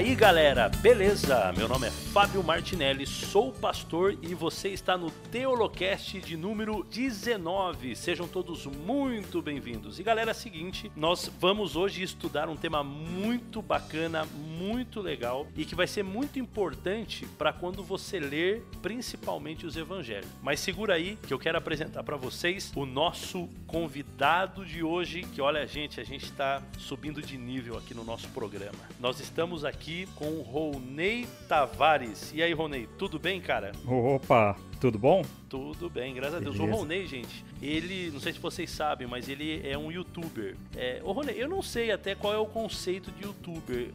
aí 0.00 0.14
galera, 0.14 0.66
beleza? 0.66 1.52
Meu 1.54 1.68
nome 1.68 1.86
é 1.86 1.90
Fábio 1.90 2.42
Martinelli, 2.42 3.06
sou 3.06 3.52
pastor 3.52 4.16
e 4.22 4.34
você 4.34 4.70
está 4.70 4.96
no 4.96 5.10
Teolocast 5.10 6.18
de 6.22 6.38
número 6.38 6.82
19. 6.84 7.94
Sejam 7.94 8.26
todos 8.26 8.64
muito 8.64 9.42
bem-vindos. 9.42 9.98
E 9.98 10.02
galera, 10.02 10.30
é 10.30 10.32
o 10.32 10.34
seguinte, 10.34 10.90
nós 10.96 11.30
vamos 11.38 11.76
hoje 11.76 12.02
estudar 12.02 12.48
um 12.48 12.56
tema 12.56 12.82
muito 12.82 13.60
bacana, 13.60 14.24
muito 14.24 15.02
legal 15.02 15.46
e 15.54 15.66
que 15.66 15.74
vai 15.74 15.86
ser 15.86 16.02
muito 16.02 16.38
importante 16.38 17.26
para 17.36 17.52
quando 17.52 17.82
você 17.82 18.18
ler 18.18 18.64
principalmente 18.80 19.66
os 19.66 19.76
evangelhos. 19.76 20.30
Mas 20.42 20.60
segura 20.60 20.94
aí 20.94 21.18
que 21.26 21.34
eu 21.34 21.38
quero 21.38 21.58
apresentar 21.58 22.02
para 22.04 22.16
vocês 22.16 22.72
o 22.74 22.86
nosso 22.86 23.50
convidado 23.66 24.64
de 24.64 24.82
hoje, 24.82 25.24
que 25.24 25.42
olha 25.42 25.66
gente, 25.66 26.00
a 26.00 26.04
gente 26.04 26.24
está 26.24 26.62
subindo 26.78 27.20
de 27.20 27.36
nível 27.36 27.76
aqui 27.76 27.92
no 27.92 28.02
nosso 28.02 28.28
programa. 28.28 28.78
Nós 28.98 29.20
estamos 29.20 29.62
aqui 29.62 29.89
com 30.14 30.26
o 30.26 30.42
Ronei 30.42 31.26
Tavares. 31.48 32.32
E 32.34 32.42
aí, 32.42 32.52
Ronei, 32.52 32.88
tudo 32.98 33.18
bem, 33.18 33.40
cara? 33.40 33.72
Opa, 33.86 34.56
tudo 34.80 34.98
bom? 34.98 35.22
Tudo 35.48 35.90
bem, 35.90 36.14
graças 36.14 36.36
a 36.36 36.40
Deus. 36.40 36.58
O 36.58 36.64
Ronei, 36.64 37.06
gente, 37.06 37.44
ele, 37.60 38.10
não 38.10 38.18
sei 38.18 38.32
se 38.32 38.38
vocês 38.38 38.70
sabem, 38.70 39.06
mas 39.06 39.28
ele 39.28 39.60
é 39.62 39.76
um 39.76 39.92
youtuber. 39.92 40.56
É, 40.74 41.00
o 41.04 41.12
Ronei, 41.12 41.36
eu 41.38 41.48
não 41.48 41.60
sei 41.60 41.92
até 41.92 42.14
qual 42.14 42.32
é 42.32 42.38
o 42.38 42.46
conceito 42.46 43.12
de 43.12 43.24
youtuber. 43.24 43.90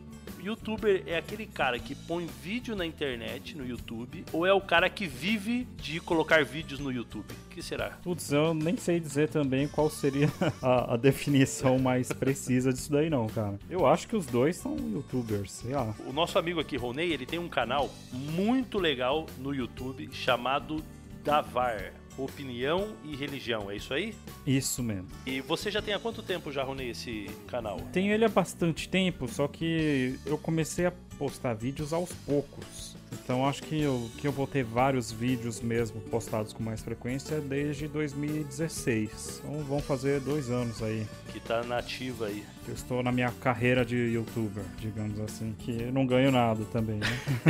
Youtuber 0.45 1.03
é 1.07 1.17
aquele 1.17 1.47
cara 1.47 1.79
que 1.79 1.95
põe 1.95 2.27
vídeo 2.43 2.75
na 2.75 2.85
internet, 2.85 3.57
no 3.57 3.65
YouTube, 3.65 4.23
ou 4.31 4.45
é 4.45 4.53
o 4.53 4.61
cara 4.61 4.87
que 4.89 5.07
vive 5.07 5.67
de 5.77 5.99
colocar 5.99 6.45
vídeos 6.45 6.79
no 6.79 6.91
YouTube? 6.91 7.25
O 7.31 7.49
que 7.49 7.63
será? 7.63 7.97
Putz, 8.03 8.31
eu 8.31 8.53
nem 8.53 8.77
sei 8.77 8.99
dizer 8.99 9.29
também 9.29 9.67
qual 9.67 9.89
seria 9.89 10.31
a, 10.61 10.93
a 10.93 10.97
definição 10.97 11.79
mais 11.79 12.11
precisa 12.13 12.71
disso 12.71 12.91
daí 12.91 13.09
não, 13.09 13.25
cara. 13.27 13.57
Eu 13.69 13.87
acho 13.87 14.07
que 14.07 14.15
os 14.15 14.27
dois 14.27 14.57
são 14.57 14.75
youtubers, 14.77 15.51
sei 15.51 15.73
lá. 15.73 15.95
O 16.05 16.13
nosso 16.13 16.37
amigo 16.37 16.59
aqui, 16.59 16.77
Ronei, 16.77 17.11
ele 17.11 17.25
tem 17.25 17.39
um 17.39 17.49
canal 17.49 17.89
muito 18.13 18.77
legal 18.77 19.25
no 19.39 19.53
YouTube 19.53 20.09
chamado 20.13 20.74
Davar 21.25 21.91
opinião 22.17 22.95
e 23.03 23.15
religião, 23.15 23.69
é 23.69 23.75
isso 23.75 23.93
aí? 23.93 24.15
Isso 24.45 24.81
mesmo. 24.83 25.07
E 25.25 25.41
você 25.41 25.69
já 25.69 25.81
tem 25.81 25.93
há 25.93 25.99
quanto 25.99 26.21
tempo 26.23 26.51
já, 26.51 26.63
Rony, 26.63 26.89
esse 26.89 27.29
canal? 27.47 27.79
Tenho 27.91 28.13
ele 28.13 28.23
há 28.23 28.29
bastante 28.29 28.87
tempo, 28.87 29.27
só 29.27 29.47
que 29.47 30.17
eu 30.25 30.37
comecei 30.37 30.85
a 30.85 30.93
postar 31.17 31.53
vídeos 31.55 31.91
aos 31.91 32.13
poucos. 32.25 32.94
Então 33.11 33.47
acho 33.47 33.63
que 33.63 33.81
eu, 33.81 34.09
que 34.17 34.27
eu 34.27 34.31
vou 34.31 34.45
ter 34.45 34.63
vários 34.63 35.11
vídeos 35.11 35.61
mesmo 35.61 35.99
postados 36.01 36.53
com 36.53 36.63
mais 36.63 36.81
frequência 36.81 37.39
desde 37.39 37.87
2016. 37.87 39.41
Então 39.43 39.63
vão 39.63 39.81
fazer 39.81 40.19
dois 40.19 40.49
anos 40.49 40.81
aí. 40.81 41.05
Que 41.31 41.39
tá 41.39 41.63
nativa 41.63 42.27
aí. 42.27 42.43
Eu 42.67 42.73
estou 42.73 43.03
na 43.03 43.11
minha 43.11 43.31
carreira 43.31 43.85
de 43.85 43.95
youtuber, 43.95 44.63
digamos 44.79 45.19
assim, 45.19 45.55
que 45.59 45.83
eu 45.83 45.91
não 45.91 46.05
ganho 46.05 46.31
nada 46.31 46.63
também, 46.65 46.97
né? 46.97 47.07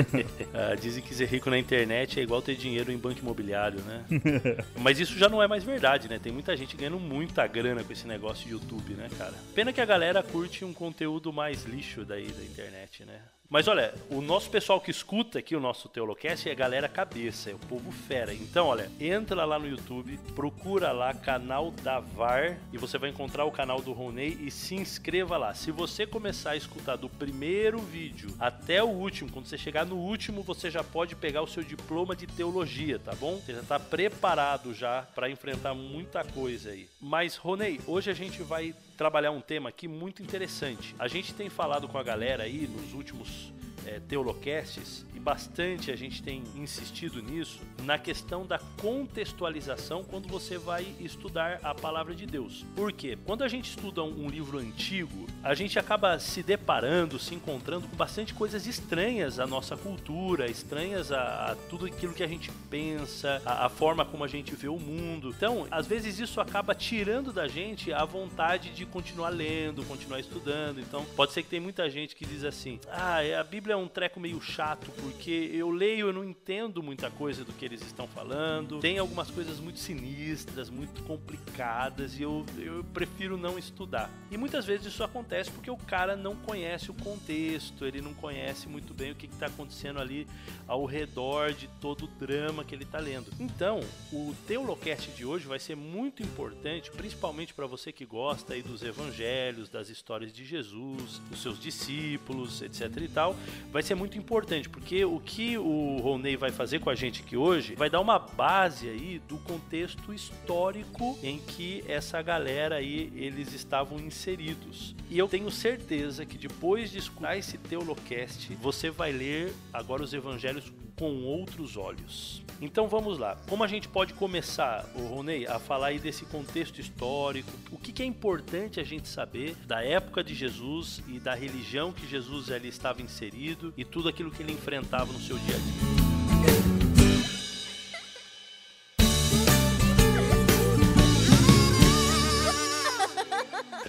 ah, 0.54 0.76
dizem 0.76 1.02
que 1.02 1.14
ser 1.14 1.28
rico 1.28 1.50
na 1.50 1.58
internet 1.58 2.20
é 2.20 2.24
igual 2.24 2.42
ter 2.42 2.56
dinheiro 2.56 2.92
em 2.92 2.98
banco 2.98 3.20
imobiliário, 3.20 3.80
né? 3.82 4.04
Mas 4.80 5.00
isso 5.00 5.18
já 5.18 5.30
não 5.30 5.42
é 5.42 5.48
mais 5.48 5.64
verdade, 5.64 6.10
né? 6.10 6.20
Tem 6.20 6.32
muita 6.32 6.56
gente 6.58 6.76
ganhando 6.76 7.00
muita 7.00 7.48
grana 7.48 7.84
com 7.84 7.94
esse 7.94 8.06
negócio 8.06 8.46
de 8.46 8.52
YouTube, 8.52 8.94
né, 8.94 9.10
cara? 9.18 9.34
Pena 9.54 9.72
que 9.72 9.80
a 9.80 9.86
galera 9.86 10.22
curte 10.22 10.66
um 10.66 10.74
conteúdo 10.74 11.32
mais 11.32 11.64
lixo 11.64 12.04
daí 12.04 12.28
da 12.28 12.44
internet, 12.44 13.06
né? 13.06 13.20
Mas 13.48 13.68
olha, 13.68 13.94
o 14.10 14.22
nosso 14.22 14.50
pessoal 14.50 14.82
que 14.82 14.90
escuta 14.90 15.40
aqui 15.40 15.56
o 15.56 15.60
nosso 15.60 15.88
Teolocast 15.88 16.50
é 16.50 16.52
a 16.52 16.56
galera 16.56 16.90
cabeça, 16.90 17.52
é 17.52 17.54
o 17.54 17.60
povo 17.60 17.92
fera. 17.92 18.34
Então, 18.34 18.68
olha, 18.68 18.92
entra 19.00 19.46
lá 19.46 19.60
no 19.60 19.68
YouTube, 19.68 20.20
procura 20.36 20.92
lá 20.92 21.14
canal 21.14 21.72
da 21.72 22.00
VAR 22.00 22.58
e 22.74 22.78
você 22.78 22.98
vai 22.98 23.12
encontrar 23.12 23.46
o 23.46 23.52
canal 23.52 23.82
do 23.82 23.94
Ronei 23.94 24.38
e 24.42 24.50
se 24.50 24.76
inscreva 24.76 25.38
lá. 25.38 25.54
Se 25.54 25.72
você 25.72 26.08
começar 26.08 26.52
a 26.52 26.58
escutar 26.58 26.96
do 26.96 27.08
primeiro 27.08 27.80
vídeo 27.80 28.34
até 28.40 28.84
o 28.84 28.88
último, 28.88 29.32
quando 29.32 29.46
você 29.46 29.58
chegar 29.58 29.86
no 29.86 29.96
último, 29.96 30.42
você 30.42 30.72
já 30.72 30.84
pode 30.84 31.16
pegar 31.16 31.44
o 31.44 31.48
seu 31.48 31.64
diploma 31.64 32.16
de 32.16 32.26
teologia, 32.26 32.98
tá 32.98 33.14
bom? 33.14 33.36
Você 33.38 33.54
já 33.54 33.62
está 33.62 33.80
preparado 33.80 34.74
já 34.74 35.04
para 35.14 35.30
enfrentar 35.30 35.76
muita 35.76 36.24
coisa 36.24 36.72
aí. 36.72 36.90
Mas 37.00 37.36
Ronei, 37.36 37.80
hoje 37.86 38.10
a 38.10 38.14
gente 38.14 38.42
vai 38.42 38.74
trabalhar 38.98 39.32
um 39.32 39.42
tema 39.42 39.70
aqui 39.70 39.88
muito 39.88 40.24
interessante. 40.24 40.96
A 40.98 41.08
gente 41.08 41.34
tem 41.34 41.50
falado 41.50 41.88
com 41.88 41.98
a 41.98 42.04
galera 42.04 42.44
aí 42.44 42.68
nos 42.68 42.94
últimos 42.94 43.54
é, 43.86 44.00
Teolocasts, 44.00 45.06
bastante 45.26 45.90
a 45.90 45.96
gente 45.96 46.22
tem 46.22 46.44
insistido 46.56 47.20
nisso, 47.20 47.60
na 47.84 47.98
questão 47.98 48.46
da 48.46 48.60
contextualização 48.80 50.04
quando 50.04 50.28
você 50.28 50.56
vai 50.56 50.86
estudar 51.00 51.60
a 51.64 51.74
palavra 51.74 52.14
de 52.14 52.28
Deus. 52.28 52.64
Por 52.76 52.94
quê? 52.94 53.18
Quando 53.26 53.44
a 53.44 53.48
gente 53.48 53.72
estuda 53.72 54.04
um, 54.04 54.30
livro 54.30 54.60
antigo, 54.60 55.26
a 55.42 55.56
gente 55.56 55.80
acaba 55.80 56.20
se 56.20 56.44
deparando, 56.44 57.18
se 57.18 57.34
encontrando 57.34 57.88
com 57.88 57.96
bastante 57.96 58.36
coisas 58.36 58.68
estranhas 58.68 59.40
à 59.40 59.48
nossa 59.48 59.76
cultura, 59.76 60.46
estranhas 60.48 61.12
a, 61.12 61.52
a 61.52 61.56
tudo 61.72 61.88
aquilo 61.88 62.14
que 62.14 62.22
a 62.22 62.28
gente 62.28 62.52
pensa, 62.70 63.42
a, 63.44 63.66
a 63.66 63.70
forma 63.70 64.06
como 64.06 64.24
a 64.24 64.28
gente 64.28 64.56
vê 64.56 64.68
o 64.68 64.78
mundo. 64.78 65.34
Então, 65.36 65.66
às 65.72 65.88
vezes 65.88 66.20
isso 66.20 66.40
acaba 66.40 66.76
tirando 66.76 67.34
da 67.34 67.48
gente 67.48 67.92
a 67.92 68.06
vontade 68.06 68.70
de 68.70 68.86
continuar 68.86 69.30
lendo, 69.30 69.84
continuar 69.86 70.20
estudando. 70.20 70.80
Então, 70.80 71.04
pode 71.16 71.34
ser 71.34 71.42
que 71.42 71.50
tem 71.50 71.60
muita 71.60 71.90
gente 71.90 72.16
que 72.16 72.28
diz 72.28 72.44
assim: 72.44 72.80
ah, 72.92 73.18
a 73.40 73.44
Bíblia 73.44 73.74
é 73.74 73.78
um 73.78 73.88
treco 73.88 74.20
meio 74.20 74.40
chato, 74.40 74.92
porque 75.02 75.15
eu 75.30 75.70
leio, 75.70 76.08
eu 76.08 76.14
não 76.14 76.24
entendo 76.24 76.82
muita 76.84 77.10
coisa 77.10 77.44
do 77.44 77.54
que 77.54 77.66
eles 77.66 77.82
estão 77.82 78.08
falando. 78.08 78.80
Tem 78.80 78.98
algumas 78.98 79.30
coisas 79.32 79.60
muito 79.60 79.80
sinistras, 79.80 80.70
muito 80.70 81.04
complicadas, 81.04 82.20
e 82.20 82.24
eu, 82.24 82.46
eu 82.58 82.84
prefiro 82.94 83.38
não 83.38 83.58
estudar. 83.58 84.10
E 84.32 84.38
muitas 84.38 84.66
vezes 84.66 84.88
isso 84.88 85.04
acontece 85.04 85.52
porque 85.52 85.70
o 85.72 85.78
cara 85.78 86.16
não 86.16 86.36
conhece 86.36 86.92
o 86.92 86.94
contexto, 86.94 87.86
ele 87.86 88.02
não 88.02 88.14
conhece 88.14 88.68
muito 88.68 88.94
bem 88.94 89.12
o 89.12 89.16
que 89.16 89.26
está 89.26 89.48
acontecendo 89.48 90.00
ali 90.00 90.28
ao 90.68 90.86
redor 90.86 91.54
de 91.54 91.68
todo 91.80 92.06
o 92.06 92.08
drama 92.08 92.64
que 92.64 92.74
ele 92.74 92.84
está 92.84 93.00
lendo. 93.00 93.32
Então, 93.40 93.80
o 94.12 94.36
Teolocast 94.48 95.12
de 95.12 95.26
hoje 95.26 95.48
vai 95.48 95.60
ser 95.60 95.76
muito 95.76 96.24
importante, 96.24 96.92
principalmente 96.92 97.54
para 97.54 97.66
você 97.66 97.92
que 97.92 98.06
gosta 98.06 98.54
aí 98.54 98.62
dos 98.62 98.84
evangelhos, 98.84 99.70
das 99.70 99.90
histórias 99.90 100.34
de 100.34 100.44
Jesus, 100.44 101.20
dos 101.30 101.42
seus 101.42 101.60
discípulos, 101.60 102.62
etc 102.62 102.86
e 102.98 103.08
tal, 103.08 103.36
vai 103.72 103.84
ser 103.84 103.96
muito 103.96 104.18
importante, 104.18 104.70
porque 104.70 105.05
o 105.06 105.20
que 105.20 105.58
o 105.58 105.98
Roney 105.98 106.36
vai 106.36 106.52
fazer 106.52 106.80
com 106.80 106.90
a 106.90 106.96
gente 106.96 107.22
aqui 107.22 107.38
hoje 107.38 107.76
vai 107.76 107.90
dar 107.90 108.00
uma 108.00 108.20
base 108.20 108.90
aí 108.90 109.22
do 109.28 109.38
contexto 109.38 110.14
histórico 110.14 111.18
em 111.24 111.40
que 111.40 111.84
essa 111.88 112.22
galera 112.22 112.76
aí 112.76 113.12
eles 113.16 113.54
estavam 113.54 114.00
inseridos. 114.00 114.96
E 115.10 115.18
eu 115.18 115.28
tenho 115.28 115.50
certeza 115.52 116.26
que 116.26 116.38
depois 116.38 116.92
de 116.92 116.98
escutar 116.98 117.38
esse 117.38 117.58
Teolocast, 117.58 118.54
você 118.56 118.90
vai 118.90 119.12
ler 119.12 119.54
agora 119.72 120.04
os 120.04 120.14
evangelhos 120.14 120.72
com 120.96 121.24
outros 121.24 121.76
olhos. 121.78 122.44
Então 122.62 122.88
vamos 122.88 123.20
lá. 123.20 123.36
Como 123.50 123.64
a 123.64 123.68
gente 123.68 123.88
pode 123.88 124.14
começar, 124.14 124.86
o 124.96 125.02
Ronei, 125.08 125.46
a 125.46 125.60
falar 125.60 125.88
aí 125.88 126.00
desse 126.00 126.26
contexto 126.26 126.80
histórico? 126.80 127.52
O 127.72 127.78
que, 127.78 127.92
que 127.92 128.02
é 128.02 128.06
importante 128.06 128.80
a 128.80 128.84
gente 128.84 129.08
saber 129.08 129.56
da 129.66 129.84
época 129.84 130.24
de 130.24 130.34
Jesus 130.34 131.04
e 131.08 131.20
da 131.20 131.36
religião 131.36 131.92
que 131.92 132.08
Jesus 132.08 132.50
ali 132.50 132.70
estava 132.70 133.02
inserido 133.02 133.74
e 133.76 133.84
tudo 133.84 134.08
aquilo 134.08 134.32
que 134.32 134.42
ele 134.42 134.54
enfrentava 134.54 135.12
no 135.12 135.20
seu 135.20 135.38
dia 135.38 135.56
a 135.56 135.60
dia? 135.60 135.96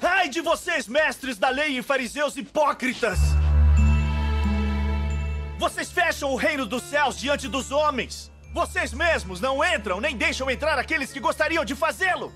Ai 0.03 0.29
de 0.29 0.41
vocês, 0.41 0.89
mestres 0.89 1.39
da 1.39 1.51
lei 1.51 1.79
e 1.79 1.83
fariseus 1.83 2.37
hipócritas! 2.37 3.46
Vocês 5.59 5.91
fecham 5.91 6.33
o 6.33 6.37
reino 6.37 6.67
dos 6.67 6.83
céus 6.83 7.19
diante 7.19 7.49
dos 7.49 7.71
homens! 7.71 8.31
Vocês 8.53 8.93
mesmos 8.93 9.41
não 9.41 9.65
entram 9.65 10.01
nem 10.01 10.15
deixam 10.15 10.51
entrar 10.51 10.79
aqueles 10.79 11.11
que 11.11 11.19
gostariam 11.19 11.65
de 11.65 11.75
fazê-lo! 11.75 12.31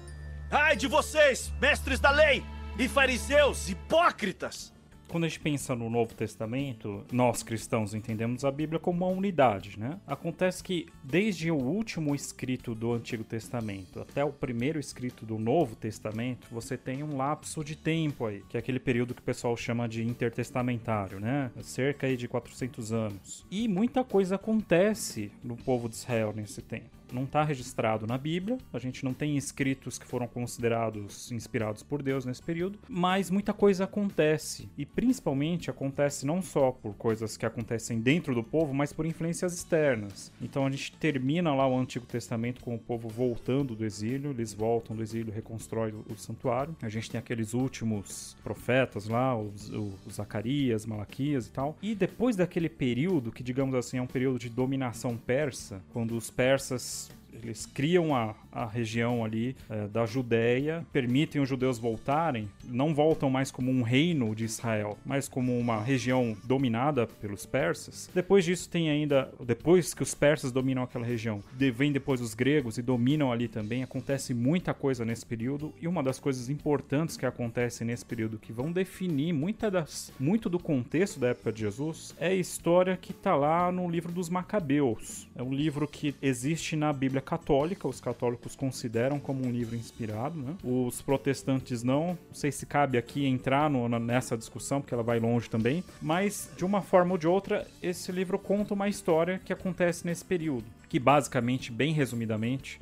Ai 0.50 0.74
de 0.74 0.86
vocês, 0.86 1.52
mestres 1.60 2.00
da 2.00 2.10
lei 2.10 2.42
e 2.78 2.88
fariseus 2.88 3.68
hipócritas! 3.68 4.72
Quando 5.10 5.24
a 5.24 5.28
gente 5.28 5.40
pensa 5.40 5.74
no 5.74 5.90
Novo 5.90 6.14
Testamento, 6.14 7.04
nós 7.12 7.42
cristãos 7.42 7.94
entendemos 7.94 8.44
a 8.44 8.50
Bíblia 8.52 8.78
como 8.78 9.04
uma 9.04 9.12
unidade, 9.12 9.76
né? 9.76 9.98
Acontece 10.06 10.62
que 10.62 10.86
desde 11.02 11.50
o 11.50 11.56
último 11.56 12.14
escrito 12.14 12.76
do 12.76 12.92
Antigo 12.92 13.24
Testamento 13.24 14.00
até 14.00 14.24
o 14.24 14.32
primeiro 14.32 14.78
escrito 14.78 15.26
do 15.26 15.36
Novo 15.36 15.74
Testamento, 15.74 16.46
você 16.48 16.76
tem 16.76 17.02
um 17.02 17.16
lapso 17.16 17.64
de 17.64 17.74
tempo 17.74 18.24
aí, 18.24 18.44
que 18.48 18.56
é 18.56 18.60
aquele 18.60 18.78
período 18.78 19.12
que 19.12 19.20
o 19.20 19.24
pessoal 19.24 19.56
chama 19.56 19.88
de 19.88 20.04
intertestamentário, 20.04 21.18
né? 21.18 21.50
Cerca 21.60 22.06
aí 22.06 22.16
de 22.16 22.28
400 22.28 22.92
anos. 22.92 23.44
E 23.50 23.66
muita 23.66 24.04
coisa 24.04 24.36
acontece 24.36 25.32
no 25.42 25.56
povo 25.56 25.88
de 25.88 25.96
Israel 25.96 26.32
nesse 26.32 26.62
tempo. 26.62 26.99
Não 27.14 27.24
está 27.24 27.42
registrado 27.42 28.06
na 28.06 28.18
Bíblia, 28.18 28.58
a 28.72 28.78
gente 28.78 29.04
não 29.04 29.12
tem 29.12 29.36
escritos 29.36 29.98
que 29.98 30.06
foram 30.06 30.26
considerados 30.26 31.30
inspirados 31.32 31.82
por 31.82 32.02
Deus 32.02 32.24
nesse 32.24 32.42
período, 32.42 32.78
mas 32.88 33.30
muita 33.30 33.52
coisa 33.52 33.84
acontece, 33.84 34.68
e 34.76 34.84
principalmente 34.84 35.70
acontece 35.70 36.26
não 36.26 36.42
só 36.42 36.70
por 36.70 36.94
coisas 36.94 37.36
que 37.36 37.46
acontecem 37.46 38.00
dentro 38.00 38.34
do 38.34 38.42
povo, 38.42 38.74
mas 38.74 38.92
por 38.92 39.06
influências 39.06 39.54
externas. 39.54 40.32
Então 40.40 40.66
a 40.66 40.70
gente 40.70 40.92
termina 40.92 41.54
lá 41.54 41.66
o 41.66 41.78
Antigo 41.78 42.06
Testamento 42.06 42.60
com 42.60 42.74
o 42.74 42.78
povo 42.78 43.08
voltando 43.08 43.74
do 43.74 43.84
exílio, 43.84 44.30
eles 44.30 44.52
voltam 44.52 44.96
do 44.96 45.02
exílio, 45.02 45.32
reconstrói 45.32 45.92
o, 45.92 46.16
santuário. 46.16 46.76
A 46.82 46.88
gente 46.88 47.10
tem 47.10 47.18
aqueles 47.18 47.54
últimos 47.54 48.36
profetas 48.42 49.08
lá, 49.08 49.36
os, 49.36 49.70
o, 49.70 49.92
Zacarias, 50.10 50.84
Malaquias 50.84 51.46
e 51.46 51.50
tal. 51.50 51.76
E 51.80 51.94
depois 51.94 52.36
daquele 52.36 52.68
período, 52.68 53.32
que 53.32 53.42
digamos 53.42 53.74
assim 53.74 53.98
é 53.98 54.02
um 54.02 54.06
período 54.06 54.38
de 54.38 54.48
dominação 54.48 55.16
persa, 55.16 55.82
quando 55.92 56.16
os 56.16 56.30
persas 56.30 56.99
eles 57.32 57.66
criam 57.66 58.14
a, 58.14 58.34
a 58.52 58.66
região 58.66 59.24
ali 59.24 59.56
é, 59.68 59.86
da 59.88 60.06
Judéia, 60.06 60.84
permitem 60.92 61.40
os 61.40 61.48
judeus 61.48 61.78
voltarem, 61.78 62.48
não 62.64 62.94
voltam 62.94 63.30
mais 63.30 63.50
como 63.50 63.70
um 63.70 63.82
reino 63.82 64.34
de 64.34 64.44
Israel, 64.44 64.98
mas 65.04 65.28
como 65.28 65.58
uma 65.58 65.80
região 65.80 66.36
dominada 66.44 67.06
pelos 67.06 67.46
persas. 67.46 68.10
Depois 68.14 68.44
disso 68.44 68.68
tem 68.68 68.90
ainda, 68.90 69.32
depois 69.44 69.94
que 69.94 70.02
os 70.02 70.14
persas 70.14 70.52
dominam 70.52 70.82
aquela 70.82 71.04
região, 71.04 71.42
vem 71.74 71.92
depois 71.92 72.20
os 72.20 72.34
gregos 72.34 72.78
e 72.78 72.82
dominam 72.82 73.32
ali 73.32 73.48
também. 73.48 73.82
Acontece 73.82 74.34
muita 74.34 74.74
coisa 74.74 75.04
nesse 75.04 75.24
período 75.24 75.72
e 75.80 75.86
uma 75.86 76.02
das 76.02 76.18
coisas 76.18 76.48
importantes 76.48 77.16
que 77.16 77.26
acontece 77.26 77.84
nesse 77.84 78.04
período 78.04 78.38
que 78.38 78.52
vão 78.52 78.72
definir 78.72 79.32
muita 79.32 79.70
das, 79.70 80.12
muito 80.18 80.48
do 80.48 80.58
contexto 80.58 81.20
da 81.20 81.28
época 81.28 81.52
de 81.52 81.60
Jesus 81.60 82.14
é 82.18 82.28
a 82.28 82.34
história 82.34 82.96
que 82.96 83.12
está 83.12 83.34
lá 83.34 83.70
no 83.70 83.88
livro 83.88 84.12
dos 84.12 84.28
Macabeus. 84.28 85.28
É 85.34 85.42
um 85.42 85.52
livro 85.52 85.86
que 85.86 86.14
existe 86.20 86.76
na 86.76 86.92
Bíblia 86.92 87.19
católica, 87.20 87.86
os 87.86 88.00
católicos 88.00 88.56
consideram 88.56 89.18
como 89.18 89.46
um 89.46 89.50
livro 89.50 89.76
inspirado, 89.76 90.38
né? 90.38 90.56
Os 90.62 91.00
protestantes 91.02 91.82
não. 91.82 92.00
Não 92.10 92.34
sei 92.34 92.50
se 92.50 92.66
cabe 92.66 92.98
aqui 92.98 93.26
entrar 93.26 93.68
no, 93.68 93.88
nessa 93.98 94.36
discussão, 94.36 94.80
porque 94.80 94.94
ela 94.94 95.02
vai 95.02 95.18
longe 95.18 95.48
também, 95.48 95.84
mas 96.00 96.50
de 96.56 96.64
uma 96.64 96.82
forma 96.82 97.12
ou 97.12 97.18
de 97.18 97.26
outra, 97.26 97.66
esse 97.82 98.10
livro 98.10 98.38
conta 98.38 98.74
uma 98.74 98.88
história 98.88 99.40
que 99.44 99.52
acontece 99.52 100.06
nesse 100.06 100.24
período, 100.24 100.64
que 100.88 100.98
basicamente, 100.98 101.70
bem 101.70 101.92
resumidamente, 101.92 102.80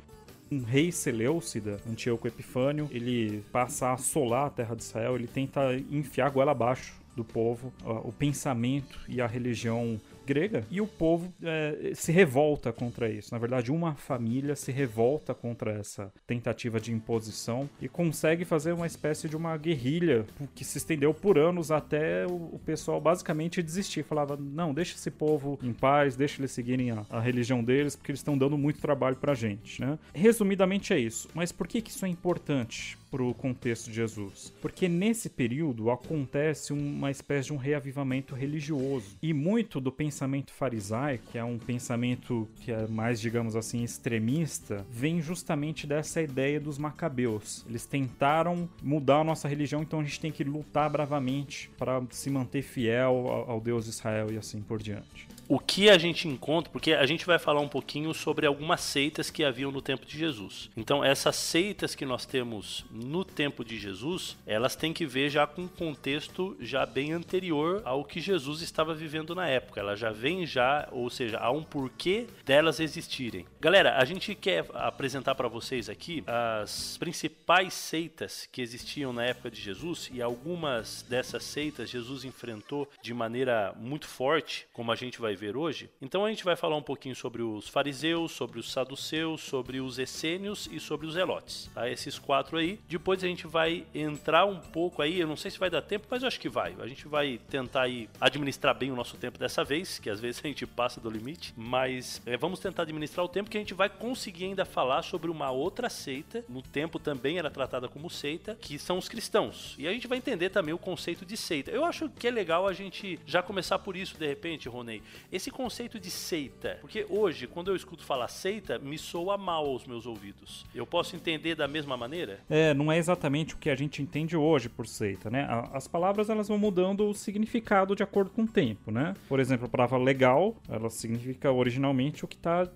um 0.51 0.63
rei 0.63 0.91
Seleucida, 0.91 1.79
Antíoco 1.87 2.27
Epifânio, 2.27 2.87
ele 2.91 3.43
passa 3.51 3.87
a 3.87 3.93
assolar 3.93 4.47
a 4.47 4.49
terra 4.49 4.75
de 4.75 4.83
Israel, 4.83 5.15
ele 5.15 5.27
tenta 5.27 5.75
enfiar 5.91 6.29
goela 6.31 6.51
abaixo 6.51 6.99
do 7.15 7.23
povo, 7.23 7.71
o 7.83 8.11
pensamento 8.11 8.99
e 9.07 9.21
a 9.21 9.27
religião 9.27 9.99
grega 10.29 10.63
e 10.69 10.79
o 10.79 10.85
povo 10.85 11.33
é, 11.41 11.91
se 11.95 12.11
revolta 12.11 12.71
contra 12.71 13.09
isso. 13.09 13.33
Na 13.33 13.39
verdade, 13.39 13.71
uma 13.71 13.95
família 13.95 14.55
se 14.55 14.71
revolta 14.71 15.33
contra 15.33 15.71
essa 15.71 16.13
tentativa 16.27 16.79
de 16.79 16.93
imposição 16.93 17.67
e 17.81 17.89
consegue 17.89 18.45
fazer 18.45 18.73
uma 18.73 18.85
espécie 18.85 19.27
de 19.27 19.35
uma 19.35 19.57
guerrilha 19.57 20.27
que 20.53 20.63
se 20.63 20.77
estendeu 20.77 21.15
por 21.15 21.39
anos 21.39 21.71
até 21.71 22.27
o, 22.27 22.59
pessoal 22.63 23.01
basicamente 23.01 23.63
desistir. 23.63 24.03
Falava: 24.03 24.37
não, 24.37 24.71
deixa 24.71 24.95
esse 24.95 25.09
povo 25.09 25.57
em 25.63 25.73
paz, 25.73 26.15
deixa 26.15 26.39
eles 26.39 26.51
seguirem 26.51 26.91
a, 26.91 27.03
a 27.09 27.19
religião 27.19 27.63
deles, 27.63 27.95
porque 27.95 28.11
eles 28.11 28.19
estão 28.19 28.37
dando 28.37 28.57
muito 28.57 28.79
trabalho 28.79 29.15
pra 29.15 29.33
gente. 29.33 29.81
Né? 29.81 29.97
Resumidamente 30.13 30.93
é 30.93 30.99
isso. 30.99 31.27
Mas 31.33 31.51
por 31.51 31.67
que, 31.67 31.81
que 31.81 31.89
isso 31.89 32.05
é 32.05 32.09
importante? 32.09 32.98
Para 33.09 33.23
o 33.23 33.33
contexto 33.33 33.89
de 33.89 33.95
Jesus. 33.95 34.53
Porque 34.61 34.87
nesse 34.87 35.29
período 35.29 35.91
acontece 35.91 36.73
uma 36.73 37.11
espécie 37.11 37.47
de 37.47 37.53
um 37.53 37.57
reavivamento 37.57 38.35
religioso. 38.35 39.17
E 39.21 39.33
muito 39.33 39.79
do 39.79 39.91
pensamento 39.91 40.51
farisaico, 40.51 41.31
que 41.31 41.37
é 41.37 41.43
um 41.43 41.57
pensamento 41.57 42.47
que 42.61 42.71
é 42.71 42.87
mais, 42.87 43.19
digamos 43.19 43.55
assim, 43.55 43.83
extremista, 43.83 44.85
vem 44.89 45.21
justamente 45.21 45.87
dessa 45.87 46.21
ideia 46.21 46.59
dos 46.59 46.77
macabeus. 46.77 47.65
Eles 47.67 47.85
tentaram 47.85 48.69
mudar 48.81 49.21
a 49.21 49.23
nossa 49.23 49.47
religião, 49.47 49.81
então 49.81 49.99
a 49.99 50.03
gente 50.03 50.19
tem 50.19 50.31
que 50.31 50.43
lutar 50.43 50.89
bravamente 50.89 51.69
para 51.77 52.01
se 52.11 52.29
manter 52.29 52.61
fiel 52.61 53.45
ao 53.47 53.59
Deus 53.59 53.85
de 53.85 53.91
Israel 53.91 54.31
e 54.31 54.37
assim 54.37 54.61
por 54.61 54.81
diante 54.81 55.27
o 55.49 55.57
que 55.57 55.89
a 55.89 55.97
gente 55.97 56.27
encontra, 56.27 56.71
porque 56.71 56.93
a 56.93 57.07
gente 57.07 57.25
vai 57.25 57.39
falar 57.39 57.59
um 57.59 57.67
pouquinho 57.67 58.13
sobre 58.13 58.45
algumas 58.45 58.81
seitas 58.81 59.31
que 59.31 59.43
haviam 59.43 59.71
no 59.71 59.81
tempo 59.81 60.05
de 60.05 60.15
Jesus. 60.15 60.69
Então, 60.77 61.03
essas 61.03 61.35
seitas 61.35 61.95
que 61.95 62.05
nós 62.05 62.23
temos 62.23 62.85
no 62.91 63.25
tempo 63.25 63.65
de 63.65 63.79
Jesus, 63.79 64.37
elas 64.45 64.75
têm 64.75 64.93
que 64.93 65.07
ver 65.07 65.31
já 65.31 65.47
com 65.47 65.63
um 65.63 65.67
contexto 65.67 66.55
já 66.59 66.85
bem 66.85 67.13
anterior 67.13 67.81
ao 67.83 68.05
que 68.05 68.21
Jesus 68.21 68.61
estava 68.61 68.93
vivendo 68.93 69.33
na 69.33 69.47
época. 69.47 69.79
Ela 69.79 69.95
já 69.95 70.11
vem 70.11 70.45
já, 70.45 70.87
ou 70.91 71.09
seja, 71.09 71.39
há 71.39 71.49
um 71.49 71.63
porquê 71.63 72.27
delas 72.45 72.79
existirem. 72.79 73.47
Galera, 73.59 73.97
a 73.97 74.05
gente 74.05 74.35
quer 74.35 74.67
apresentar 74.75 75.33
para 75.33 75.47
vocês 75.47 75.89
aqui 75.89 76.23
as 76.27 76.95
principais 76.99 77.73
seitas 77.73 78.47
que 78.51 78.61
existiam 78.61 79.11
na 79.11 79.25
época 79.25 79.49
de 79.49 79.59
Jesus 79.59 80.11
e 80.13 80.21
algumas 80.21 81.01
dessas 81.09 81.43
seitas 81.43 81.89
Jesus 81.89 82.23
enfrentou 82.23 82.87
de 83.01 83.15
maneira 83.15 83.73
muito 83.75 84.07
forte, 84.07 84.67
como 84.71 84.91
a 84.91 84.95
gente 84.95 85.19
vai 85.19 85.38
ver 85.39 85.55
hoje. 85.55 85.89
Então 86.01 86.25
a 86.25 86.29
gente 86.29 86.43
vai 86.43 86.55
falar 86.55 86.75
um 86.75 86.81
pouquinho 86.81 87.15
sobre 87.15 87.41
os 87.41 87.67
fariseus, 87.67 88.31
sobre 88.33 88.59
os 88.59 88.71
saduceus, 88.71 89.41
sobre 89.41 89.79
os 89.79 89.97
essênios 89.97 90.67
e 90.71 90.79
sobre 90.79 91.07
os 91.07 91.15
elotes. 91.15 91.69
Tá? 91.73 91.89
Esses 91.89 92.19
quatro 92.19 92.57
aí. 92.57 92.79
Depois 92.87 93.23
a 93.23 93.27
gente 93.27 93.47
vai 93.47 93.85
entrar 93.95 94.45
um 94.45 94.59
pouco 94.59 95.01
aí, 95.01 95.19
eu 95.19 95.27
não 95.27 95.37
sei 95.37 95.49
se 95.49 95.57
vai 95.57 95.69
dar 95.69 95.81
tempo, 95.81 96.05
mas 96.09 96.21
eu 96.21 96.27
acho 96.27 96.39
que 96.39 96.49
vai. 96.49 96.75
A 96.79 96.87
gente 96.87 97.07
vai 97.07 97.39
tentar 97.49 97.83
aí 97.83 98.09
administrar 98.19 98.75
bem 98.75 98.91
o 98.91 98.95
nosso 98.95 99.17
tempo 99.17 99.39
dessa 99.39 99.63
vez, 99.63 99.97
que 99.97 100.09
às 100.09 100.19
vezes 100.19 100.41
a 100.43 100.47
gente 100.47 100.67
passa 100.67 100.99
do 100.99 101.09
limite, 101.09 101.53
mas 101.55 102.21
é, 102.25 102.35
vamos 102.35 102.59
tentar 102.59 102.83
administrar 102.83 103.25
o 103.25 103.29
tempo 103.29 103.49
que 103.49 103.57
a 103.57 103.61
gente 103.61 103.73
vai 103.73 103.89
conseguir 103.89 104.45
ainda 104.45 104.65
falar 104.65 105.01
sobre 105.03 105.31
uma 105.31 105.49
outra 105.49 105.89
seita, 105.89 106.43
no 106.49 106.61
tempo 106.61 106.99
também 106.99 107.37
era 107.37 107.49
tratada 107.49 107.87
como 107.87 108.09
seita, 108.09 108.55
que 108.55 108.77
são 108.77 108.97
os 108.97 109.07
cristãos. 109.07 109.75
E 109.77 109.87
a 109.87 109.93
gente 109.93 110.07
vai 110.07 110.17
entender 110.17 110.49
também 110.49 110.73
o 110.73 110.77
conceito 110.77 111.25
de 111.25 111.37
seita. 111.37 111.71
Eu 111.71 111.85
acho 111.85 112.09
que 112.09 112.27
é 112.27 112.31
legal 112.31 112.67
a 112.67 112.73
gente 112.73 113.19
já 113.25 113.41
começar 113.41 113.79
por 113.79 113.95
isso 113.95 114.17
de 114.17 114.27
repente, 114.27 114.67
Ronei 114.67 115.01
esse 115.31 115.51
conceito 115.51 115.99
de 115.99 116.09
seita, 116.09 116.77
porque 116.81 117.05
hoje, 117.09 117.47
quando 117.47 117.69
eu 117.69 117.75
escuto 117.75 118.03
falar 118.03 118.27
seita, 118.27 118.79
me 118.79 118.97
soa 118.97 119.37
mal 119.37 119.65
aos 119.65 119.85
meus 119.85 120.05
ouvidos. 120.05 120.65
Eu 120.73 120.85
posso 120.85 121.15
entender 121.15 121.55
da 121.55 121.67
mesma 121.67 121.95
maneira? 121.95 122.39
É, 122.49 122.73
não 122.73 122.91
é 122.91 122.97
exatamente 122.97 123.53
o 123.53 123.57
que 123.57 123.69
a 123.69 123.75
gente 123.75 124.01
entende 124.01 124.35
hoje 124.35 124.69
por 124.69 124.87
seita, 124.87 125.29
né? 125.29 125.47
As 125.73 125.87
palavras 125.87 126.29
elas 126.29 126.47
vão 126.47 126.57
mudando 126.57 127.07
o 127.07 127.13
significado 127.13 127.95
de 127.95 128.03
acordo 128.03 128.31
com 128.31 128.43
o 128.43 128.47
tempo, 128.47 128.91
né? 128.91 129.13
Por 129.27 129.39
exemplo, 129.39 129.65
a 129.65 129.69
palavra 129.69 129.97
legal, 129.97 130.55
ela 130.67 130.89
significa 130.89 131.51
originalmente 131.51 132.25
o 132.25 132.27
que 132.27 132.35
está 132.35 132.67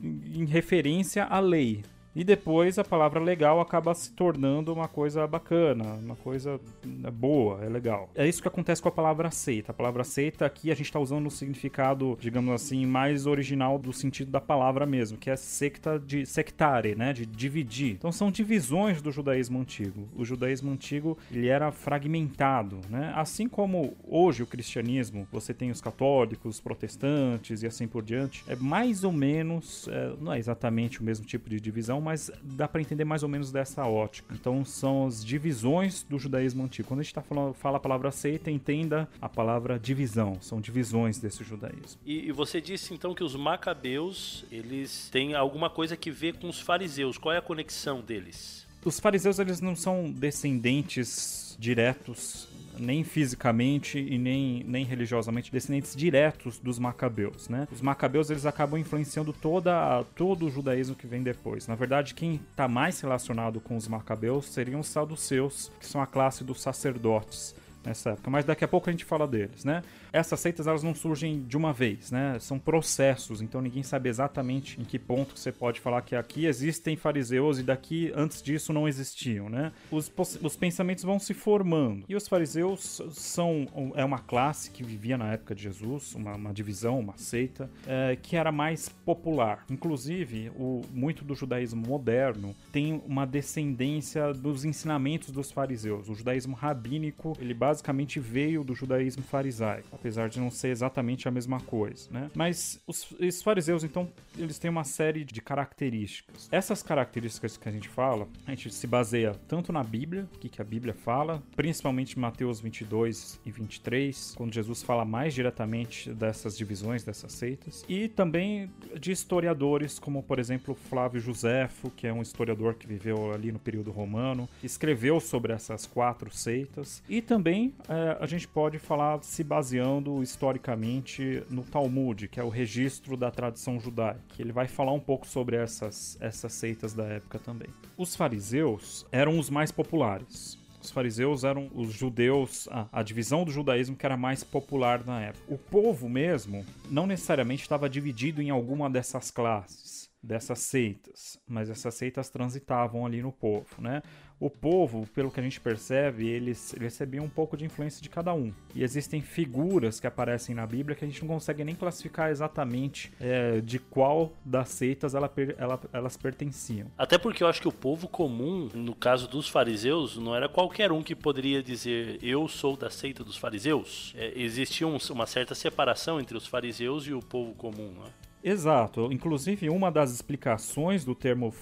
em 0.00 0.44
referência 0.44 1.24
à 1.24 1.40
lei, 1.40 1.82
e 2.18 2.24
depois 2.24 2.80
a 2.80 2.84
palavra 2.84 3.20
legal 3.20 3.60
acaba 3.60 3.94
se 3.94 4.10
tornando 4.10 4.72
uma 4.72 4.88
coisa 4.88 5.24
bacana, 5.24 5.84
uma 5.94 6.16
coisa 6.16 6.60
né, 6.84 7.12
boa, 7.12 7.64
é 7.64 7.68
legal. 7.68 8.10
É 8.12 8.26
isso 8.26 8.42
que 8.42 8.48
acontece 8.48 8.82
com 8.82 8.88
a 8.88 8.92
palavra 8.92 9.30
seita. 9.30 9.70
A 9.70 9.74
palavra 9.74 10.02
seita 10.02 10.44
aqui 10.44 10.72
a 10.72 10.74
gente 10.74 10.86
está 10.86 10.98
usando 10.98 11.28
o 11.28 11.30
significado, 11.30 12.18
digamos 12.20 12.52
assim, 12.52 12.84
mais 12.86 13.24
original 13.24 13.78
do 13.78 13.92
sentido 13.92 14.32
da 14.32 14.40
palavra 14.40 14.84
mesmo, 14.84 15.16
que 15.16 15.30
é 15.30 15.36
secta 15.36 15.96
de 15.96 16.26
sectare, 16.26 16.96
né, 16.96 17.12
de 17.12 17.24
dividir. 17.24 17.92
Então 17.92 18.10
são 18.10 18.32
divisões 18.32 19.00
do 19.00 19.12
judaísmo 19.12 19.60
antigo. 19.60 20.08
O 20.16 20.24
judaísmo 20.24 20.72
antigo 20.72 21.16
ele 21.30 21.46
era 21.46 21.70
fragmentado, 21.70 22.80
né? 22.90 23.12
Assim 23.14 23.48
como 23.48 23.96
hoje 24.02 24.42
o 24.42 24.46
cristianismo, 24.46 25.24
você 25.30 25.54
tem 25.54 25.70
os 25.70 25.80
católicos, 25.80 26.56
os 26.56 26.60
protestantes 26.60 27.62
e 27.62 27.66
assim 27.68 27.86
por 27.86 28.02
diante, 28.02 28.42
é 28.48 28.56
mais 28.56 29.04
ou 29.04 29.12
menos, 29.12 29.86
é, 29.86 30.14
não 30.20 30.32
é 30.32 30.38
exatamente 30.40 31.00
o 31.00 31.04
mesmo 31.04 31.24
tipo 31.24 31.48
de 31.48 31.60
divisão, 31.60 32.07
mas 32.08 32.30
dá 32.42 32.66
para 32.66 32.80
entender 32.80 33.04
mais 33.04 33.22
ou 33.22 33.28
menos 33.28 33.52
dessa 33.52 33.84
ótica. 33.84 34.34
Então 34.34 34.64
são 34.64 35.06
as 35.06 35.22
divisões 35.22 36.02
do 36.02 36.18
judaísmo 36.18 36.64
antigo. 36.64 36.88
Quando 36.88 37.00
a 37.00 37.02
gente 37.02 37.12
tá 37.12 37.20
falando, 37.20 37.52
fala 37.52 37.76
a 37.76 37.80
palavra 37.80 38.10
seita, 38.10 38.50
entenda 38.50 39.06
a 39.20 39.28
palavra 39.28 39.78
divisão. 39.78 40.38
São 40.40 40.58
divisões 40.58 41.18
desse 41.18 41.44
judaísmo. 41.44 42.00
E, 42.06 42.28
e 42.28 42.32
você 42.32 42.62
disse 42.62 42.94
então 42.94 43.14
que 43.14 43.22
os 43.22 43.36
macabeus, 43.36 44.46
eles 44.50 45.10
têm 45.12 45.34
alguma 45.34 45.68
coisa 45.68 45.98
que 45.98 46.10
ver 46.10 46.38
com 46.38 46.48
os 46.48 46.58
fariseus. 46.60 47.18
Qual 47.18 47.34
é 47.34 47.36
a 47.36 47.42
conexão 47.42 48.00
deles? 48.00 48.66
Os 48.82 48.98
fariseus 48.98 49.38
eles 49.38 49.60
não 49.60 49.76
são 49.76 50.10
descendentes 50.10 51.56
diretos 51.58 52.47
nem 52.78 53.04
fisicamente 53.04 53.98
e 53.98 54.18
nem, 54.18 54.64
nem 54.66 54.84
religiosamente, 54.84 55.50
descendentes 55.52 55.94
diretos 55.94 56.58
dos 56.58 56.78
macabeus, 56.78 57.48
né? 57.48 57.66
Os 57.72 57.80
macabeus 57.80 58.30
eles 58.30 58.46
acabam 58.46 58.78
influenciando 58.78 59.32
toda, 59.32 60.04
todo 60.16 60.46
o 60.46 60.50
judaísmo 60.50 60.94
que 60.94 61.06
vem 61.06 61.22
depois. 61.22 61.66
Na 61.66 61.74
verdade, 61.74 62.14
quem 62.14 62.40
está 62.50 62.68
mais 62.68 63.00
relacionado 63.00 63.60
com 63.60 63.76
os 63.76 63.88
macabeus 63.88 64.46
seriam 64.46 64.80
os 64.80 64.88
saduceus, 64.88 65.70
que 65.78 65.86
são 65.86 66.00
a 66.00 66.06
classe 66.06 66.44
dos 66.44 66.60
sacerdotes. 66.60 67.54
nessa 67.84 68.10
época, 68.10 68.30
mas 68.30 68.44
daqui 68.44 68.64
a 68.64 68.68
pouco 68.68 68.88
a 68.88 68.92
gente 68.92 69.04
fala 69.04 69.26
deles, 69.26 69.64
né? 69.64 69.82
Essas 70.12 70.40
seitas 70.40 70.66
elas 70.66 70.82
não 70.82 70.94
surgem 70.94 71.42
de 71.42 71.56
uma 71.56 71.72
vez, 71.72 72.10
né? 72.10 72.38
São 72.40 72.58
processos, 72.58 73.40
então 73.42 73.60
ninguém 73.60 73.82
sabe 73.82 74.08
exatamente 74.08 74.80
em 74.80 74.84
que 74.84 74.98
ponto 74.98 75.38
você 75.38 75.52
pode 75.52 75.80
falar 75.80 76.02
que 76.02 76.16
aqui 76.16 76.46
existem 76.46 76.96
fariseus 76.96 77.58
e 77.58 77.62
daqui 77.62 78.12
antes 78.14 78.42
disso 78.42 78.72
não 78.72 78.88
existiam, 78.88 79.48
né? 79.48 79.72
Os, 79.90 80.10
os 80.42 80.56
pensamentos 80.56 81.04
vão 81.04 81.18
se 81.18 81.34
formando 81.34 82.04
e 82.08 82.16
os 82.16 82.26
fariseus 82.26 83.02
são 83.12 83.66
é 83.94 84.04
uma 84.04 84.18
classe 84.18 84.70
que 84.70 84.82
vivia 84.82 85.18
na 85.18 85.32
época 85.32 85.54
de 85.54 85.62
Jesus, 85.62 86.14
uma, 86.14 86.34
uma 86.34 86.52
divisão, 86.52 86.98
uma 86.98 87.16
seita 87.16 87.70
é, 87.86 88.16
que 88.20 88.36
era 88.36 88.50
mais 88.50 88.88
popular. 88.88 89.64
Inclusive, 89.70 90.50
o 90.56 90.82
muito 90.92 91.24
do 91.24 91.34
judaísmo 91.34 91.86
moderno 91.86 92.54
tem 92.72 93.02
uma 93.06 93.26
descendência 93.26 94.32
dos 94.32 94.64
ensinamentos 94.64 95.30
dos 95.30 95.50
fariseus. 95.50 96.08
O 96.08 96.14
judaísmo 96.14 96.54
rabínico 96.54 97.36
ele 97.40 97.54
basicamente 97.54 98.18
veio 98.18 98.64
do 98.64 98.74
judaísmo 98.74 99.22
farisaico 99.22 99.97
apesar 99.98 100.28
de 100.28 100.40
não 100.40 100.50
ser 100.50 100.68
exatamente 100.68 101.26
a 101.28 101.30
mesma 101.30 101.60
coisa, 101.60 102.08
né? 102.10 102.30
Mas 102.34 102.80
os, 102.86 103.10
os 103.12 103.42
fariseus, 103.42 103.82
então, 103.82 104.08
eles 104.36 104.58
têm 104.58 104.70
uma 104.70 104.84
série 104.84 105.24
de 105.24 105.40
características. 105.40 106.48
Essas 106.50 106.82
características 106.82 107.56
que 107.56 107.68
a 107.68 107.72
gente 107.72 107.88
fala, 107.88 108.28
a 108.46 108.50
gente 108.50 108.72
se 108.72 108.86
baseia 108.86 109.34
tanto 109.48 109.72
na 109.72 109.82
Bíblia, 109.82 110.28
o 110.34 110.38
que, 110.38 110.48
que 110.48 110.62
a 110.62 110.64
Bíblia 110.64 110.94
fala, 110.94 111.42
principalmente 111.56 112.18
Mateus 112.18 112.60
22 112.60 113.40
e 113.44 113.50
23, 113.50 114.34
quando 114.36 114.54
Jesus 114.54 114.82
fala 114.82 115.04
mais 115.04 115.34
diretamente 115.34 116.12
dessas 116.12 116.56
divisões, 116.56 117.02
dessas 117.02 117.32
seitas, 117.32 117.84
e 117.88 118.08
também 118.08 118.70
de 118.98 119.10
historiadores, 119.10 119.98
como 119.98 120.22
por 120.22 120.38
exemplo 120.38 120.74
Flávio 120.74 121.20
Josefo, 121.20 121.90
que 121.90 122.06
é 122.06 122.12
um 122.12 122.22
historiador 122.22 122.74
que 122.74 122.86
viveu 122.86 123.32
ali 123.32 123.50
no 123.50 123.58
período 123.58 123.90
romano, 123.90 124.48
escreveu 124.62 125.18
sobre 125.20 125.52
essas 125.52 125.86
quatro 125.86 126.30
seitas, 126.30 127.02
e 127.08 127.20
também 127.20 127.74
é, 127.88 128.16
a 128.20 128.26
gente 128.26 128.46
pode 128.46 128.78
falar 128.78 129.22
se 129.22 129.42
baseando 129.42 129.87
baseando 129.88 130.22
historicamente 130.22 131.42
no 131.48 131.64
Talmud, 131.64 132.28
que 132.28 132.38
é 132.38 132.44
o 132.44 132.50
registro 132.50 133.16
da 133.16 133.30
tradição 133.30 133.80
judaica. 133.80 134.20
Ele 134.38 134.52
vai 134.52 134.68
falar 134.68 134.92
um 134.92 135.00
pouco 135.00 135.26
sobre 135.26 135.56
essas, 135.56 136.18
essas 136.20 136.52
seitas 136.52 136.92
da 136.92 137.04
época 137.04 137.38
também. 137.38 137.68
Os 137.96 138.14
fariseus 138.14 139.06
eram 139.10 139.38
os 139.38 139.48
mais 139.48 139.72
populares. 139.72 140.58
Os 140.80 140.90
fariseus 140.90 141.42
eram 141.42 141.70
os 141.74 141.92
judeus, 141.92 142.68
a, 142.70 142.86
a, 142.92 143.02
divisão 143.02 143.44
do 143.44 143.50
judaísmo 143.50 143.96
que 143.96 144.06
era 144.06 144.16
mais 144.16 144.44
popular 144.44 145.04
na 145.04 145.22
época. 145.22 145.44
O 145.48 145.58
povo 145.58 146.08
mesmo 146.08 146.64
não 146.90 147.06
necessariamente 147.06 147.62
estava 147.62 147.88
dividido 147.88 148.40
em 148.42 148.50
alguma 148.50 148.88
dessas 148.88 149.30
classes, 149.30 150.08
dessas 150.22 150.60
seitas, 150.60 151.38
mas 151.48 151.68
essas 151.68 151.94
seitas 151.94 152.30
transitavam 152.30 153.04
ali 153.04 153.20
no 153.22 153.32
povo, 153.32 153.66
né? 153.80 154.02
O 154.40 154.48
povo, 154.48 155.06
pelo 155.14 155.30
que 155.30 155.40
a 155.40 155.42
gente 155.42 155.60
percebe, 155.60 156.28
eles, 156.28 156.74
recebiam 156.78 157.24
um 157.24 157.28
pouco 157.28 157.56
de 157.56 157.64
influência 157.64 158.00
de 158.00 158.08
cada 158.08 158.32
um. 158.32 158.52
E 158.74 158.84
existem 158.84 159.20
figuras 159.20 159.98
que 159.98 160.06
aparecem 160.06 160.54
na 160.54 160.64
Bíblia 160.66 160.94
que 160.94 161.04
a 161.04 161.08
gente 161.08 161.20
não 161.22 161.28
consegue 161.28 161.64
nem 161.64 161.74
classificar 161.74 162.30
exatamente 162.30 163.12
é, 163.20 163.60
de 163.60 163.78
qual 163.78 164.32
das 164.44 164.68
seitas 164.68 165.14
ela, 165.14 165.30
ela, 165.56 165.80
elas 165.92 166.16
pertenciam. 166.16 166.88
Até 166.96 167.18
porque 167.18 167.42
eu 167.42 167.48
acho 167.48 167.60
que 167.60 167.68
o 167.68 167.72
povo 167.72 168.06
comum, 168.08 168.68
no 168.74 168.94
caso 168.94 169.28
dos 169.28 169.48
fariseus, 169.48 170.16
não 170.16 170.34
era 170.34 170.48
qualquer 170.48 170.92
um 170.92 171.02
que 171.02 171.16
poderia 171.16 171.62
dizer 171.62 172.18
eu 172.22 172.46
sou 172.46 172.76
da 172.76 172.90
seita 172.90 173.24
dos 173.24 173.36
fariseus. 173.36 174.14
É, 174.16 174.32
existia 174.40 174.86
um, 174.86 174.98
uma 175.10 175.26
certa 175.26 175.54
separação 175.54 176.20
entre 176.20 176.36
os 176.36 176.46
fariseus 176.46 177.06
e 177.06 177.12
o 177.12 177.20
povo 177.20 177.54
comum. 177.54 177.92
Né? 177.98 178.10
Exato. 178.42 179.12
Inclusive, 179.12 179.68
uma 179.68 179.90
das 179.90 180.12
explicações 180.12 181.04
do 181.04 181.14
termo 181.14 181.52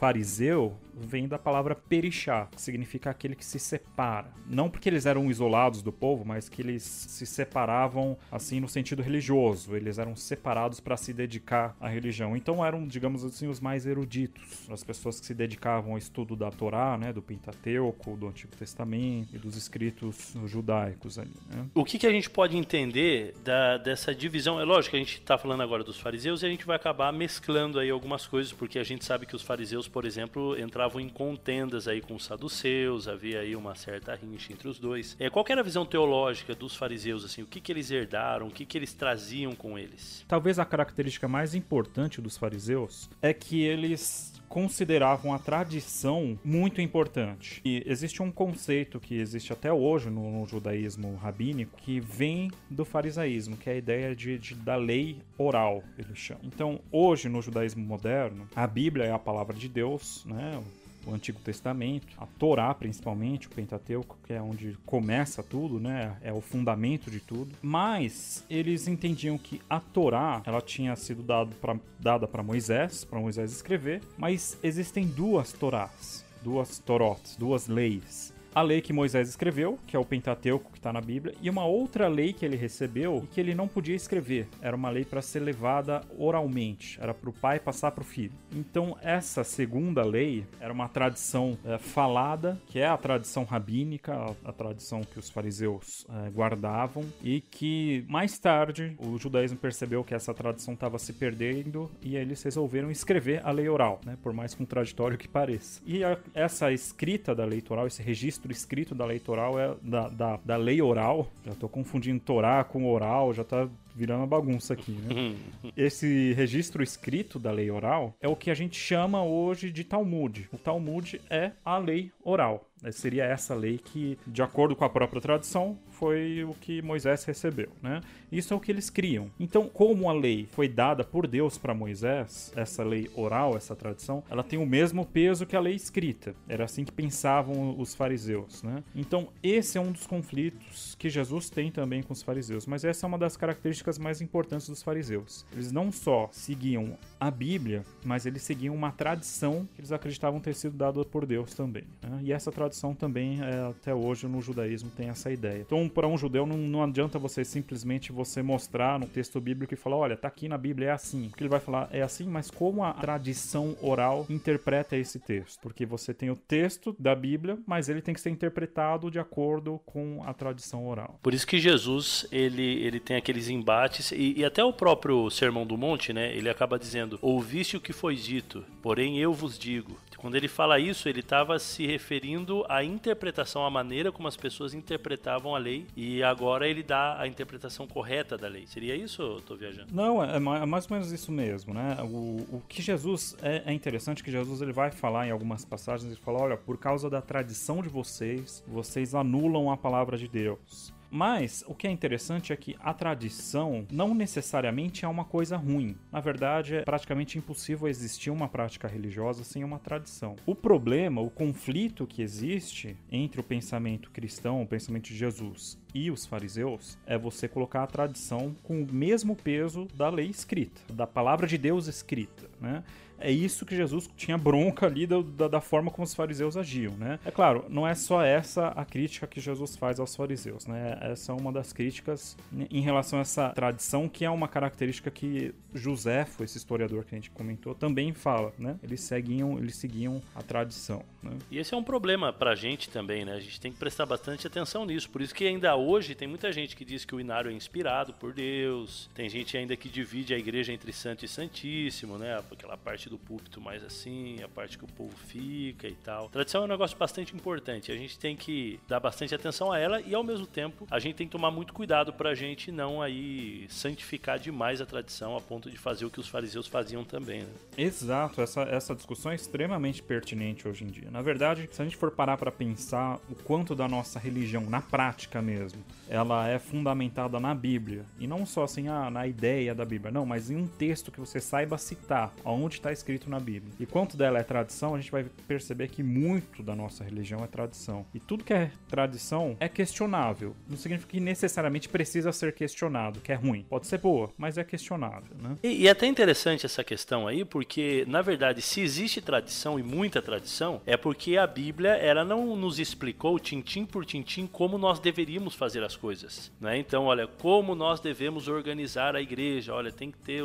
fariseu 0.00 0.78
vem 1.00 1.26
da 1.26 1.38
palavra 1.38 1.74
perixá, 1.74 2.46
que 2.50 2.60
significa 2.60 3.10
aquele 3.10 3.34
que 3.34 3.44
se 3.44 3.58
separa. 3.58 4.30
Não 4.46 4.70
porque 4.70 4.88
eles 4.88 5.06
eram 5.06 5.30
isolados 5.30 5.82
do 5.82 5.92
povo, 5.92 6.24
mas 6.24 6.48
que 6.48 6.62
eles 6.62 6.82
se 6.82 7.26
separavam 7.26 8.16
assim 8.30 8.60
no 8.60 8.68
sentido 8.68 9.02
religioso. 9.02 9.76
Eles 9.76 9.98
eram 9.98 10.14
separados 10.16 10.80
para 10.80 10.96
se 10.96 11.12
dedicar 11.12 11.76
à 11.80 11.88
religião. 11.88 12.36
Então 12.36 12.64
eram, 12.64 12.86
digamos 12.86 13.24
assim, 13.24 13.48
os 13.48 13.60
mais 13.60 13.86
eruditos, 13.86 14.68
as 14.70 14.82
pessoas 14.82 15.20
que 15.20 15.26
se 15.26 15.34
dedicavam 15.34 15.92
ao 15.92 15.98
estudo 15.98 16.36
da 16.36 16.50
Torá, 16.50 16.96
né, 16.98 17.12
do 17.12 17.22
Pentateuco, 17.22 18.16
do 18.16 18.28
Antigo 18.28 18.54
Testamento 18.56 19.34
e 19.34 19.38
dos 19.38 19.56
escritos 19.56 20.34
judaicos 20.46 21.18
ali. 21.18 21.32
Né? 21.48 21.66
O 21.74 21.84
que, 21.84 21.98
que 21.98 22.06
a 22.06 22.10
gente 22.10 22.28
pode 22.28 22.56
entender 22.56 23.34
da, 23.44 23.76
dessa 23.78 24.14
divisão? 24.14 24.60
É 24.60 24.64
lógico 24.64 24.92
que 24.92 24.96
a 24.96 25.00
gente 25.00 25.18
está 25.18 25.38
falando 25.38 25.62
agora 25.62 25.84
dos 25.84 25.98
fariseus 25.98 26.42
e 26.42 26.46
a 26.46 26.48
gente 26.48 26.64
vai 26.64 26.76
acabar 26.76 27.12
mesclando 27.12 27.78
aí 27.78 27.90
algumas 27.90 28.26
coisas, 28.26 28.52
porque 28.52 28.78
a 28.78 28.84
gente 28.84 29.04
sabe 29.04 29.26
que 29.26 29.36
os 29.36 29.42
fariseus, 29.42 29.86
por 29.86 30.04
exemplo, 30.04 30.58
entravam 30.58 30.89
entravam 30.90 31.00
em 31.00 31.08
contendas 31.08 31.86
aí 31.86 32.00
com 32.00 32.14
os 32.14 32.24
saduceus, 32.24 33.06
havia 33.06 33.40
aí 33.40 33.54
uma 33.54 33.74
certa 33.74 34.14
rincha 34.14 34.52
entre 34.52 34.68
os 34.68 34.78
dois. 34.78 35.16
É, 35.18 35.30
qual 35.30 35.44
era 35.48 35.60
a 35.60 35.64
visão 35.64 35.86
teológica 35.86 36.54
dos 36.54 36.74
fariseus, 36.74 37.24
assim, 37.24 37.42
o 37.42 37.46
que, 37.46 37.60
que 37.60 37.70
eles 37.70 37.90
herdaram, 37.90 38.48
o 38.48 38.50
que, 38.50 38.66
que 38.66 38.76
eles 38.76 38.92
traziam 38.92 39.52
com 39.52 39.78
eles? 39.78 40.24
Talvez 40.26 40.58
a 40.58 40.64
característica 40.64 41.28
mais 41.28 41.54
importante 41.54 42.20
dos 42.20 42.36
fariseus 42.36 43.08
é 43.22 43.32
que 43.32 43.62
eles 43.62 44.40
consideravam 44.50 45.32
a 45.32 45.38
tradição 45.38 46.36
muito 46.44 46.80
importante. 46.80 47.62
E 47.64 47.84
existe 47.86 48.20
um 48.20 48.32
conceito 48.32 48.98
que 48.98 49.14
existe 49.14 49.52
até 49.52 49.72
hoje 49.72 50.10
no, 50.10 50.28
no 50.28 50.44
judaísmo 50.44 51.14
rabínico 51.14 51.78
que 51.78 52.00
vem 52.00 52.50
do 52.68 52.84
farisaísmo, 52.84 53.56
que 53.56 53.70
é 53.70 53.74
a 53.74 53.76
ideia 53.76 54.14
de, 54.14 54.36
de, 54.38 54.56
da 54.56 54.74
lei 54.74 55.22
oral, 55.38 55.84
ele 55.96 56.16
chama. 56.16 56.40
Então, 56.42 56.80
hoje 56.90 57.28
no 57.28 57.40
judaísmo 57.40 57.84
moderno, 57.84 58.48
a 58.56 58.66
Bíblia 58.66 59.04
é 59.04 59.12
a 59.12 59.18
palavra 59.20 59.56
de 59.56 59.68
Deus, 59.68 60.24
né? 60.26 60.60
O 61.06 61.14
Antigo 61.14 61.40
Testamento, 61.40 62.08
a 62.18 62.26
Torá 62.26 62.72
principalmente, 62.74 63.46
o 63.46 63.50
Pentateuco, 63.50 64.18
que 64.24 64.32
é 64.32 64.40
onde 64.40 64.76
começa 64.86 65.42
tudo, 65.42 65.80
né? 65.80 66.16
É 66.22 66.32
o 66.32 66.40
fundamento 66.40 67.10
de 67.10 67.20
tudo. 67.20 67.54
Mas 67.62 68.44
eles 68.48 68.88
entendiam 68.88 69.36
que 69.38 69.60
a 69.68 69.80
Torá, 69.80 70.42
ela 70.44 70.60
tinha 70.60 70.94
sido 70.96 71.22
dado 71.22 71.54
pra, 71.56 71.76
dada 71.98 72.26
para 72.26 72.42
Moisés, 72.42 73.04
para 73.04 73.20
Moisés 73.20 73.52
escrever, 73.52 74.02
mas 74.16 74.58
existem 74.62 75.06
duas 75.06 75.52
Torás, 75.52 76.24
duas 76.42 76.78
Torotes, 76.78 77.36
duas 77.36 77.66
leis 77.66 78.32
a 78.54 78.62
lei 78.62 78.80
que 78.80 78.92
Moisés 78.92 79.28
escreveu, 79.28 79.78
que 79.86 79.96
é 79.96 79.98
o 79.98 80.04
Pentateuco 80.04 80.78
está 80.80 80.92
na 80.92 81.00
Bíblia, 81.00 81.34
e 81.40 81.48
uma 81.48 81.64
outra 81.64 82.08
lei 82.08 82.32
que 82.32 82.44
ele 82.44 82.56
recebeu 82.56 83.22
e 83.24 83.26
que 83.26 83.40
ele 83.40 83.54
não 83.54 83.68
podia 83.68 83.94
escrever. 83.94 84.48
Era 84.60 84.74
uma 84.74 84.90
lei 84.90 85.04
para 85.04 85.22
ser 85.22 85.40
levada 85.40 86.00
oralmente, 86.18 86.98
era 87.00 87.14
para 87.14 87.30
o 87.30 87.32
pai 87.32 87.60
passar 87.60 87.92
para 87.92 88.02
o 88.02 88.04
filho. 88.04 88.32
Então, 88.52 88.96
essa 89.02 89.44
segunda 89.44 90.02
lei 90.02 90.44
era 90.58 90.72
uma 90.72 90.88
tradição 90.88 91.56
é, 91.64 91.78
falada, 91.78 92.60
que 92.66 92.78
é 92.78 92.86
a 92.86 92.96
tradição 92.96 93.44
rabínica, 93.44 94.14
a, 94.14 94.50
a 94.50 94.52
tradição 94.52 95.02
que 95.02 95.18
os 95.18 95.28
fariseus 95.28 96.06
é, 96.08 96.30
guardavam, 96.30 97.04
e 97.22 97.40
que 97.40 98.04
mais 98.08 98.38
tarde 98.38 98.96
o 98.98 99.18
judaísmo 99.18 99.58
percebeu 99.58 100.02
que 100.02 100.14
essa 100.14 100.32
tradição 100.32 100.74
estava 100.74 100.98
se 100.98 101.12
perdendo 101.12 101.90
e 102.02 102.16
eles 102.16 102.42
resolveram 102.42 102.90
escrever 102.90 103.40
a 103.44 103.50
lei 103.50 103.68
oral, 103.68 104.00
né, 104.04 104.16
por 104.22 104.32
mais 104.32 104.54
contraditório 104.54 105.18
que 105.18 105.28
pareça. 105.28 105.80
E 105.84 106.02
a, 106.02 106.18
essa 106.34 106.72
escrita 106.72 107.34
da 107.34 107.44
lei 107.44 107.62
oral, 107.68 107.86
esse 107.86 108.02
registro 108.02 108.50
escrito 108.50 108.94
da 108.94 109.04
lei 109.04 109.20
oral 109.26 109.58
é 109.60 109.74
da, 109.82 110.08
da, 110.08 110.40
da 110.42 110.56
lei 110.56 110.69
oral. 110.80 111.26
Já 111.46 111.54
tô 111.54 111.66
confundindo 111.70 112.20
Torá 112.20 112.62
com 112.62 112.86
oral, 112.86 113.32
já 113.32 113.42
tá 113.42 113.66
virando 113.94 114.20
uma 114.20 114.26
bagunça 114.26 114.74
aqui, 114.74 114.92
né? 114.92 115.34
Esse 115.74 116.34
registro 116.34 116.82
escrito 116.82 117.38
da 117.38 117.50
lei 117.50 117.70
oral 117.70 118.14
é 118.20 118.28
o 118.28 118.36
que 118.36 118.50
a 118.50 118.54
gente 118.54 118.78
chama 118.78 119.24
hoje 119.24 119.70
de 119.70 119.84
Talmud. 119.84 120.48
O 120.52 120.58
Talmud 120.58 121.20
é 121.30 121.52
a 121.64 121.78
lei 121.78 122.12
oral. 122.22 122.69
Seria 122.92 123.24
essa 123.24 123.54
lei 123.54 123.78
que, 123.78 124.18
de 124.26 124.42
acordo 124.42 124.74
com 124.74 124.84
a 124.84 124.90
própria 124.90 125.20
tradição, 125.20 125.78
foi 125.90 126.44
o 126.44 126.54
que 126.54 126.80
Moisés 126.80 127.24
recebeu, 127.24 127.68
né? 127.82 128.00
Isso 128.32 128.54
é 128.54 128.56
o 128.56 128.60
que 128.60 128.72
eles 128.72 128.88
criam. 128.88 129.30
Então, 129.38 129.68
como 129.68 130.08
a 130.08 130.12
lei 130.12 130.48
foi 130.50 130.68
dada 130.68 131.04
por 131.04 131.26
Deus 131.26 131.58
para 131.58 131.74
Moisés, 131.74 132.52
essa 132.56 132.82
lei 132.82 133.10
oral, 133.14 133.56
essa 133.56 133.76
tradição, 133.76 134.22
ela 134.30 134.42
tem 134.42 134.58
o 134.58 134.64
mesmo 134.64 135.04
peso 135.04 135.44
que 135.44 135.54
a 135.54 135.60
lei 135.60 135.74
escrita. 135.74 136.34
Era 136.48 136.64
assim 136.64 136.84
que 136.84 136.92
pensavam 136.92 137.78
os 137.78 137.94
fariseus, 137.94 138.62
né? 138.62 138.82
Então, 138.94 139.28
esse 139.42 139.76
é 139.76 139.80
um 139.80 139.92
dos 139.92 140.06
conflitos 140.06 140.94
que 140.98 141.10
Jesus 141.10 141.50
tem 141.50 141.70
também 141.70 142.02
com 142.02 142.12
os 142.14 142.22
fariseus, 142.22 142.66
mas 142.66 142.84
essa 142.84 143.04
é 143.04 143.08
uma 143.08 143.18
das 143.18 143.36
características 143.36 143.98
mais 143.98 144.20
importantes 144.20 144.68
dos 144.68 144.82
fariseus. 144.82 145.44
Eles 145.52 145.70
não 145.70 145.92
só 145.92 146.28
seguiam 146.32 146.96
a 147.18 147.30
Bíblia, 147.30 147.84
mas 148.04 148.24
eles 148.24 148.42
seguiam 148.42 148.74
uma 148.74 148.90
tradição 148.90 149.68
que 149.74 149.80
eles 149.80 149.92
acreditavam 149.92 150.40
ter 150.40 150.54
sido 150.54 150.76
dada 150.76 151.04
por 151.04 151.26
Deus 151.26 151.54
também. 151.54 151.84
Né? 152.02 152.20
E 152.22 152.32
essa 152.32 152.50
tradição 152.50 152.69
também, 152.94 153.40
é, 153.42 153.68
até 153.68 153.94
hoje, 153.94 154.26
no 154.26 154.40
judaísmo 154.40 154.90
tem 154.90 155.08
essa 155.08 155.30
ideia. 155.30 155.60
Então, 155.60 155.88
para 155.88 156.06
um 156.06 156.16
judeu 156.16 156.46
não, 156.46 156.56
não 156.56 156.82
adianta 156.82 157.18
você 157.18 157.44
simplesmente 157.44 158.12
você 158.12 158.42
mostrar 158.42 158.98
no 158.98 159.06
texto 159.06 159.40
bíblico 159.40 159.74
e 159.74 159.76
falar, 159.76 159.96
olha, 159.96 160.16
tá 160.16 160.28
aqui 160.28 160.48
na 160.48 160.58
Bíblia, 160.58 160.88
é 160.88 160.92
assim. 160.92 161.28
Porque 161.28 161.42
ele 161.42 161.50
vai 161.50 161.60
falar, 161.60 161.88
é 161.92 162.02
assim, 162.02 162.26
mas 162.26 162.50
como 162.50 162.84
a 162.84 162.92
tradição 162.92 163.76
oral 163.80 164.26
interpreta 164.28 164.96
esse 164.96 165.18
texto? 165.18 165.60
Porque 165.60 165.84
você 165.84 166.12
tem 166.14 166.30
o 166.30 166.36
texto 166.36 166.94
da 166.98 167.14
Bíblia, 167.14 167.58
mas 167.66 167.88
ele 167.88 168.02
tem 168.02 168.14
que 168.14 168.20
ser 168.20 168.30
interpretado 168.30 169.10
de 169.10 169.18
acordo 169.18 169.80
com 169.84 170.22
a 170.24 170.32
tradição 170.32 170.86
oral. 170.86 171.18
Por 171.22 171.34
isso 171.34 171.46
que 171.46 171.58
Jesus, 171.58 172.26
ele, 172.30 172.82
ele 172.82 173.00
tem 173.00 173.16
aqueles 173.16 173.48
embates, 173.48 174.12
e, 174.12 174.34
e 174.38 174.44
até 174.44 174.62
o 174.64 174.72
próprio 174.72 175.30
Sermão 175.30 175.66
do 175.66 175.76
Monte, 175.76 176.12
né, 176.12 176.34
ele 176.34 176.48
acaba 176.48 176.78
dizendo, 176.78 177.18
ouviste 177.20 177.76
o 177.76 177.80
que 177.80 177.92
foi 177.92 178.14
dito, 178.14 178.64
porém 178.82 179.18
eu 179.18 179.32
vos 179.32 179.58
digo. 179.58 179.96
Quando 180.20 180.34
ele 180.34 180.48
fala 180.48 180.78
isso, 180.78 181.08
ele 181.08 181.20
estava 181.20 181.58
se 181.58 181.86
referindo 181.86 182.62
a 182.68 182.84
interpretação, 182.84 183.64
a 183.64 183.70
maneira 183.70 184.12
como 184.12 184.28
as 184.28 184.36
pessoas 184.36 184.74
interpretavam 184.74 185.54
a 185.56 185.58
lei 185.58 185.86
e 185.96 186.22
agora 186.22 186.68
ele 186.68 186.82
dá 186.82 187.18
a 187.18 187.26
interpretação 187.26 187.86
correta 187.86 188.36
da 188.36 188.46
lei. 188.46 188.66
Seria 188.66 188.94
isso 188.94 189.22
ou 189.22 189.40
tô 189.40 189.56
viajando? 189.56 189.94
Não, 189.94 190.22
é, 190.22 190.36
é 190.36 190.66
mais 190.66 190.84
ou 190.90 190.94
menos 190.94 191.10
isso 191.10 191.32
mesmo, 191.32 191.72
né? 191.72 191.96
O, 192.02 192.56
o 192.56 192.62
que 192.68 192.82
Jesus 192.82 193.34
é, 193.40 193.62
é 193.64 193.72
interessante 193.72 194.22
que 194.22 194.30
Jesus 194.30 194.60
ele 194.60 194.72
vai 194.72 194.90
falar 194.90 195.26
em 195.26 195.30
algumas 195.30 195.64
passagens, 195.64 196.12
ele 196.12 196.20
fala, 196.20 196.42
olha, 196.42 196.56
por 196.56 196.76
causa 196.76 197.08
da 197.08 197.22
tradição 197.22 197.80
de 197.82 197.88
vocês, 197.88 198.62
vocês 198.68 199.14
anulam 199.14 199.70
a 199.70 199.76
palavra 199.76 200.18
de 200.18 200.28
Deus. 200.28 200.92
Mas 201.10 201.64
o 201.66 201.74
que 201.74 201.86
é 201.86 201.90
interessante 201.90 202.52
é 202.52 202.56
que 202.56 202.76
a 202.80 202.94
tradição 202.94 203.86
não 203.90 204.14
necessariamente 204.14 205.04
é 205.04 205.08
uma 205.08 205.24
coisa 205.24 205.56
ruim. 205.56 205.96
Na 206.12 206.20
verdade, 206.20 206.76
é 206.76 206.82
praticamente 206.82 207.36
impossível 207.36 207.88
existir 207.88 208.30
uma 208.30 208.48
prática 208.48 208.86
religiosa 208.86 209.42
sem 209.42 209.64
uma 209.64 209.78
tradição. 209.78 210.36
O 210.46 210.54
problema, 210.54 211.20
o 211.20 211.30
conflito 211.30 212.06
que 212.06 212.22
existe 212.22 212.96
entre 213.10 213.40
o 213.40 213.44
pensamento 213.44 214.10
cristão, 214.10 214.62
o 214.62 214.66
pensamento 214.66 215.08
de 215.08 215.16
Jesus 215.16 215.78
e 215.92 216.10
os 216.10 216.24
fariseus 216.24 216.96
é 217.06 217.18
você 217.18 217.48
colocar 217.48 217.82
a 217.82 217.86
tradição 217.86 218.54
com 218.62 218.82
o 218.82 218.92
mesmo 218.92 219.34
peso 219.34 219.88
da 219.94 220.08
lei 220.08 220.28
escrita, 220.28 220.80
da 220.92 221.06
palavra 221.06 221.46
de 221.46 221.58
Deus 221.58 221.88
escrita, 221.88 222.48
né? 222.60 222.84
É 223.20 223.30
isso 223.30 223.66
que 223.66 223.76
Jesus 223.76 224.08
tinha 224.16 224.36
bronca 224.36 224.86
ali 224.86 225.06
da, 225.06 225.20
da, 225.20 225.48
da, 225.48 225.60
forma 225.60 225.90
como 225.90 226.04
os 226.04 226.14
fariseus 226.14 226.56
agiam, 226.56 226.92
né? 226.96 227.18
É 227.24 227.30
claro, 227.30 227.64
não 227.68 227.86
é 227.86 227.94
só 227.94 228.22
essa 228.22 228.68
a 228.68 228.84
crítica 228.84 229.26
que 229.26 229.40
Jesus 229.40 229.76
faz 229.76 230.00
aos 230.00 230.16
fariseus, 230.16 230.66
né? 230.66 230.98
Essa 231.00 231.32
é 231.32 231.34
uma 231.34 231.52
das 231.52 231.72
críticas 231.72 232.36
em 232.70 232.80
relação 232.80 233.18
a 233.18 233.22
essa 233.22 233.50
tradição, 233.50 234.08
que 234.08 234.24
é 234.24 234.30
uma 234.30 234.48
característica 234.48 235.10
que 235.10 235.54
Joséfo, 235.74 236.42
esse 236.42 236.58
historiador 236.58 237.04
que 237.04 237.14
a 237.14 237.18
gente 237.18 237.30
comentou, 237.30 237.74
também 237.74 238.12
fala, 238.12 238.52
né? 238.58 238.78
Eles 238.82 239.00
seguiam, 239.02 239.58
eles 239.58 239.76
seguiam 239.76 240.20
a 240.34 240.42
tradição, 240.42 241.04
né? 241.22 241.32
E 241.50 241.58
esse 241.58 241.74
é 241.74 241.76
um 241.76 241.84
problema 241.84 242.32
pra 242.32 242.54
gente 242.54 242.88
também, 242.88 243.24
né? 243.24 243.34
A 243.34 243.40
gente 243.40 243.60
tem 243.60 243.70
que 243.70 243.78
prestar 243.78 244.06
bastante 244.06 244.46
atenção 244.46 244.84
nisso, 244.86 245.10
por 245.10 245.20
isso 245.20 245.34
que 245.34 245.44
ainda 245.46 245.76
hoje 245.76 246.14
tem 246.14 246.26
muita 246.26 246.50
gente 246.52 246.74
que 246.74 246.84
diz 246.84 247.04
que 247.04 247.14
o 247.14 247.20
Inário 247.20 247.50
é 247.50 247.54
inspirado 247.54 248.12
por 248.14 248.32
Deus, 248.32 249.10
tem 249.14 249.28
gente 249.28 249.56
ainda 249.56 249.76
que 249.76 249.88
divide 249.88 250.34
a 250.34 250.38
igreja 250.38 250.72
entre 250.72 250.92
santo 250.92 251.24
e 251.24 251.28
santíssimo, 251.28 252.16
né? 252.16 252.42
Aquela 252.50 252.76
parte 252.76 253.09
do 253.10 253.18
púlpito 253.18 253.60
mais 253.60 253.84
assim, 253.84 254.42
a 254.42 254.48
parte 254.48 254.78
que 254.78 254.84
o 254.84 254.88
povo 254.88 255.14
fica 255.26 255.88
e 255.88 255.94
tal. 255.94 256.28
Tradição 256.28 256.62
é 256.62 256.64
um 256.64 256.68
negócio 256.68 256.96
bastante 256.96 257.34
importante. 257.34 257.92
A 257.92 257.96
gente 257.96 258.18
tem 258.18 258.36
que 258.36 258.80
dar 258.88 259.00
bastante 259.00 259.34
atenção 259.34 259.72
a 259.72 259.78
ela 259.78 260.00
e 260.00 260.14
ao 260.14 260.22
mesmo 260.22 260.46
tempo 260.46 260.86
a 260.90 260.98
gente 260.98 261.16
tem 261.16 261.26
que 261.26 261.32
tomar 261.32 261.50
muito 261.50 261.72
cuidado 261.74 262.12
pra 262.12 262.34
gente 262.34 262.70
não 262.70 263.02
aí 263.02 263.66
santificar 263.68 264.38
demais 264.38 264.80
a 264.80 264.86
tradição 264.86 265.36
a 265.36 265.40
ponto 265.40 265.70
de 265.70 265.76
fazer 265.76 266.04
o 266.04 266.10
que 266.10 266.20
os 266.20 266.28
fariseus 266.28 266.66
faziam 266.66 267.04
também. 267.04 267.40
Né? 267.40 267.48
Exato, 267.76 268.40
essa, 268.40 268.62
essa 268.62 268.94
discussão 268.94 269.32
é 269.32 269.34
extremamente 269.34 270.02
pertinente 270.02 270.68
hoje 270.68 270.84
em 270.84 270.88
dia. 270.88 271.10
Na 271.10 271.20
verdade, 271.20 271.68
se 271.72 271.82
a 271.82 271.84
gente 271.84 271.96
for 271.96 272.10
parar 272.10 272.36
para 272.36 272.52
pensar 272.52 273.18
o 273.28 273.34
quanto 273.34 273.74
da 273.74 273.88
nossa 273.88 274.18
religião, 274.18 274.62
na 274.62 274.80
prática 274.80 275.42
mesmo, 275.42 275.82
ela 276.08 276.48
é 276.48 276.58
fundamentada 276.58 277.40
na 277.40 277.54
Bíblia. 277.54 278.04
E 278.18 278.26
não 278.26 278.46
só 278.46 278.64
assim, 278.64 278.88
ah, 278.88 279.10
na 279.10 279.26
ideia 279.26 279.74
da 279.74 279.84
Bíblia, 279.84 280.12
não, 280.12 280.24
mas 280.24 280.50
em 280.50 280.56
um 280.56 280.66
texto 280.66 281.10
que 281.10 281.18
você 281.18 281.40
saiba 281.40 281.76
citar, 281.78 282.32
aonde 282.44 282.76
está 282.76 282.92
escrito 283.00 283.28
na 283.28 283.40
Bíblia. 283.40 283.72
E 283.80 283.86
quanto 283.86 284.16
dela 284.16 284.38
é 284.38 284.42
tradição, 284.42 284.94
a 284.94 285.00
gente 285.00 285.10
vai 285.10 285.24
perceber 285.48 285.88
que 285.88 286.02
muito 286.02 286.62
da 286.62 286.76
nossa 286.76 287.02
religião 287.02 287.42
é 287.42 287.46
tradição. 287.46 288.06
E 288.14 288.20
tudo 288.20 288.44
que 288.44 288.52
é 288.52 288.70
tradição 288.88 289.56
é 289.58 289.68
questionável. 289.68 290.54
Não 290.68 290.76
significa 290.76 291.10
que 291.10 291.20
necessariamente 291.20 291.88
precisa 291.88 292.32
ser 292.32 292.54
questionado, 292.54 293.20
que 293.20 293.32
é 293.32 293.34
ruim. 293.34 293.64
Pode 293.68 293.86
ser 293.86 293.98
boa, 293.98 294.30
mas 294.36 294.58
é 294.58 294.64
questionável, 294.64 295.36
né? 295.40 295.56
E, 295.62 295.82
e 295.82 295.88
é 295.88 295.90
até 295.90 296.06
interessante 296.06 296.66
essa 296.66 296.84
questão 296.84 297.26
aí, 297.26 297.44
porque, 297.44 298.04
na 298.06 298.22
verdade, 298.22 298.62
se 298.62 298.80
existe 298.80 299.20
tradição 299.20 299.78
e 299.78 299.82
muita 299.82 300.22
tradição, 300.22 300.80
é 300.86 300.96
porque 300.96 301.36
a 301.36 301.46
Bíblia, 301.46 301.90
ela 301.90 302.24
não 302.24 302.56
nos 302.56 302.78
explicou, 302.78 303.38
tintim 303.38 303.84
por 303.84 304.04
tintim, 304.04 304.46
como 304.46 304.78
nós 304.78 304.98
deveríamos 304.98 305.54
fazer 305.54 305.82
as 305.82 305.96
coisas, 305.96 306.52
né? 306.60 306.78
Então, 306.78 307.04
olha, 307.04 307.26
como 307.26 307.74
nós 307.74 308.00
devemos 308.00 308.48
organizar 308.48 309.16
a 309.16 309.22
igreja, 309.22 309.74
olha, 309.74 309.90
tem 309.90 310.10
que 310.10 310.18
ter 310.18 310.42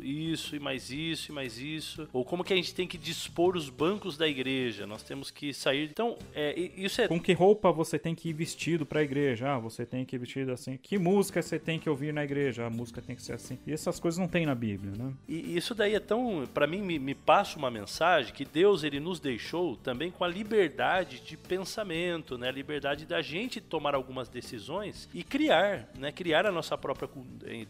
isso 0.00 0.56
e 0.56 0.60
mais 0.60 0.90
isso 0.90 1.30
e 1.30 1.34
mais 1.34 1.58
isso, 1.58 1.95
isso, 1.96 2.08
ou 2.12 2.24
como 2.24 2.44
que 2.44 2.52
a 2.52 2.56
gente 2.56 2.74
tem 2.74 2.86
que 2.86 2.98
dispor 2.98 3.56
os 3.56 3.70
bancos 3.70 4.16
da 4.16 4.28
igreja, 4.28 4.86
nós 4.86 5.02
temos 5.02 5.30
que 5.30 5.54
sair. 5.54 5.88
Então, 5.90 6.16
é, 6.34 6.58
isso 6.76 7.00
é. 7.00 7.08
Com 7.08 7.20
que 7.20 7.32
roupa 7.32 7.72
você 7.72 7.98
tem 7.98 8.14
que 8.14 8.28
ir 8.28 8.32
vestido 8.32 8.84
para 8.84 9.00
a 9.00 9.02
igreja? 9.02 9.54
Ah, 9.54 9.58
você 9.58 9.86
tem 9.86 10.04
que 10.04 10.16
ir 10.16 10.18
vestido 10.18 10.52
assim. 10.52 10.76
Que 10.76 10.98
música 10.98 11.40
você 11.40 11.58
tem 11.58 11.78
que 11.78 11.88
ouvir 11.88 12.12
na 12.12 12.24
igreja? 12.24 12.66
A 12.66 12.70
música 12.70 13.00
tem 13.00 13.16
que 13.16 13.22
ser 13.22 13.34
assim. 13.34 13.58
E 13.66 13.72
essas 13.72 13.98
coisas 13.98 14.18
não 14.18 14.28
tem 14.28 14.44
na 14.44 14.54
Bíblia, 14.54 14.92
né? 14.96 15.12
E 15.28 15.56
isso 15.56 15.74
daí 15.74 15.94
é 15.94 16.00
tão, 16.00 16.46
para 16.52 16.66
mim, 16.66 16.82
me, 16.82 16.98
me 16.98 17.14
passa 17.14 17.58
uma 17.58 17.70
mensagem 17.70 18.32
que 18.32 18.44
Deus 18.44 18.84
ele 18.84 19.00
nos 19.00 19.20
deixou 19.20 19.76
também 19.76 20.10
com 20.10 20.24
a 20.24 20.28
liberdade 20.28 21.20
de 21.20 21.36
pensamento, 21.36 22.36
né? 22.36 22.48
A 22.48 22.52
liberdade 22.52 23.06
da 23.06 23.22
gente 23.22 23.60
tomar 23.60 23.94
algumas 23.94 24.28
decisões 24.28 25.08
e 25.14 25.22
criar, 25.22 25.88
né? 25.96 26.12
Criar 26.12 26.46
a 26.46 26.52
nossa 26.52 26.76
própria 26.76 27.08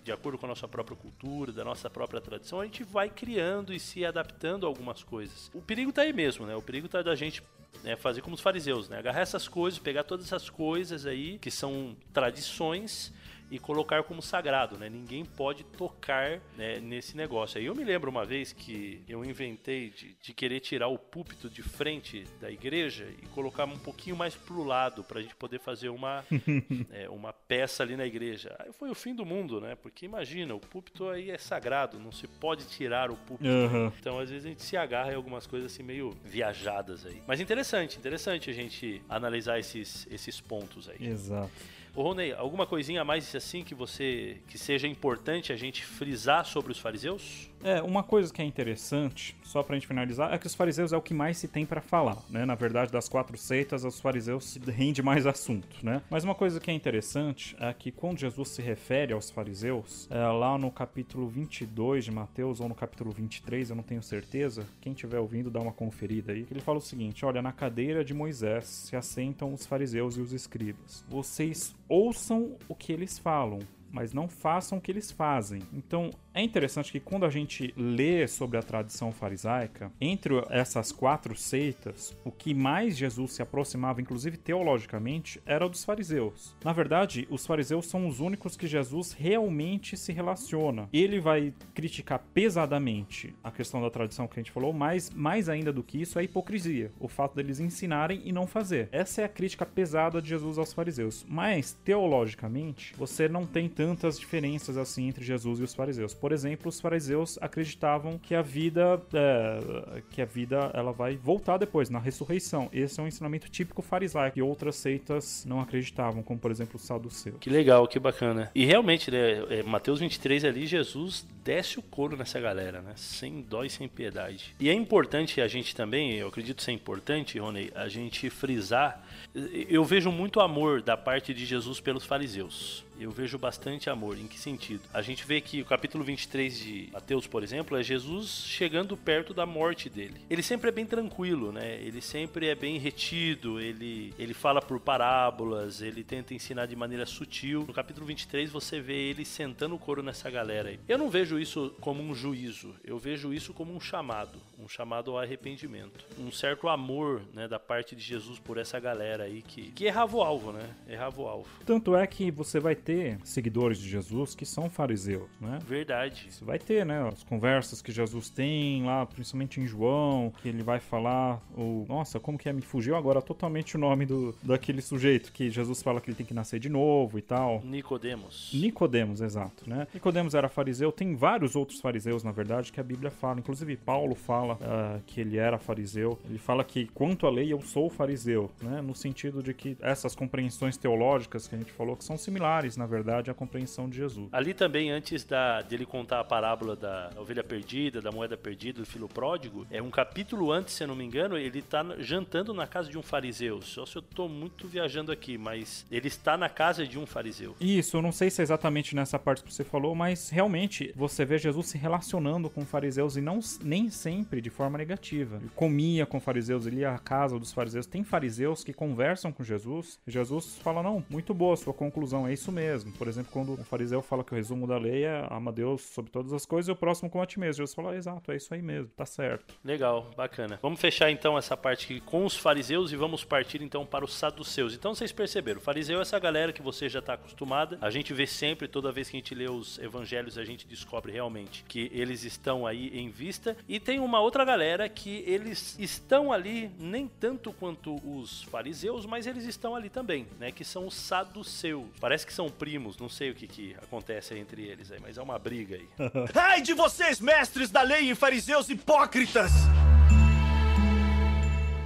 de 0.02 0.12
acordo 0.12 0.38
com 0.38 0.46
a 0.46 0.48
nossa 0.48 0.66
própria 0.66 0.96
cultura, 0.96 1.52
da 1.52 1.64
nossa 1.64 1.90
própria 1.90 2.20
tradição, 2.20 2.60
a 2.60 2.64
gente 2.64 2.82
vai 2.82 3.08
criando 3.08 3.72
e 3.72 3.78
se 3.78 4.04
adaptando 4.04 4.15
a 4.64 4.68
algumas 4.68 5.02
coisas. 5.02 5.50
O 5.54 5.60
perigo 5.60 5.92
tá 5.92 6.02
aí 6.02 6.12
mesmo, 6.12 6.46
né? 6.46 6.54
O 6.56 6.62
perigo 6.62 6.88
tá 6.88 7.02
da 7.02 7.14
gente 7.14 7.42
né, 7.82 7.96
fazer 7.96 8.20
como 8.20 8.34
os 8.34 8.40
fariseus, 8.40 8.88
né? 8.88 8.98
Agarrar 8.98 9.20
essas 9.20 9.48
coisas, 9.48 9.78
pegar 9.78 10.04
todas 10.04 10.26
essas 10.26 10.48
coisas 10.50 11.06
aí 11.06 11.38
que 11.38 11.50
são 11.50 11.96
tradições 12.12 13.12
e 13.50 13.58
colocar 13.58 14.02
como 14.02 14.20
sagrado, 14.20 14.76
né? 14.76 14.88
Ninguém 14.88 15.24
pode 15.24 15.64
tocar 15.64 16.40
né, 16.56 16.80
nesse 16.80 17.16
negócio. 17.16 17.58
Aí 17.58 17.66
eu 17.66 17.74
me 17.74 17.84
lembro 17.84 18.10
uma 18.10 18.24
vez 18.24 18.52
que 18.52 19.02
eu 19.08 19.24
inventei 19.24 19.90
de, 19.90 20.16
de, 20.20 20.32
querer 20.32 20.60
tirar 20.60 20.88
o 20.88 20.98
púlpito 20.98 21.48
de 21.48 21.62
frente 21.62 22.24
da 22.40 22.50
igreja 22.50 23.08
e 23.22 23.26
colocar 23.28 23.64
um 23.64 23.78
pouquinho 23.78 24.16
mais 24.16 24.34
pro 24.34 24.64
lado 24.64 25.04
para 25.04 25.20
a 25.20 25.22
gente 25.22 25.36
poder 25.36 25.60
fazer 25.60 25.88
uma, 25.88 26.24
é, 26.90 27.08
uma 27.08 27.32
peça 27.32 27.82
ali 27.82 27.96
na 27.96 28.04
igreja. 28.04 28.54
Aí 28.58 28.72
foi 28.72 28.90
o 28.90 28.94
fim 28.94 29.14
do 29.14 29.24
mundo, 29.24 29.60
né? 29.60 29.76
Porque 29.76 30.04
imagina, 30.04 30.54
o 30.54 30.60
púlpito 30.60 31.08
aí 31.08 31.30
é 31.30 31.38
sagrado, 31.38 31.98
não 31.98 32.10
se 32.10 32.26
pode 32.26 32.66
tirar 32.66 33.10
o 33.10 33.16
púlpito. 33.16 33.48
Uhum. 33.48 33.92
Então 33.98 34.18
às 34.18 34.30
vezes 34.30 34.44
a 34.44 34.48
gente 34.48 34.62
se 34.62 34.76
agarra 34.76 35.12
em 35.12 35.16
algumas 35.16 35.46
coisas 35.46 35.72
assim 35.72 35.82
meio 35.82 36.16
viajadas 36.24 37.06
aí. 37.06 37.22
Mas 37.26 37.40
interessante, 37.40 37.96
interessante 37.96 38.50
a 38.50 38.52
gente 38.52 39.00
analisar 39.08 39.58
esses, 39.58 40.06
esses 40.10 40.40
pontos 40.40 40.88
aí. 40.88 41.06
Exato. 41.06 41.75
Ô 41.96 42.02
Ronei, 42.02 42.34
alguma 42.34 42.66
coisinha 42.66 43.00
a 43.00 43.04
mais 43.06 43.34
assim 43.34 43.64
que 43.64 43.74
você 43.74 44.36
que 44.48 44.58
seja 44.58 44.86
importante 44.86 45.50
a 45.50 45.56
gente 45.56 45.82
frisar 45.82 46.44
sobre 46.44 46.70
os 46.70 46.78
fariseus? 46.78 47.48
É, 47.64 47.82
uma 47.82 48.02
coisa 48.02 48.32
que 48.32 48.40
é 48.40 48.44
interessante, 48.44 49.36
só 49.42 49.62
pra 49.62 49.74
gente 49.74 49.86
finalizar, 49.86 50.32
é 50.32 50.38
que 50.38 50.46
os 50.46 50.54
fariseus 50.54 50.92
é 50.92 50.96
o 50.96 51.02
que 51.02 51.14
mais 51.14 51.38
se 51.38 51.48
tem 51.48 51.66
para 51.66 51.80
falar, 51.80 52.18
né? 52.30 52.44
Na 52.44 52.54
verdade, 52.54 52.92
das 52.92 53.08
quatro 53.08 53.36
seitas, 53.36 53.84
os 53.84 54.00
fariseus 54.00 54.58
rende 54.66 55.02
mais 55.02 55.26
assunto, 55.26 55.84
né? 55.84 56.02
Mas 56.10 56.24
uma 56.24 56.34
coisa 56.34 56.60
que 56.60 56.70
é 56.70 56.74
interessante 56.74 57.56
é 57.58 57.72
que 57.72 57.90
quando 57.90 58.18
Jesus 58.18 58.50
se 58.50 58.62
refere 58.62 59.12
aos 59.12 59.30
fariseus, 59.30 60.08
é 60.10 60.26
lá 60.26 60.56
no 60.56 60.70
capítulo 60.70 61.28
22 61.28 62.04
de 62.04 62.10
Mateus 62.10 62.60
ou 62.60 62.68
no 62.68 62.74
capítulo 62.74 63.10
23, 63.10 63.70
eu 63.70 63.76
não 63.76 63.82
tenho 63.82 64.02
certeza, 64.02 64.66
quem 64.80 64.92
estiver 64.92 65.18
ouvindo 65.18 65.50
dá 65.50 65.60
uma 65.60 65.72
conferida 65.72 66.32
aí, 66.32 66.46
ele 66.50 66.60
fala 66.60 66.78
o 66.78 66.82
seguinte, 66.82 67.24
olha, 67.24 67.42
na 67.42 67.52
cadeira 67.52 68.04
de 68.04 68.14
Moisés 68.14 68.66
se 68.66 68.96
assentam 68.96 69.52
os 69.52 69.66
fariseus 69.66 70.16
e 70.16 70.20
os 70.20 70.32
escribas. 70.32 71.04
Vocês 71.08 71.74
ouçam 71.88 72.56
o 72.68 72.74
que 72.74 72.92
eles 72.92 73.18
falam, 73.18 73.58
mas 73.90 74.12
não 74.12 74.28
façam 74.28 74.78
o 74.78 74.80
que 74.80 74.90
eles 74.90 75.10
fazem. 75.10 75.62
Então, 75.72 76.10
é 76.36 76.42
interessante 76.42 76.92
que 76.92 77.00
quando 77.00 77.24
a 77.24 77.30
gente 77.30 77.72
lê 77.78 78.28
sobre 78.28 78.58
a 78.58 78.62
tradição 78.62 79.10
farisaica, 79.10 79.90
entre 79.98 80.34
essas 80.50 80.92
quatro 80.92 81.34
seitas, 81.34 82.14
o 82.26 82.30
que 82.30 82.52
mais 82.52 82.94
Jesus 82.94 83.32
se 83.32 83.42
aproximava, 83.42 84.02
inclusive 84.02 84.36
teologicamente, 84.36 85.40
era 85.46 85.64
o 85.64 85.68
dos 85.70 85.82
fariseus. 85.82 86.54
Na 86.62 86.74
verdade, 86.74 87.26
os 87.30 87.46
fariseus 87.46 87.86
são 87.86 88.06
os 88.06 88.20
únicos 88.20 88.54
que 88.54 88.66
Jesus 88.66 89.12
realmente 89.12 89.96
se 89.96 90.12
relaciona. 90.12 90.90
Ele 90.92 91.18
vai 91.18 91.54
criticar 91.74 92.22
pesadamente 92.34 93.34
a 93.42 93.50
questão 93.50 93.80
da 93.80 93.88
tradição 93.88 94.28
que 94.28 94.38
a 94.38 94.42
gente 94.42 94.52
falou, 94.52 94.74
mas 94.74 95.08
mais 95.08 95.48
ainda 95.48 95.72
do 95.72 95.82
que 95.82 96.02
isso 96.02 96.18
é 96.18 96.20
a 96.20 96.24
hipocrisia, 96.24 96.92
o 97.00 97.08
fato 97.08 97.34
deles 97.34 97.60
ensinarem 97.60 98.20
e 98.26 98.30
não 98.30 98.46
fazer. 98.46 98.90
Essa 98.92 99.22
é 99.22 99.24
a 99.24 99.28
crítica 99.28 99.64
pesada 99.64 100.20
de 100.20 100.28
Jesus 100.28 100.58
aos 100.58 100.74
fariseus. 100.74 101.24
Mas 101.26 101.72
teologicamente, 101.82 102.94
você 102.94 103.26
não 103.26 103.46
tem 103.46 103.70
tantas 103.70 104.20
diferenças 104.20 104.76
assim 104.76 105.08
entre 105.08 105.24
Jesus 105.24 105.60
e 105.60 105.62
os 105.62 105.74
fariseus. 105.74 106.12
Por 106.26 106.32
exemplo, 106.32 106.68
os 106.68 106.80
fariseus 106.80 107.38
acreditavam 107.40 108.18
que 108.18 108.34
a 108.34 108.42
vida, 108.42 109.00
é, 109.14 110.02
que 110.10 110.20
a 110.20 110.24
vida 110.24 110.72
ela 110.74 110.90
vai 110.90 111.16
voltar 111.16 111.56
depois 111.56 111.88
na 111.88 112.00
ressurreição. 112.00 112.68
Esse 112.72 112.98
é 112.98 113.02
um 113.04 113.06
ensinamento 113.06 113.48
típico 113.48 113.80
farisaico 113.80 114.36
e 114.36 114.42
outras 114.42 114.74
seitas 114.74 115.44
não 115.46 115.60
acreditavam, 115.60 116.24
como 116.24 116.40
por 116.40 116.50
exemplo 116.50 116.74
o 116.74 116.78
saduceu. 116.80 117.34
Que 117.34 117.48
legal, 117.48 117.86
que 117.86 118.00
bacana. 118.00 118.50
E 118.56 118.64
realmente, 118.64 119.08
né, 119.08 119.44
é, 119.50 119.62
Mateus 119.62 120.00
23 120.00 120.44
ali, 120.44 120.66
Jesus 120.66 121.24
desce 121.44 121.78
o 121.78 121.82
couro 121.82 122.16
nessa 122.16 122.40
galera, 122.40 122.82
né? 122.82 122.94
Sem 122.96 123.40
dó 123.40 123.62
e 123.62 123.70
sem 123.70 123.86
piedade. 123.86 124.52
E 124.58 124.68
é 124.68 124.72
importante 124.72 125.40
a 125.40 125.46
gente 125.46 125.76
também, 125.76 126.14
eu 126.14 126.26
acredito 126.26 126.60
ser 126.60 126.72
importante, 126.72 127.38
Rony, 127.38 127.70
a 127.72 127.86
gente 127.86 128.28
frisar. 128.30 129.00
Eu 129.32 129.84
vejo 129.84 130.10
muito 130.10 130.40
amor 130.40 130.82
da 130.82 130.96
parte 130.96 131.32
de 131.32 131.46
Jesus 131.46 131.78
pelos 131.78 132.04
fariseus. 132.04 132.84
Eu 132.98 133.10
vejo 133.10 133.38
bastante 133.38 133.90
amor. 133.90 134.18
Em 134.18 134.26
que 134.26 134.38
sentido? 134.38 134.82
A 134.92 135.02
gente 135.02 135.26
vê 135.26 135.40
que 135.40 135.60
o 135.60 135.64
capítulo 135.64 136.02
23 136.04 136.58
de 136.58 136.88
Mateus, 136.92 137.26
por 137.26 137.42
exemplo, 137.42 137.76
é 137.76 137.82
Jesus 137.82 138.44
chegando 138.46 138.96
perto 138.96 139.34
da 139.34 139.44
morte 139.44 139.88
dele. 139.88 140.20
Ele 140.30 140.42
sempre 140.42 140.68
é 140.68 140.72
bem 140.72 140.86
tranquilo, 140.86 141.52
né? 141.52 141.78
Ele 141.80 142.00
sempre 142.00 142.46
é 142.46 142.54
bem 142.54 142.78
retido, 142.78 143.60
ele, 143.60 144.14
ele 144.18 144.34
fala 144.34 144.62
por 144.62 144.80
parábolas, 144.80 145.82
ele 145.82 146.02
tenta 146.02 146.34
ensinar 146.34 146.66
de 146.66 146.76
maneira 146.76 147.04
sutil. 147.04 147.64
No 147.66 147.74
capítulo 147.74 148.06
23 148.06 148.50
você 148.50 148.80
vê 148.80 149.10
ele 149.10 149.24
sentando 149.24 149.74
o 149.74 149.78
couro 149.78 150.02
nessa 150.02 150.30
galera 150.30 150.70
aí. 150.70 150.80
Eu 150.88 150.98
não 150.98 151.10
vejo 151.10 151.38
isso 151.38 151.74
como 151.80 152.02
um 152.02 152.14
juízo, 152.14 152.74
eu 152.84 152.98
vejo 152.98 153.32
isso 153.32 153.52
como 153.52 153.74
um 153.74 153.80
chamado, 153.80 154.38
um 154.58 154.68
chamado 154.68 155.10
ao 155.10 155.18
arrependimento. 155.18 156.04
Um 156.18 156.30
certo 156.30 156.68
amor, 156.68 157.22
né, 157.34 157.46
da 157.48 157.58
parte 157.58 157.94
de 157.94 158.02
Jesus 158.02 158.38
por 158.38 158.58
essa 158.58 158.78
galera 158.80 159.24
aí 159.24 159.42
que, 159.42 159.70
que 159.72 159.84
errava 159.84 160.16
o 160.16 160.22
alvo, 160.22 160.52
né? 160.52 160.68
Errava 160.88 161.20
o 161.20 161.26
alvo. 161.26 161.48
Tanto 161.64 161.96
é 161.96 162.06
que 162.06 162.30
você 162.30 162.58
vai 162.58 162.74
ter 162.86 163.18
seguidores 163.24 163.78
de 163.78 163.88
Jesus 163.88 164.34
que 164.36 164.46
são 164.46 164.70
fariseus, 164.70 165.28
né? 165.40 165.58
Verdade. 165.66 166.28
Você 166.30 166.44
vai 166.44 166.58
ter, 166.58 166.86
né, 166.86 167.08
as 167.08 167.24
conversas 167.24 167.82
que 167.82 167.90
Jesus 167.90 168.30
tem 168.30 168.84
lá, 168.84 169.04
principalmente 169.04 169.60
em 169.60 169.66
João, 169.66 170.32
que 170.40 170.48
ele 170.48 170.62
vai 170.62 170.78
falar 170.78 171.42
o, 171.56 171.84
nossa, 171.88 172.20
como 172.20 172.38
que 172.38 172.48
é, 172.48 172.52
me 172.52 172.62
fugiu 172.62 172.94
agora 172.94 173.20
totalmente 173.20 173.76
o 173.76 173.78
nome 173.78 174.06
do 174.06 174.34
daquele 174.42 174.80
sujeito 174.80 175.32
que 175.32 175.50
Jesus 175.50 175.82
fala 175.82 176.00
que 176.00 176.08
ele 176.08 176.16
tem 176.16 176.24
que 176.24 176.32
nascer 176.32 176.60
de 176.60 176.68
novo 176.68 177.18
e 177.18 177.22
tal. 177.22 177.60
Nicodemos. 177.64 178.52
Nicodemos, 178.54 179.20
exato, 179.20 179.68
né? 179.68 179.88
Nicodemos 179.92 180.34
era 180.34 180.48
fariseu, 180.48 180.92
tem 180.92 181.16
vários 181.16 181.56
outros 181.56 181.80
fariseus, 181.80 182.22
na 182.22 182.30
verdade, 182.30 182.70
que 182.70 182.78
a 182.78 182.84
Bíblia 182.84 183.10
fala, 183.10 183.40
inclusive 183.40 183.76
Paulo 183.76 184.14
fala 184.14 184.54
uh, 184.54 185.02
que 185.06 185.20
ele 185.20 185.38
era 185.38 185.58
fariseu. 185.58 186.18
Ele 186.28 186.38
fala 186.38 186.62
que 186.62 186.86
quanto 186.94 187.26
à 187.26 187.30
lei 187.30 187.52
eu 187.52 187.60
sou 187.60 187.90
fariseu, 187.90 188.48
né? 188.62 188.80
No 188.80 188.94
sentido 188.94 189.42
de 189.42 189.52
que 189.52 189.76
essas 189.80 190.14
compreensões 190.14 190.76
teológicas 190.76 191.48
que 191.48 191.56
a 191.56 191.58
gente 191.58 191.72
falou 191.72 191.96
que 191.96 192.04
são 192.04 192.16
similares, 192.16 192.75
na 192.76 192.86
verdade, 192.86 193.30
à 193.30 193.34
compreensão 193.34 193.88
de 193.88 193.96
Jesus. 193.96 194.28
Ali 194.32 194.54
também 194.54 194.90
antes 194.90 195.24
da 195.24 195.62
dele 195.62 195.86
contar 195.86 196.20
a 196.20 196.24
parábola 196.24 196.76
da 196.76 197.10
ovelha 197.16 197.44
perdida, 197.44 198.00
da 198.00 198.10
moeda 198.10 198.36
perdida, 198.36 198.80
do 198.80 198.86
filho 198.86 199.08
pródigo, 199.08 199.66
é 199.70 199.80
um 199.80 199.90
capítulo 199.90 200.52
antes, 200.52 200.74
se 200.74 200.82
eu 200.84 200.88
não 200.88 200.96
me 200.96 201.04
engano, 201.04 201.36
ele 201.36 201.60
está 201.60 201.84
jantando 201.98 202.52
na 202.52 202.66
casa 202.66 202.90
de 202.90 202.98
um 202.98 203.02
fariseu. 203.02 203.62
Só 203.62 203.86
se 203.86 203.96
eu 203.96 204.00
estou 204.00 204.28
muito 204.28 204.66
viajando 204.66 205.12
aqui, 205.12 205.38
mas 205.38 205.86
ele 205.90 206.08
está 206.08 206.36
na 206.36 206.48
casa 206.48 206.86
de 206.86 206.98
um 206.98 207.06
fariseu. 207.06 207.54
Isso, 207.60 207.96
eu 207.96 208.02
não 208.02 208.12
sei 208.12 208.30
se 208.30 208.40
é 208.40 208.44
exatamente 208.44 208.94
nessa 208.94 209.18
parte 209.18 209.42
que 209.42 209.52
você 209.52 209.64
falou, 209.64 209.94
mas 209.94 210.30
realmente 210.30 210.92
você 210.96 211.24
vê 211.24 211.38
Jesus 211.38 211.68
se 211.68 211.78
relacionando 211.78 212.50
com 212.50 212.64
fariseus 212.64 213.16
e 213.16 213.20
não 213.20 213.40
nem 213.62 213.90
sempre 213.90 214.40
de 214.40 214.50
forma 214.50 214.78
negativa. 214.78 215.36
Ele 215.36 215.50
comia 215.54 216.06
com 216.06 216.20
fariseus, 216.20 216.66
ele 216.66 216.80
ia 216.80 216.90
à 216.90 216.98
casa 216.98 217.38
dos 217.38 217.52
fariseus. 217.52 217.86
Tem 217.86 218.02
fariseus 218.02 218.64
que 218.64 218.72
conversam 218.72 219.30
com 219.32 219.44
Jesus 219.44 219.98
Jesus 220.06 220.58
fala: 220.58 220.82
Não, 220.82 221.04
muito 221.08 221.34
boa 221.34 221.56
sua 221.56 221.74
conclusão, 221.74 222.26
é 222.26 222.32
isso 222.32 222.50
mesmo. 222.50 222.65
Por 222.98 223.08
exemplo, 223.08 223.30
quando 223.32 223.52
um 223.52 223.64
fariseu 223.64 224.02
fala 224.02 224.24
que 224.24 224.32
o 224.32 224.36
resumo 224.36 224.66
da 224.66 224.78
lei 224.78 225.04
é 225.04 225.26
ama 225.30 225.52
Deus 225.52 225.82
sobre 225.82 226.10
todas 226.10 226.32
as 226.32 226.46
coisas 226.46 226.68
e 226.68 226.72
o 226.72 226.76
próximo 226.76 227.10
como 227.10 227.22
a 227.22 227.26
ti 227.26 227.38
mesmo. 227.38 227.58
Jesus 227.58 227.74
fala: 227.74 227.96
Exato, 227.96 228.32
é 228.32 228.36
isso 228.36 228.52
aí 228.52 228.62
mesmo, 228.62 228.90
tá 228.96 229.06
certo. 229.06 229.54
Legal, 229.64 230.10
bacana. 230.16 230.58
Vamos 230.62 230.80
fechar 230.80 231.10
então 231.10 231.36
essa 231.38 231.56
parte 231.56 231.84
aqui 231.84 232.00
com 232.00 232.24
os 232.24 232.36
fariseus 232.36 232.92
e 232.92 232.96
vamos 232.96 233.24
partir 233.24 233.62
então 233.62 233.84
para 233.86 234.04
os 234.04 234.14
saduceus. 234.14 234.74
Então 234.74 234.94
vocês 234.94 235.12
perceberam, 235.12 235.58
o 235.58 235.62
fariseu 235.62 235.98
é 235.98 236.02
essa 236.02 236.18
galera 236.18 236.52
que 236.52 236.62
você 236.62 236.88
já 236.88 236.98
está 236.98 237.14
acostumada. 237.14 237.78
A 237.80 237.90
gente 237.90 238.12
vê 238.12 238.26
sempre, 238.26 238.68
toda 238.68 238.92
vez 238.92 239.08
que 239.08 239.16
a 239.16 239.20
gente 239.20 239.34
lê 239.34 239.48
os 239.48 239.78
evangelhos, 239.78 240.38
a 240.38 240.44
gente 240.44 240.66
descobre 240.66 241.12
realmente 241.12 241.64
que 241.68 241.90
eles 241.92 242.24
estão 242.24 242.66
aí 242.66 242.88
em 242.98 243.10
vista. 243.10 243.56
E 243.68 243.80
tem 243.80 244.00
uma 244.00 244.20
outra 244.20 244.44
galera 244.44 244.88
que 244.88 245.24
eles 245.26 245.76
estão 245.78 246.32
ali 246.32 246.70
nem 246.78 247.08
tanto 247.08 247.52
quanto 247.52 247.96
os 248.08 248.42
fariseus, 248.44 249.06
mas 249.06 249.26
eles 249.26 249.44
estão 249.44 249.74
ali 249.74 249.88
também, 249.88 250.26
né? 250.38 250.50
Que 250.52 250.64
são 250.64 250.86
os 250.86 250.94
saduceus. 250.94 251.86
Parece 252.00 252.26
que 252.26 252.32
são 252.32 252.48
primos, 252.56 252.96
não 252.98 253.08
sei 253.08 253.30
o 253.30 253.34
que, 253.34 253.46
que 253.46 253.76
acontece 253.82 254.34
entre 254.34 254.62
eles 254.62 254.90
aí, 254.90 254.98
mas 255.00 255.18
é 255.18 255.22
uma 255.22 255.38
briga 255.38 255.76
aí. 255.76 255.88
Ai 256.34 256.62
de 256.62 256.74
vocês, 256.74 257.20
mestres 257.20 257.70
da 257.70 257.82
lei 257.82 258.10
e 258.10 258.14
fariseus 258.14 258.68
hipócritas! 258.68 259.52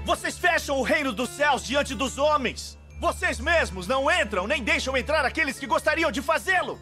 Vocês 0.05 0.39
fecham 0.39 0.79
o 0.79 0.83
reino 0.83 1.13
dos 1.13 1.31
céus 1.31 1.65
diante 1.65 1.95
dos 1.95 2.19
homens! 2.19 2.79
Vocês 3.01 3.41
mesmos 3.41 3.87
não 3.87 4.11
entram 4.11 4.47
nem 4.47 4.63
deixam 4.63 4.97
entrar 4.97 5.25
aqueles 5.25 5.59
que 5.59 5.67
gostariam 5.67 6.11
de 6.11 6.23
fazê-lo! 6.23 6.79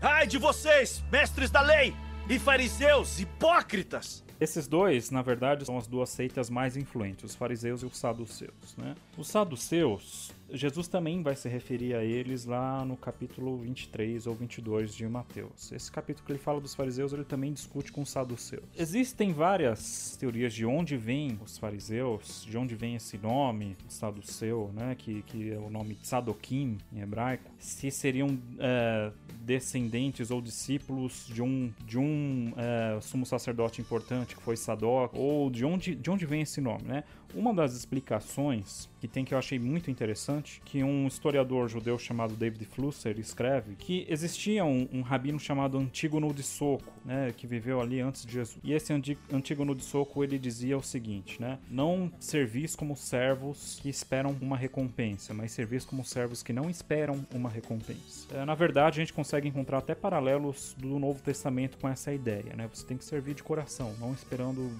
Ai 0.00 0.26
de 0.26 0.38
vocês, 0.38 1.02
mestres 1.10 1.50
da 1.50 1.60
lei 1.60 1.94
e 2.28 2.38
fariseus 2.38 3.18
hipócritas! 3.18 4.24
Esses 4.40 4.68
dois, 4.68 5.10
na 5.10 5.20
verdade, 5.20 5.64
são 5.64 5.76
as 5.76 5.88
duas 5.88 6.10
seitas 6.10 6.48
mais 6.48 6.76
influentes, 6.76 7.24
os 7.24 7.34
fariseus 7.34 7.82
e 7.82 7.86
os 7.86 7.98
saduceus. 7.98 8.76
Né? 8.76 8.94
Os 9.16 9.26
saduceus, 9.26 10.30
Jesus 10.50 10.88
também 10.88 11.22
vai 11.22 11.36
se 11.36 11.48
referir 11.48 11.94
a 11.94 12.04
eles 12.04 12.44
lá 12.44 12.84
no 12.84 12.96
capítulo 12.96 13.58
23 13.58 14.26
ou 14.26 14.34
22 14.34 14.94
de 14.94 15.06
Mateus. 15.06 15.70
Esse 15.72 15.90
capítulo 15.90 16.24
que 16.24 16.32
ele 16.32 16.38
fala 16.38 16.60
dos 16.60 16.74
fariseus, 16.74 17.12
ele 17.12 17.24
também 17.24 17.52
discute 17.52 17.92
com 17.92 18.02
os 18.02 18.10
saduceus. 18.10 18.64
Existem 18.76 19.32
várias 19.32 20.16
teorias 20.16 20.54
de 20.54 20.64
onde 20.64 20.96
vêm 20.96 21.38
os 21.44 21.58
fariseus, 21.58 22.44
de 22.44 22.56
onde 22.56 22.74
vem 22.74 22.94
esse 22.94 23.18
nome, 23.18 23.76
saduceu, 23.88 24.70
né? 24.74 24.94
que, 24.96 25.22
que 25.22 25.52
é 25.52 25.58
o 25.58 25.68
nome 25.68 25.94
Tzadokim 25.96 26.78
em 26.92 27.00
hebraico. 27.00 27.50
Se 27.58 27.90
seriam 27.90 28.38
é, 28.58 29.12
descendentes 29.42 30.30
ou 30.30 30.40
discípulos 30.40 31.26
de 31.32 31.42
um, 31.42 31.72
de 31.86 31.98
um 31.98 32.52
é, 32.56 33.00
sumo 33.00 33.24
sacerdote 33.24 33.80
importante 33.80 34.36
que 34.36 34.42
foi 34.42 34.56
Sadoc, 34.56 35.14
ou 35.14 35.50
de 35.50 35.64
onde, 35.64 35.94
de 35.94 36.10
onde 36.10 36.26
vem 36.26 36.42
esse 36.42 36.60
nome, 36.60 36.84
né? 36.84 37.04
Uma 37.34 37.52
das 37.52 37.74
explicações 37.74 38.88
que 39.00 39.06
tem 39.06 39.24
que 39.24 39.34
eu 39.34 39.38
achei 39.38 39.58
muito 39.58 39.90
interessante, 39.90 40.37
que 40.64 40.82
um 40.82 41.06
historiador 41.06 41.68
judeu 41.68 41.98
chamado 41.98 42.34
David 42.34 42.64
Flusser 42.66 43.18
escreve 43.18 43.74
que 43.76 44.06
existia 44.08 44.64
um, 44.64 44.88
um 44.92 45.02
rabino 45.02 45.38
chamado 45.38 45.78
Antígono 45.78 46.32
de 46.32 46.42
Soco, 46.42 46.92
né, 47.04 47.32
que 47.36 47.46
viveu 47.46 47.80
ali 47.80 48.00
antes 48.00 48.24
de 48.24 48.32
Jesus. 48.32 48.58
E 48.62 48.72
esse 48.72 48.92
Antígono 49.32 49.74
de 49.74 49.84
Soco 49.84 50.22
ele 50.22 50.38
dizia 50.38 50.76
o 50.76 50.82
seguinte, 50.82 51.40
né, 51.40 51.58
não 51.70 52.10
servis 52.18 52.74
como 52.76 52.96
servos 52.96 53.78
que 53.80 53.88
esperam 53.88 54.36
uma 54.40 54.56
recompensa, 54.56 55.32
mas 55.34 55.52
servis 55.52 55.84
como 55.84 56.04
servos 56.04 56.42
que 56.42 56.52
não 56.52 56.68
esperam 56.68 57.26
uma 57.34 57.48
recompensa. 57.48 58.26
É, 58.34 58.44
na 58.44 58.54
verdade, 58.54 59.00
a 59.00 59.02
gente 59.02 59.12
consegue 59.12 59.48
encontrar 59.48 59.78
até 59.78 59.94
paralelos 59.94 60.74
do 60.78 60.98
Novo 60.98 61.22
Testamento 61.22 61.78
com 61.78 61.88
essa 61.88 62.12
ideia, 62.12 62.54
né? 62.56 62.68
Você 62.72 62.86
tem 62.86 62.96
que 62.96 63.04
servir 63.04 63.34
de 63.34 63.42
coração, 63.42 63.94
não 63.98 64.12
esperando 64.12 64.70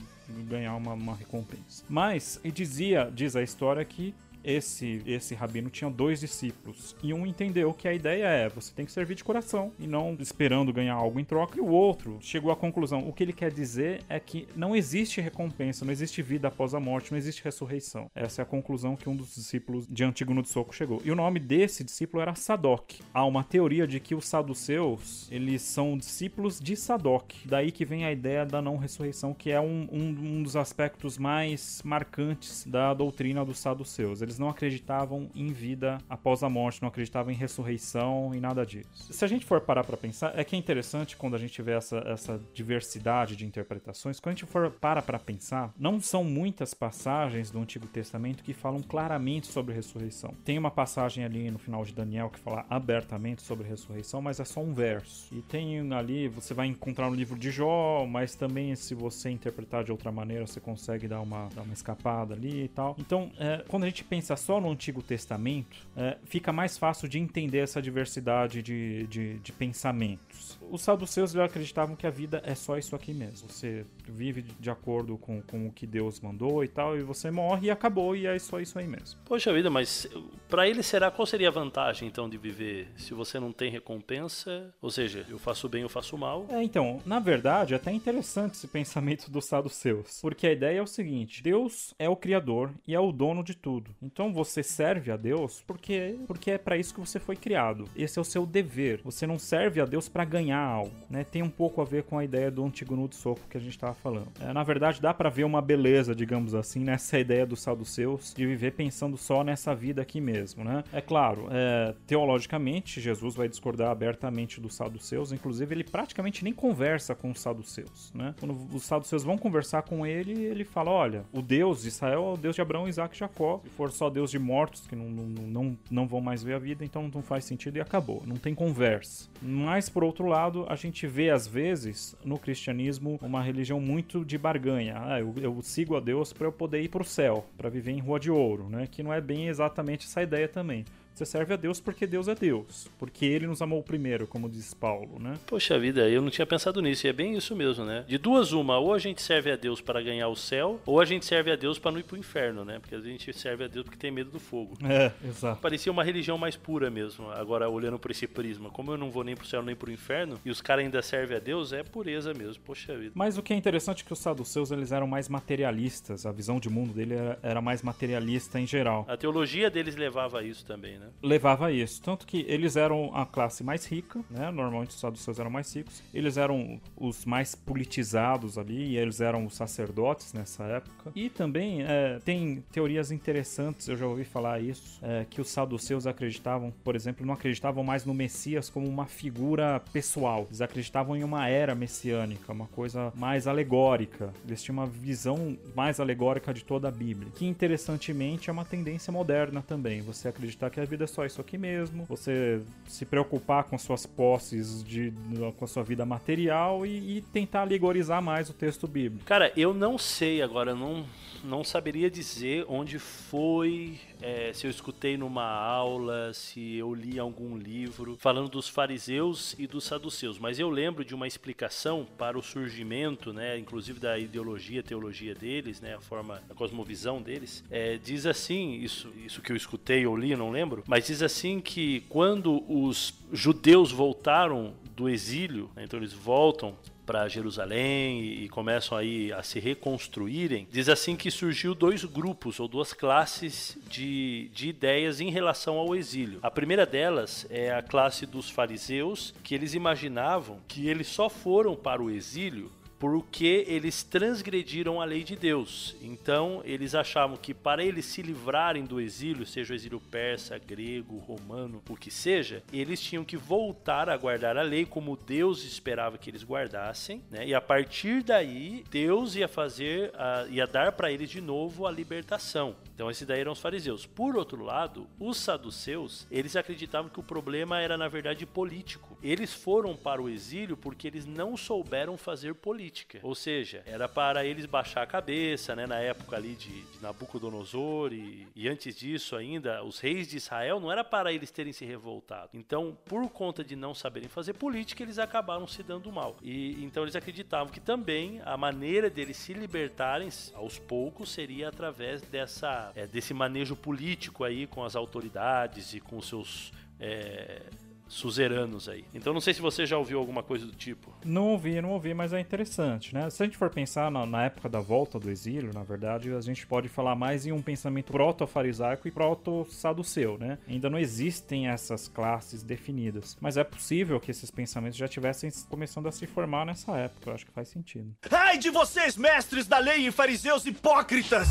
ganhar 0.49 0.75
uma, 0.77 0.93
uma 0.93 1.15
recompensa. 1.15 1.85
Mas, 1.89 2.41
e 2.45 2.51
dizia, 2.51 3.11
diz 3.13 3.35
a 3.35 3.43
história 3.43 3.85
que 3.85 4.15
esse, 4.49 5.03
esse 5.07 5.35
rabino 5.35 5.69
tinha 5.69 5.91
dois 5.91 6.21
discípulos. 6.21 6.97
E 7.03 7.13
um 7.13 7.27
entendeu 7.27 7.73
que 7.75 7.87
a 7.87 7.93
ideia 7.93 8.25
é 8.25 8.49
você 8.49 8.73
tem 8.75 8.87
que 8.87 8.93
servir 8.93 9.15
de 9.15 9.25
coração 9.25 9.73
e 9.79 9.87
não 9.87 10.17
esperando 10.19 10.73
ganhar 10.73 10.95
algo 10.95 11.21
em 11.21 11.25
troca. 11.25 11.59
E 11.59 11.61
o 11.61 11.69
outro 11.69 12.19
chegou 12.21 12.51
à 12.51 12.57
conclusão: 12.57 13.07
o 13.07 13.13
que 13.13 13.23
ele 13.23 13.33
quer 13.33 13.53
dizer 13.53 14.03
é 14.09 14.19
que 14.19 14.49
não 14.57 14.75
existe 14.75 15.21
recompensa, 15.21 15.85
não 15.85 15.93
existe 15.93 16.23
vida 16.23 16.49
após 16.49 16.75
a 16.75 16.81
morte, 16.81 17.11
não 17.11 17.19
existe 17.19 17.45
ressurreição. 17.45 18.11
Essa 18.15 18.41
é 18.41 18.45
a 18.45 18.47
conclusão 18.47 18.97
que 18.97 19.09
um 19.09 19.17
dos 19.17 19.35
discípulos 19.35 19.87
de 19.87 20.05
Antígono 20.05 20.43
de 20.43 20.49
Soco 20.49 20.75
chegou. 20.75 21.01
E 21.05 21.11
o 21.11 21.17
nome 21.17 21.39
desse 21.39 21.85
discípulo 21.85 22.23
era 22.23 22.35
Sadoc. 22.35 23.01
Há 23.13 23.25
uma 23.27 23.45
teoria 23.45 23.87
de 23.87 24.01
que 24.01 24.15
os 24.15 24.27
saduceus 24.27 25.29
eles 25.31 25.63
são 25.63 25.97
discípulos 25.97 26.59
de 26.59 26.77
Sadoc. 26.77 27.33
Daí 27.45 27.71
que 27.71 27.85
vem 27.85 28.05
a 28.05 28.13
ideia 28.13 28.47
da 28.47 28.63
não 28.63 28.77
ressurreição, 28.77 29.35
que 29.35 29.51
é 29.51 29.61
um, 29.61 29.89
um, 29.93 30.39
um 30.39 30.43
dos 30.43 30.57
aspectos 30.57 31.19
mais 31.19 31.83
marcantes 31.85 32.65
da 32.67 32.95
doutrina 32.95 33.45
dos 33.45 33.59
saduceus 33.59 34.23
eles 34.23 34.38
não 34.39 34.49
acreditavam 34.49 35.31
em 35.35 35.53
vida 35.53 35.99
após 36.09 36.43
a 36.43 36.49
morte, 36.49 36.81
não 36.83 36.89
acreditavam 36.89 37.33
em 37.33 37.37
ressurreição 37.37 38.35
e 38.35 38.41
nada 38.41 38.65
disso. 38.65 39.13
Se 39.13 39.25
a 39.25 39.29
gente 39.29 39.45
for 39.45 39.61
parar 39.61 39.85
para 39.85 39.97
pensar, 39.97 40.39
é 40.39 40.45
que 40.45 40.55
é 40.55 40.59
interessante 40.59 41.17
quando 41.17 41.35
a 41.35 41.39
gente 41.39 41.61
vê 41.63 41.73
essa, 41.73 41.99
essa 42.07 42.41
diversidade 42.55 43.37
de 43.37 43.47
interpretações, 43.47 44.21
quando 44.21 44.35
a 44.35 44.37
gente 44.37 44.51
for 44.51 44.71
parar 44.71 45.03
para 45.03 45.19
pensar, 45.19 45.73
não 45.79 46.01
são 46.01 46.25
muitas 46.25 46.75
passagens 46.75 47.51
do 47.51 47.61
Antigo 47.61 47.87
Testamento 47.87 48.43
que 48.43 48.53
falam 48.53 48.83
claramente 48.83 49.47
sobre 49.47 49.75
ressurreição. 49.75 50.35
Tem 50.45 50.59
uma 50.59 50.71
passagem 50.71 51.25
ali 51.25 51.51
no 51.51 51.59
final 51.59 51.85
de 51.85 51.93
Daniel 51.93 52.31
que 52.31 52.39
fala 52.39 52.65
abertamente 52.69 53.43
sobre 53.43 53.67
ressurreição, 53.67 54.21
mas 54.21 54.41
é 54.41 54.45
só 54.45 54.61
um 54.61 54.73
verso. 54.73 55.35
E 55.35 55.43
tem 55.43 55.93
ali, 55.93 56.29
você 56.29 56.55
vai 56.55 56.67
encontrar 56.67 57.11
no 57.11 57.17
livro 57.17 57.39
de 57.39 57.51
Jó, 57.51 58.07
mas 58.07 58.35
também 58.35 58.75
se 58.75 58.95
você 58.95 59.31
interpretar 59.31 59.85
de 59.85 59.93
outra 59.93 60.11
maneira, 60.11 60.47
você 60.47 60.61
consegue 60.61 61.07
dar 61.09 61.21
uma, 61.21 61.49
dar 61.55 61.63
uma 61.63 61.73
escapada 61.73 62.35
ali 62.35 62.65
e 62.65 62.69
tal. 62.69 62.97
Então, 62.99 63.31
é, 63.39 63.65
quando 63.69 63.85
a 63.85 63.87
gente 63.87 64.05
pensa 64.05 64.18
pensa 64.19 64.35
só 64.35 64.61
no 64.61 64.69
Antigo 64.69 65.01
Testamento, 65.01 65.77
é, 65.97 66.17
fica 66.25 66.53
mais 66.53 66.77
fácil 66.77 67.09
de 67.09 67.21
entender 67.21 67.59
essa 67.59 67.81
diversidade 67.81 68.61
de, 68.61 69.07
de, 69.07 69.39
de 69.39 69.53
pensamentos. 69.53 70.58
Os 70.71 70.83
saduceus 70.83 71.35
acreditavam 71.37 71.97
que 71.97 72.07
a 72.07 72.11
vida 72.11 72.43
é 72.45 72.55
só 72.55 72.77
isso 72.77 72.95
aqui 72.95 73.15
mesmo. 73.15 73.49
Você 73.51 73.85
vive 74.07 74.43
de 74.43 74.71
acordo 74.71 75.17
com, 75.19 75.41
com 75.43 75.67
o 75.67 75.73
que 75.73 75.87
Deus 75.87 76.21
mandou 76.21 76.65
e 76.65 76.69
tal, 76.69 76.97
e 76.97 77.03
você 77.03 77.31
morre 77.31 77.67
e 77.67 77.71
acabou, 77.71 78.17
e 78.17 78.27
é 78.27 78.39
só 78.39 78.61
isso 78.61 78.79
aí 78.79 78.87
mesmo. 78.87 79.19
Poxa 79.25 79.53
vida, 79.53 79.71
mas 79.71 80.09
para 80.49 80.69
ele 80.69 80.83
será 80.83 81.11
qual 81.11 81.27
seria 81.27 81.49
a 81.49 81.53
vantagem 81.53 82.09
então 82.09 82.29
de 82.29 82.39
viver 82.39 82.89
se 82.97 83.15
você 83.15 83.39
não 83.39 83.53
tem 83.53 83.71
recompensa? 83.71 84.73
Ou 84.81 84.91
seja, 84.91 85.25
eu 85.29 85.39
faço 85.39 85.69
bem, 85.69 85.83
eu 85.83 85.89
faço 85.89 86.17
mal? 86.17 86.47
É, 86.49 86.63
então, 86.63 87.01
na 87.05 87.19
verdade, 87.19 87.75
é 87.75 87.77
até 87.77 87.93
interessante 87.93 88.55
esse 88.55 88.67
pensamento 88.69 89.31
dos 89.31 89.45
saduceus, 89.45 90.21
porque 90.21 90.47
a 90.47 90.53
ideia 90.53 90.79
é 90.79 90.83
o 90.83 90.87
seguinte: 90.87 91.43
Deus 91.43 91.95
é 91.99 92.09
o 92.09 92.17
criador 92.17 92.73
e 92.87 92.95
é 92.95 93.01
o 93.01 93.13
dono 93.13 93.43
de 93.43 93.55
tudo. 93.55 93.95
Então 94.03 94.33
você 94.33 94.63
serve 94.63 95.11
a 95.11 95.17
Deus 95.17 95.63
porque 95.67 96.19
porque 96.27 96.53
é 96.53 96.59
para 96.59 96.77
isso 96.77 96.95
que 96.95 97.01
você 97.01 97.19
foi 97.19 97.37
criado. 97.37 97.85
Esse 97.97 98.19
é 98.19 98.23
o 98.23 98.25
seu 98.25 98.47
dever. 98.47 99.01
Você 99.05 99.27
não 99.27 99.39
serve 99.39 99.81
a 99.81 99.85
Deus 99.85 100.09
para 100.09 100.25
ganhar 100.25 100.58
algo, 100.59 100.93
né? 101.11 101.25
Tem 101.25 101.43
um 101.43 101.51
pouco 101.51 101.81
a 101.81 101.85
ver 101.85 102.05
com 102.05 102.19
a 102.19 102.25
ideia 102.25 102.51
do 102.51 102.65
antigo 102.65 102.97
nudo 102.97 103.15
soco 103.15 103.41
que 103.49 103.57
a 103.57 103.61
gente 103.61 103.73
estava 103.73 103.95
falando. 103.95 104.29
É, 104.41 104.53
na 104.53 104.63
verdade, 104.63 105.01
dá 105.01 105.13
para 105.13 105.29
ver 105.29 105.45
uma 105.45 105.61
beleza, 105.61 106.15
digamos 106.15 106.55
assim, 106.55 106.81
nessa 106.81 107.19
ideia 107.19 107.47
dos 107.47 107.61
saduceus 107.61 108.35
de 108.35 108.47
viver 108.47 108.73
pensando 108.73 109.17
só 109.17 109.43
nessa 109.43 109.75
vida 109.75 110.03
aqui 110.03 110.21
mesmo, 110.21 110.65
né? 110.65 110.85
É 110.93 111.01
claro, 111.01 111.49
é, 111.51 111.95
teologicamente, 112.07 113.01
Jesus 113.01 113.35
vai 113.35 113.49
discordar 113.49 113.91
abertamente 113.91 114.61
dos 114.61 114.75
saduceus, 114.75 115.33
inclusive 115.33 115.75
ele 115.75 115.85
praticamente 115.85 116.45
nem 116.45 116.53
conversa 116.53 117.15
com 117.15 117.31
os 117.31 117.41
saduceus, 117.41 118.13
né? 118.15 118.35
Quando 118.39 118.57
os 118.75 118.83
saduceus 118.85 119.25
vão 119.25 119.37
conversar 119.39 119.83
com 119.83 120.07
ele, 120.07 120.33
ele 120.45 120.65
fala: 120.65 120.91
olha, 120.91 121.25
o 121.33 121.43
Deus 121.43 121.83
de 121.83 121.89
Israel 121.89 122.25
é 122.25 122.33
o 122.33 122.37
Deus 122.37 122.55
de 122.55 122.63
Abraão, 122.63 122.89
Isaac 122.89 123.15
e 123.15 123.19
Jacó. 123.19 123.61
Se 123.65 123.71
for 123.71 123.91
só 123.91 124.09
Deus 124.09 124.31
de 124.31 124.39
mortos, 124.39 124.87
que 124.87 124.97
não, 124.97 125.09
não, 125.09 125.25
não, 125.25 125.79
não 125.91 126.07
vão 126.07 126.21
mais 126.21 126.43
ver 126.43 126.55
a 126.55 126.59
vida, 126.59 126.85
então 126.85 127.11
não 127.13 127.23
faz 127.23 127.45
sentido 127.45 127.77
e 127.77 127.81
acabou. 127.81 128.23
Não 128.27 128.37
tem 128.37 128.55
conversa. 128.55 129.29
Mas, 129.41 129.89
por 129.89 130.05
outro 130.05 130.27
lado, 130.27 130.48
a 130.69 130.77
gente 130.77 131.07
vê 131.07 131.31
às 131.31 131.47
vezes 131.47 132.17
no 132.25 132.39
cristianismo 132.39 133.19
uma 133.23 133.43
religião 133.43 133.81
muito 133.81 134.25
de 134.25 134.37
barganha. 134.39 134.97
Ah, 134.99 135.21
eu, 135.21 135.35
eu 135.41 135.63
sigo 135.63 135.97
a 135.97 136.01
Deus 136.01 136.33
para 136.33 136.47
eu 136.47 136.53
poder 136.53 136.83
ir 136.83 136.89
para 136.89 137.03
o 137.03 137.05
céu, 137.05 137.47
para 137.57 137.69
viver 137.69 137.93
em 137.93 138.01
rua 138.01 138.19
de 138.19 138.31
ouro, 138.31 138.69
né? 138.69 138.87
Que 138.91 139.03
não 139.03 139.13
é 139.13 139.21
bem 139.21 139.49
exatamente 139.49 140.07
essa 140.07 140.23
ideia 140.23 140.49
também. 140.49 140.85
Você 141.19 141.27
serve 141.27 141.53
a 141.53 141.57
Deus 141.57 141.81
porque 141.81 142.07
Deus 142.07 142.29
é 142.29 142.35
Deus, 142.37 142.89
porque 142.97 143.27
Ele 143.27 143.49
nos 143.49 143.61
amou 143.61 143.83
primeiro, 143.83 144.25
como 144.25 144.49
diz 144.49 144.73
Paulo, 144.73 145.19
né? 145.19 145.37
Poxa 145.49 145.77
vida, 145.77 146.09
eu 146.09 146.23
não 146.23 146.31
tinha 146.31 146.47
pensado 146.47 146.81
nisso, 146.81 147.09
e 147.09 147.11
é 147.11 147.13
bem 147.13 147.37
isso 147.37 147.57
mesmo, 147.57 147.85
né? 147.85 148.05
De 148.07 148.17
duas 148.17 148.53
uma, 148.53 148.79
ou 148.79 148.95
a 148.95 149.01
gente 149.01 149.21
serve 149.21 149.51
a 149.51 149.57
Deus 149.57 149.81
para 149.81 150.01
ganhar 150.01 150.29
o 150.29 150.37
céu, 150.37 150.81
ou 150.87 151.01
a 151.01 151.05
gente 151.05 151.27
serve 151.27 151.51
a 151.51 151.57
Deus 151.57 151.77
para 151.77 151.91
não 151.91 151.99
ir 151.99 152.05
pro 152.05 152.17
inferno, 152.17 152.65
né? 152.65 152.79
Porque 152.79 152.95
a 152.95 153.01
gente 153.01 153.37
serve 153.37 153.65
a 153.65 153.67
Deus 153.67 153.85
porque 153.85 153.99
tem 153.99 154.13
medo 154.13 154.31
do 154.31 154.39
fogo. 154.39 154.79
É, 154.89 155.11
exato. 155.27 155.61
Parecia 155.61 155.91
uma 155.91 156.05
religião 156.05 156.39
mais 156.39 156.55
pura 156.55 156.89
mesmo, 156.89 157.29
agora 157.33 157.69
olhando 157.69 157.99
por 157.99 158.13
esse 158.13 158.29
prisma. 158.29 158.71
Como 158.71 158.93
eu 158.93 158.97
não 158.97 159.11
vou 159.11 159.25
nem 159.25 159.35
pro 159.35 159.45
céu 159.45 159.61
nem 159.61 159.75
pro 159.75 159.91
inferno, 159.91 160.39
e 160.45 160.51
os 160.51 160.61
caras 160.61 160.85
ainda 160.85 161.03
servem 161.03 161.37
a 161.37 161.41
Deus, 161.41 161.73
é 161.73 161.83
pureza 161.83 162.33
mesmo, 162.33 162.63
poxa 162.63 162.97
vida. 162.97 163.11
Mas 163.17 163.37
o 163.37 163.43
que 163.43 163.53
é 163.53 163.57
interessante 163.57 164.05
é 164.05 164.07
que 164.07 164.13
os 164.13 164.21
saduceus, 164.21 164.71
eles 164.71 164.93
eram 164.93 165.09
mais 165.09 165.29
materialistas, 165.29 166.25
a 166.25 166.31
visão 166.31 166.61
de 166.61 166.71
mundo 166.71 166.95
dele 166.95 167.15
era, 167.15 167.39
era 167.43 167.61
mais 167.61 167.83
materialista 167.83 168.61
em 168.61 168.69
geral. 168.69 169.05
A 169.09 169.17
teologia 169.17 169.69
deles 169.69 169.97
levava 169.97 170.39
a 170.39 170.45
isso 170.45 170.65
também, 170.65 170.97
né? 170.97 171.08
Levava 171.23 171.67
a 171.67 171.73
isso. 171.73 172.01
Tanto 172.03 172.27
que 172.27 172.45
eles 172.49 172.77
eram 172.77 173.15
a 173.15 173.27
classe 173.27 173.63
mais 173.63 173.87
rica, 173.87 174.21
né? 174.31 174.51
Normalmente 174.51 174.91
os 174.91 175.01
saduceus 175.01 175.39
eram 175.39 175.51
mais 175.51 175.75
ricos. 175.75 176.03
Eles 176.13 176.37
eram 176.37 176.81
os 176.97 177.25
mais 177.25 177.55
politizados 177.55 178.59
ali, 178.59 178.91
e 178.91 178.97
eles 178.97 179.21
eram 179.21 179.47
os 179.47 179.55
sacerdotes 179.55 180.33
nessa 180.33 180.65
época. 180.65 181.13
E 181.15 181.29
também 181.29 181.83
é, 181.83 182.19
tem 182.25 182.63
teorias 182.73 183.11
interessantes, 183.11 183.89
eu 183.89 183.97
já 183.97 184.07
ouvi 184.07 184.25
falar 184.25 184.61
isso, 184.61 184.99
é, 185.03 185.27
que 185.29 185.41
os 185.41 185.49
saduceus 185.49 186.07
acreditavam, 186.07 186.73
por 186.85 186.95
exemplo, 186.95 187.27
não 187.27 187.35
acreditavam 187.35 187.83
mais 187.83 188.05
no 188.05 188.15
Messias 188.15 188.71
como 188.71 188.87
uma 188.87 189.07
figura 189.07 189.81
pessoal. 189.93 190.47
Eles 190.49 190.61
acreditavam 190.61 191.17
em 191.17 191.25
uma 191.25 191.49
era 191.49 191.75
messiânica, 191.75 192.53
uma 192.53 192.67
coisa 192.67 193.13
mais 193.17 193.47
alegórica. 193.47 194.33
Eles 194.47 194.63
tinham 194.63 194.79
uma 194.79 194.87
visão 194.87 195.57
mais 195.75 196.01
alegórica 196.01 196.53
de 196.53 196.65
toda 196.65 196.89
a 196.89 196.91
Bíblia. 196.91 197.31
Que 197.35 197.47
interessantemente 197.47 198.51
é 198.51 198.53
uma 198.53 198.65
tendência 198.65 199.13
moderna 199.13 199.63
também. 199.63 200.01
Você 200.03 200.29
acreditar 200.29 200.71
que 200.71 200.81
a 200.81 200.85
vida 200.89 201.05
é 201.05 201.07
só 201.07 201.25
isso 201.25 201.41
aqui 201.41 201.57
mesmo, 201.57 202.05
você 202.09 202.61
se 202.87 203.05
preocupar 203.05 203.65
com 203.65 203.79
suas 203.79 204.07
posses, 204.07 204.83
de, 204.83 205.13
com 205.57 205.65
a 205.65 205.69
sua 205.69 205.83
vida 205.83 206.05
material 206.05 206.85
e, 206.85 207.19
e 207.19 207.23
tentar 207.23 207.61
alegorizar 207.61 208.21
mais 208.21 208.51
o 208.51 208.53
texto 208.53 208.89
bíblico. 208.89 209.25
Cara, 209.25 209.53
eu 209.57 209.73
não 209.73 209.97
sei 209.97 210.43
agora, 210.43 210.73
eu 210.73 210.77
não, 210.77 211.05
não 211.45 211.65
saberia 211.65 212.11
dizer 212.11 212.65
onde 212.69 212.99
foi, 212.99 213.99
é, 214.21 214.53
se 214.53 214.67
eu 214.67 214.71
escutei 214.71 215.17
numa 215.17 215.45
aula, 215.45 216.33
se 216.33 216.77
eu 216.77 216.95
li 216.95 217.19
algum 217.19 217.57
livro 217.57 218.17
falando 218.19 218.49
dos 218.49 218.69
fariseus 218.69 219.55
e 219.59 219.67
dos 219.67 219.85
saduceus, 219.85 220.39
mas 220.39 220.59
eu 220.59 220.71
lembro 220.71 221.05
de 221.05 221.15
uma 221.15 221.27
explicação 221.27 222.07
para 222.17 222.39
o 222.39 222.43
surgimento, 222.43 223.33
né, 223.33 223.59
inclusive 223.59 224.01
da 224.01 224.19
ideologia, 224.19 224.83
teologia 224.83 225.35
deles, 225.35 225.81
né, 225.81 225.95
a 225.95 226.01
forma, 226.01 226.43
a 226.49 226.55
cosmovisão 226.55 227.21
deles. 227.23 227.65
É, 227.71 227.99
diz 227.99 228.27
assim, 228.27 228.75
isso, 228.81 229.13
isso 229.25 229.43
que 229.43 229.53
eu 229.53 229.57
escutei 229.57 230.07
ou 230.07 230.17
li, 230.17 230.35
não 230.37 230.51
lembro, 230.51 230.85
mas 230.87 231.07
diz 231.07 231.23
assim 231.23 231.61
que 231.61 232.01
quando 232.09 232.65
os 232.69 233.15
judeus 233.33 233.93
voltaram 233.93 234.75
do 234.97 235.09
exílio, 235.09 235.71
né, 235.75 235.85
então 235.85 235.99
eles 235.99 236.13
voltam 236.13 236.77
para 237.09 237.27
Jerusalém 237.27 238.21
e, 238.21 238.45
e 238.45 238.49
começam 238.51 238.99
aí 238.99 239.33
a 239.33 239.43
se 239.43 239.59
reconstruírem, 239.59 240.69
diz 240.71 240.91
assim 240.91 241.17
que 241.17 241.31
surgiu 241.31 241.75
dois 241.75 242.05
grupos 242.05 242.61
ou 242.61 242.69
duas 242.69 242.93
classes 242.93 243.79
de, 243.89 244.51
de 244.53 244.69
ideias 244.69 245.19
em 245.19 245.31
relação 245.31 245.79
ao 245.79 245.97
exílio. 245.97 246.39
A 246.43 246.51
primeira 246.51 246.85
delas 246.85 247.47
é 247.49 247.73
a 247.73 247.81
classe 247.81 248.27
dos 248.27 248.51
fariseus, 248.51 249.35
que 249.43 249.55
eles 249.55 249.73
imaginavam 249.73 250.61
que 250.69 250.87
eles 250.87 251.07
só 251.07 251.31
foram 251.31 251.75
para 251.75 252.03
o 252.03 252.11
exílio 252.11 252.71
porque 252.99 253.65
eles 253.69 254.03
transgrediram 254.03 255.01
a 255.01 255.05
lei 255.05 255.23
de 255.23 255.37
Deus. 255.37 255.97
Então, 256.03 256.61
eles 256.65 256.95
achavam 256.95 257.37
que 257.37 257.55
para 257.55 257.85
eles 257.85 258.05
se 258.07 258.23
livrarem 258.23 258.85
do 258.85 259.01
exílio, 259.01 259.47
seja 259.47 259.73
o 259.73 259.77
exílio 259.77 260.01
persa, 260.01 260.59
grego, 260.59 261.19
romano, 261.19 261.83
o 261.89 261.97
que 261.97 262.11
seja, 262.11 262.63
eles 262.73 263.01
tinham 263.01 263.25
que 263.25 263.37
voltar 263.37 264.09
a 264.09 264.17
guardar 264.17 264.57
a 264.57 264.63
lei 264.63 264.85
como 264.85 265.17
Deus 265.17 265.65
esperava 265.65 266.19
que 266.19 266.31
eles 266.31 266.45
guardassem, 266.45 267.23
né? 267.31 267.47
E 267.47 267.55
a 267.55 267.61
partir 267.61 268.23
daí, 268.23 268.85
Deus 268.91 269.37
ia 269.37 269.49
fazer, 269.49 270.13
a, 270.15 270.47
ia 270.49 270.67
dar 270.67 270.93
para 270.93 271.13
eles 271.13 271.31
de 271.31 271.41
novo 271.41 271.87
a 271.87 271.91
libertação. 271.91 272.77
Então, 272.95 273.11
esses 273.11 273.27
daí 273.27 273.41
eram 273.41 273.53
os 273.53 273.61
fariseus. 273.61 274.07
Por 274.07 274.37
outro 274.37 274.65
lado, 274.65 275.07
os 275.21 275.37
saduceus, 275.37 276.27
eles 276.31 276.57
acreditavam 276.57 277.11
que 277.11 277.21
o 277.21 277.23
problema 277.23 277.81
era 277.81 277.97
na 277.97 278.09
verdade 278.09 278.45
político. 278.45 279.18
Eles 279.23 279.53
foram 279.53 279.97
para 279.97 280.23
o 280.23 280.29
exílio 280.29 280.77
porque 280.77 281.07
eles 281.07 281.27
não 281.27 281.57
souberam 281.57 282.17
fazer 282.17 282.55
política. 282.55 283.19
Ou 283.23 283.35
seja, 283.35 283.83
era 283.87 284.09
para 284.09 284.45
eles 284.45 284.67
baixar 284.67 285.03
a 285.03 285.07
cabeça, 285.07 285.75
né? 285.75 285.87
Na 285.87 285.99
época 285.99 286.37
ali 286.37 286.55
de, 286.55 286.83
de 286.83 287.03
Nabucodonosor 287.03 288.13
e, 288.13 288.47
e, 288.55 288.69
antes 288.69 288.95
disso 288.97 289.37
ainda, 289.37 289.83
os 289.83 289.99
reis 289.99 290.29
de 290.29 290.37
Israel, 290.37 290.79
não 290.81 290.91
era 290.91 291.03
para 291.03 291.33
eles 291.33 291.51
terem 291.51 291.73
se 291.73 291.85
revoltado. 291.85 292.51
Então, 292.55 292.97
por 293.05 293.29
conta 293.31 293.65
de 293.65 293.75
não 293.75 293.95
saberem 293.95 294.29
fazer 294.29 294.55
política, 294.55 295.03
eles 295.03 295.19
acabaram 295.19 295.67
se 295.67 295.83
dando 295.83 296.13
mal. 296.13 296.37
E 296.43 296.83
então 296.85 297.03
eles 297.03 297.17
acreditavam 297.17 297.73
que 297.73 297.81
também 297.81 298.41
a 298.45 298.57
maneira 298.57 299.11
deles 299.11 299.37
se 299.37 299.53
libertarem 299.53 300.29
aos 300.55 300.79
poucos 300.79 301.31
seria 301.31 301.69
através 301.69 302.23
dessa, 302.23 302.93
é, 302.95 303.07
desse 303.07 303.35
manejo 303.35 303.75
político 303.77 304.45
aí 304.45 304.67
com 304.67 304.85
as 304.85 304.95
autoridades 304.95 305.95
e 305.95 306.01
com 306.01 306.21
seus 306.21 306.73
é, 307.01 307.63
suzeranos 308.09 308.89
aí. 308.89 309.05
Então 309.15 309.33
não 309.33 309.41
sei 309.41 309.55
se 309.55 309.61
você 309.61 309.87
já 309.87 309.99
ouviu 309.99 310.19
alguma 310.19 310.43
coisa 310.43 310.67
do 310.67 310.73
tipo. 310.73 311.13
Não 311.25 311.49
ouvi, 311.49 311.81
não 311.81 311.91
ouvi, 311.91 312.15
mas 312.15 312.33
é 312.33 312.41
interessante, 312.41 313.15
né? 313.15 313.29
Se 313.31 313.43
a 313.43 313.47
gente 313.47 313.57
for 313.57 313.71
pensar 313.71 314.11
na, 314.11 314.25
na 314.27 314.45
época 314.45 314.69
da 314.69 314.81
volta 314.81 315.19
do 315.19 315.31
exílio, 315.31 315.73
na 315.73 315.83
verdade, 315.83 316.33
a 316.33 316.41
gente 316.41 316.67
pode 316.67 316.89
falar 316.89 317.15
mais 317.15 317.47
em 317.47 317.53
um 317.53 317.63
pensamento 317.63 318.11
proto-farisaico 318.13 319.07
e 319.07 319.11
proto-saduceu, 319.11 320.39
né? 320.39 320.59
Ainda 320.67 320.89
não 320.89 320.99
existem 320.99 321.69
essas 321.69 322.09
classes 322.09 322.63
definidas, 322.63 323.37
mas 323.41 323.57
é 323.57 323.65
possível 323.65 324.19
que 324.19 324.31
esses 324.31 324.51
pensamentos 324.51 324.99
já 324.99 325.07
tivessem 325.07 325.51
começando 325.69 326.09
a 326.09 326.13
se 326.13 326.27
formar 326.27 326.65
nessa 326.65 326.97
época, 326.97 327.31
eu 327.31 327.35
acho 327.35 327.47
que 327.47 327.53
faz 327.53 327.69
sentido. 327.69 328.15
Ai 328.31 328.59
de 328.59 328.71
vocês, 328.71 329.17
mestres 329.17 329.67
da 329.67 329.79
lei 329.79 330.07
e 330.07 330.11
fariseus 330.11 330.65
hipócritas! 330.65 331.49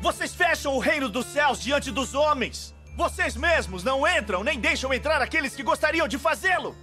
Vocês 0.00 0.34
fecham 0.34 0.74
o 0.74 0.78
reino 0.78 1.08
dos 1.08 1.26
céus 1.26 1.60
diante 1.62 1.90
dos 1.90 2.14
homens! 2.14 2.74
Vocês 2.96 3.36
mesmos 3.36 3.82
não 3.82 4.06
entram 4.06 4.44
nem 4.44 4.58
deixam 4.58 4.92
entrar 4.92 5.22
aqueles 5.22 5.54
que 5.54 5.62
gostariam 5.62 6.06
de 6.06 6.18
fazê-lo! 6.18 6.76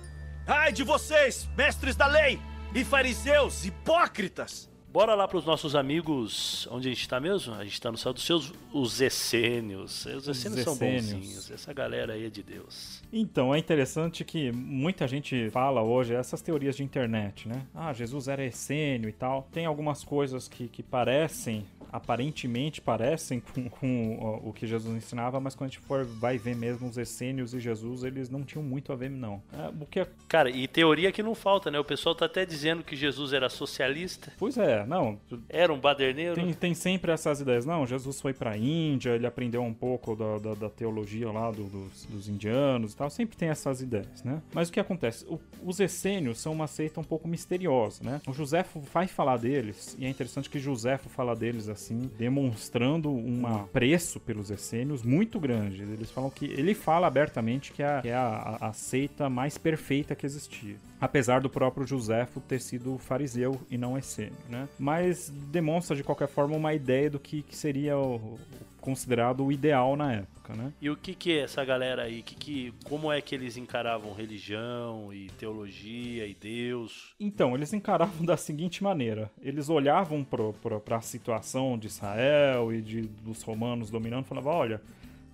Ai 0.47 0.71
de 0.71 0.83
vocês, 0.83 1.47
mestres 1.55 1.95
da 1.95 2.07
lei 2.07 2.39
e 2.73 2.83
fariseus 2.83 3.63
hipócritas! 3.63 4.69
Bora 4.91 5.13
lá 5.13 5.27
para 5.27 5.37
os 5.37 5.45
nossos 5.45 5.75
amigos, 5.75 6.67
onde 6.71 6.87
a 6.87 6.91
gente 6.91 7.01
está 7.01 7.19
mesmo? 7.19 7.53
A 7.53 7.63
gente 7.63 7.73
está 7.73 7.91
no 7.91 7.97
céu 7.97 8.11
dos 8.11 8.23
seus, 8.25 8.51
os 8.73 8.99
essênios. 8.99 10.03
Os 10.07 10.27
essênios 10.27 10.61
são 10.61 10.75
bonzinhos, 10.75 11.51
essa 11.51 11.71
galera 11.71 12.13
aí 12.13 12.25
é 12.25 12.29
de 12.29 12.41
Deus. 12.41 13.03
Então, 13.13 13.53
é 13.53 13.59
interessante 13.59 14.25
que 14.25 14.51
muita 14.51 15.07
gente 15.07 15.51
fala 15.51 15.83
hoje 15.83 16.15
essas 16.15 16.41
teorias 16.41 16.75
de 16.75 16.83
internet, 16.83 17.47
né? 17.47 17.67
Ah, 17.75 17.93
Jesus 17.93 18.27
era 18.27 18.43
essênio 18.43 19.07
e 19.07 19.13
tal. 19.13 19.47
Tem 19.51 19.67
algumas 19.67 20.03
coisas 20.03 20.47
que, 20.47 20.67
que 20.67 20.81
parecem 20.81 21.67
aparentemente 21.91 22.81
parecem 22.81 23.39
com, 23.39 23.69
com 23.69 24.41
o 24.43 24.53
que 24.53 24.67
Jesus 24.67 24.95
ensinava, 24.95 25.39
mas 25.39 25.55
quando 25.55 25.69
a 25.69 25.73
gente 25.73 25.81
for 25.81 26.05
vai 26.05 26.37
ver 26.37 26.55
mesmo 26.55 26.87
os 26.87 26.97
essênios 26.97 27.53
e 27.53 27.59
Jesus, 27.59 28.03
eles 28.03 28.29
não 28.29 28.43
tinham 28.43 28.63
muito 28.63 28.91
a 28.91 28.95
ver, 28.95 29.09
não. 29.09 29.41
É, 29.53 29.67
o 29.67 29.85
que 29.85 29.99
é... 29.99 30.07
Cara, 30.27 30.49
e 30.49 30.67
teoria 30.67 31.11
que 31.11 31.23
não 31.23 31.35
falta, 31.35 31.71
né? 31.71 31.79
O 31.79 31.83
pessoal 31.83 32.15
tá 32.15 32.25
até 32.25 32.45
dizendo 32.45 32.83
que 32.83 32.95
Jesus 32.95 33.33
era 33.33 33.49
socialista. 33.49 34.31
Pois 34.37 34.57
é, 34.57 34.85
não. 34.85 35.19
Era 35.47 35.73
um 35.73 35.79
baderneiro. 35.79 36.35
Tem, 36.35 36.53
tem 36.53 36.73
sempre 36.73 37.11
essas 37.11 37.41
ideias. 37.41 37.65
Não, 37.65 37.85
Jesus 37.85 38.21
foi 38.21 38.33
pra 38.33 38.57
Índia, 38.57 39.11
ele 39.11 39.25
aprendeu 39.25 39.61
um 39.63 39.73
pouco 39.73 40.15
da, 40.15 40.37
da, 40.37 40.53
da 40.53 40.69
teologia 40.69 41.31
lá 41.31 41.51
do, 41.51 41.63
dos, 41.63 42.05
dos, 42.05 42.29
indianos 42.29 42.93
e 42.93 42.95
tal. 42.95 43.09
Sempre 43.09 43.37
tem 43.37 43.49
essas 43.49 43.81
ideias, 43.81 44.23
né? 44.23 44.41
Mas 44.53 44.69
o 44.69 44.71
que 44.71 44.79
acontece? 44.79 45.25
O, 45.27 45.39
os 45.63 45.79
essênios 45.79 46.39
são 46.39 46.53
uma 46.53 46.67
seita 46.67 46.99
um 46.99 47.03
pouco 47.03 47.27
misteriosa, 47.27 48.03
né? 48.03 48.21
O 48.27 48.33
Joséfo 48.33 48.79
vai 48.93 49.07
falar 49.07 49.37
deles, 49.37 49.95
e 49.99 50.05
é 50.05 50.09
interessante 50.09 50.49
que 50.49 50.59
Joséfo 50.59 51.09
fala 51.09 51.35
deles 51.35 51.67
assim, 51.67 51.78
demonstrando 52.17 53.11
um 53.11 53.45
apreço 53.47 54.19
pelos 54.19 54.51
essênios 54.51 55.03
muito 55.03 55.39
grande. 55.39 55.81
Eles 55.81 56.11
falam 56.11 56.29
que 56.29 56.45
ele 56.45 56.73
fala 56.73 57.07
abertamente 57.07 57.71
que 57.71 57.83
é, 57.83 58.01
que 58.01 58.09
é 58.09 58.15
a, 58.15 58.57
a, 58.59 58.67
a 58.67 58.73
seita 58.73 59.29
mais 59.29 59.57
perfeita 59.57 60.15
que 60.15 60.25
existia 60.25 60.75
apesar 60.99 61.41
do 61.41 61.49
próprio 61.49 61.85
Joséfo 61.85 62.41
ter 62.41 62.59
sido 62.59 62.97
fariseu 62.97 63.59
e 63.69 63.77
não 63.77 63.97
essênio, 63.97 64.37
né? 64.49 64.67
Mas 64.77 65.29
demonstra 65.29 65.95
de 65.95 66.03
qualquer 66.03 66.27
forma 66.27 66.55
uma 66.55 66.73
ideia 66.73 67.09
do 67.09 67.19
que, 67.19 67.41
que 67.41 67.55
seria 67.55 67.97
o, 67.97 68.37
considerado 68.79 69.45
o 69.45 69.51
ideal 69.51 69.95
na 69.95 70.13
época, 70.13 70.55
né? 70.55 70.73
E 70.81 70.89
o 70.89 70.97
que 70.97 71.13
que 71.13 71.33
é 71.33 71.43
essa 71.43 71.63
galera 71.63 72.03
aí? 72.03 72.21
Que 72.21 72.35
que, 72.35 72.73
como 72.83 73.11
é 73.11 73.21
que 73.21 73.35
eles 73.35 73.55
encaravam 73.57 74.13
religião 74.13 75.13
e 75.13 75.29
teologia 75.37 76.25
e 76.25 76.33
Deus? 76.33 77.13
Então, 77.19 77.55
eles 77.55 77.71
encaravam 77.73 78.23
da 78.25 78.35
seguinte 78.35 78.83
maneira. 78.83 79.31
Eles 79.41 79.69
olhavam 79.69 80.23
para 80.23 80.97
a 80.97 81.01
situação 81.01 81.77
de 81.77 81.87
Israel 81.87 82.73
e 82.73 82.81
de, 82.81 83.01
dos 83.01 83.41
romanos 83.43 83.89
dominando 83.89 84.25
e 84.25 84.27
falavam, 84.27 84.53
olha, 84.53 84.81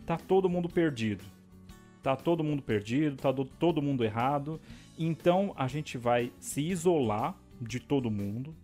tá 0.05 0.17
todo 0.17 0.49
mundo 0.49 0.69
perdido. 0.69 1.23
Tá 2.03 2.15
todo 2.15 2.43
mundo 2.43 2.61
perdido, 2.61 3.15
tá 3.15 3.31
do, 3.31 3.45
todo 3.45 3.81
mundo 3.81 4.03
errado. 4.03 4.59
Então 4.97 5.53
a 5.57 5.67
gente 5.67 5.97
vai 5.97 6.31
se 6.39 6.61
isolar 6.61 7.35
de 7.61 7.79
todo 7.79 8.11
mundo, 8.11 8.55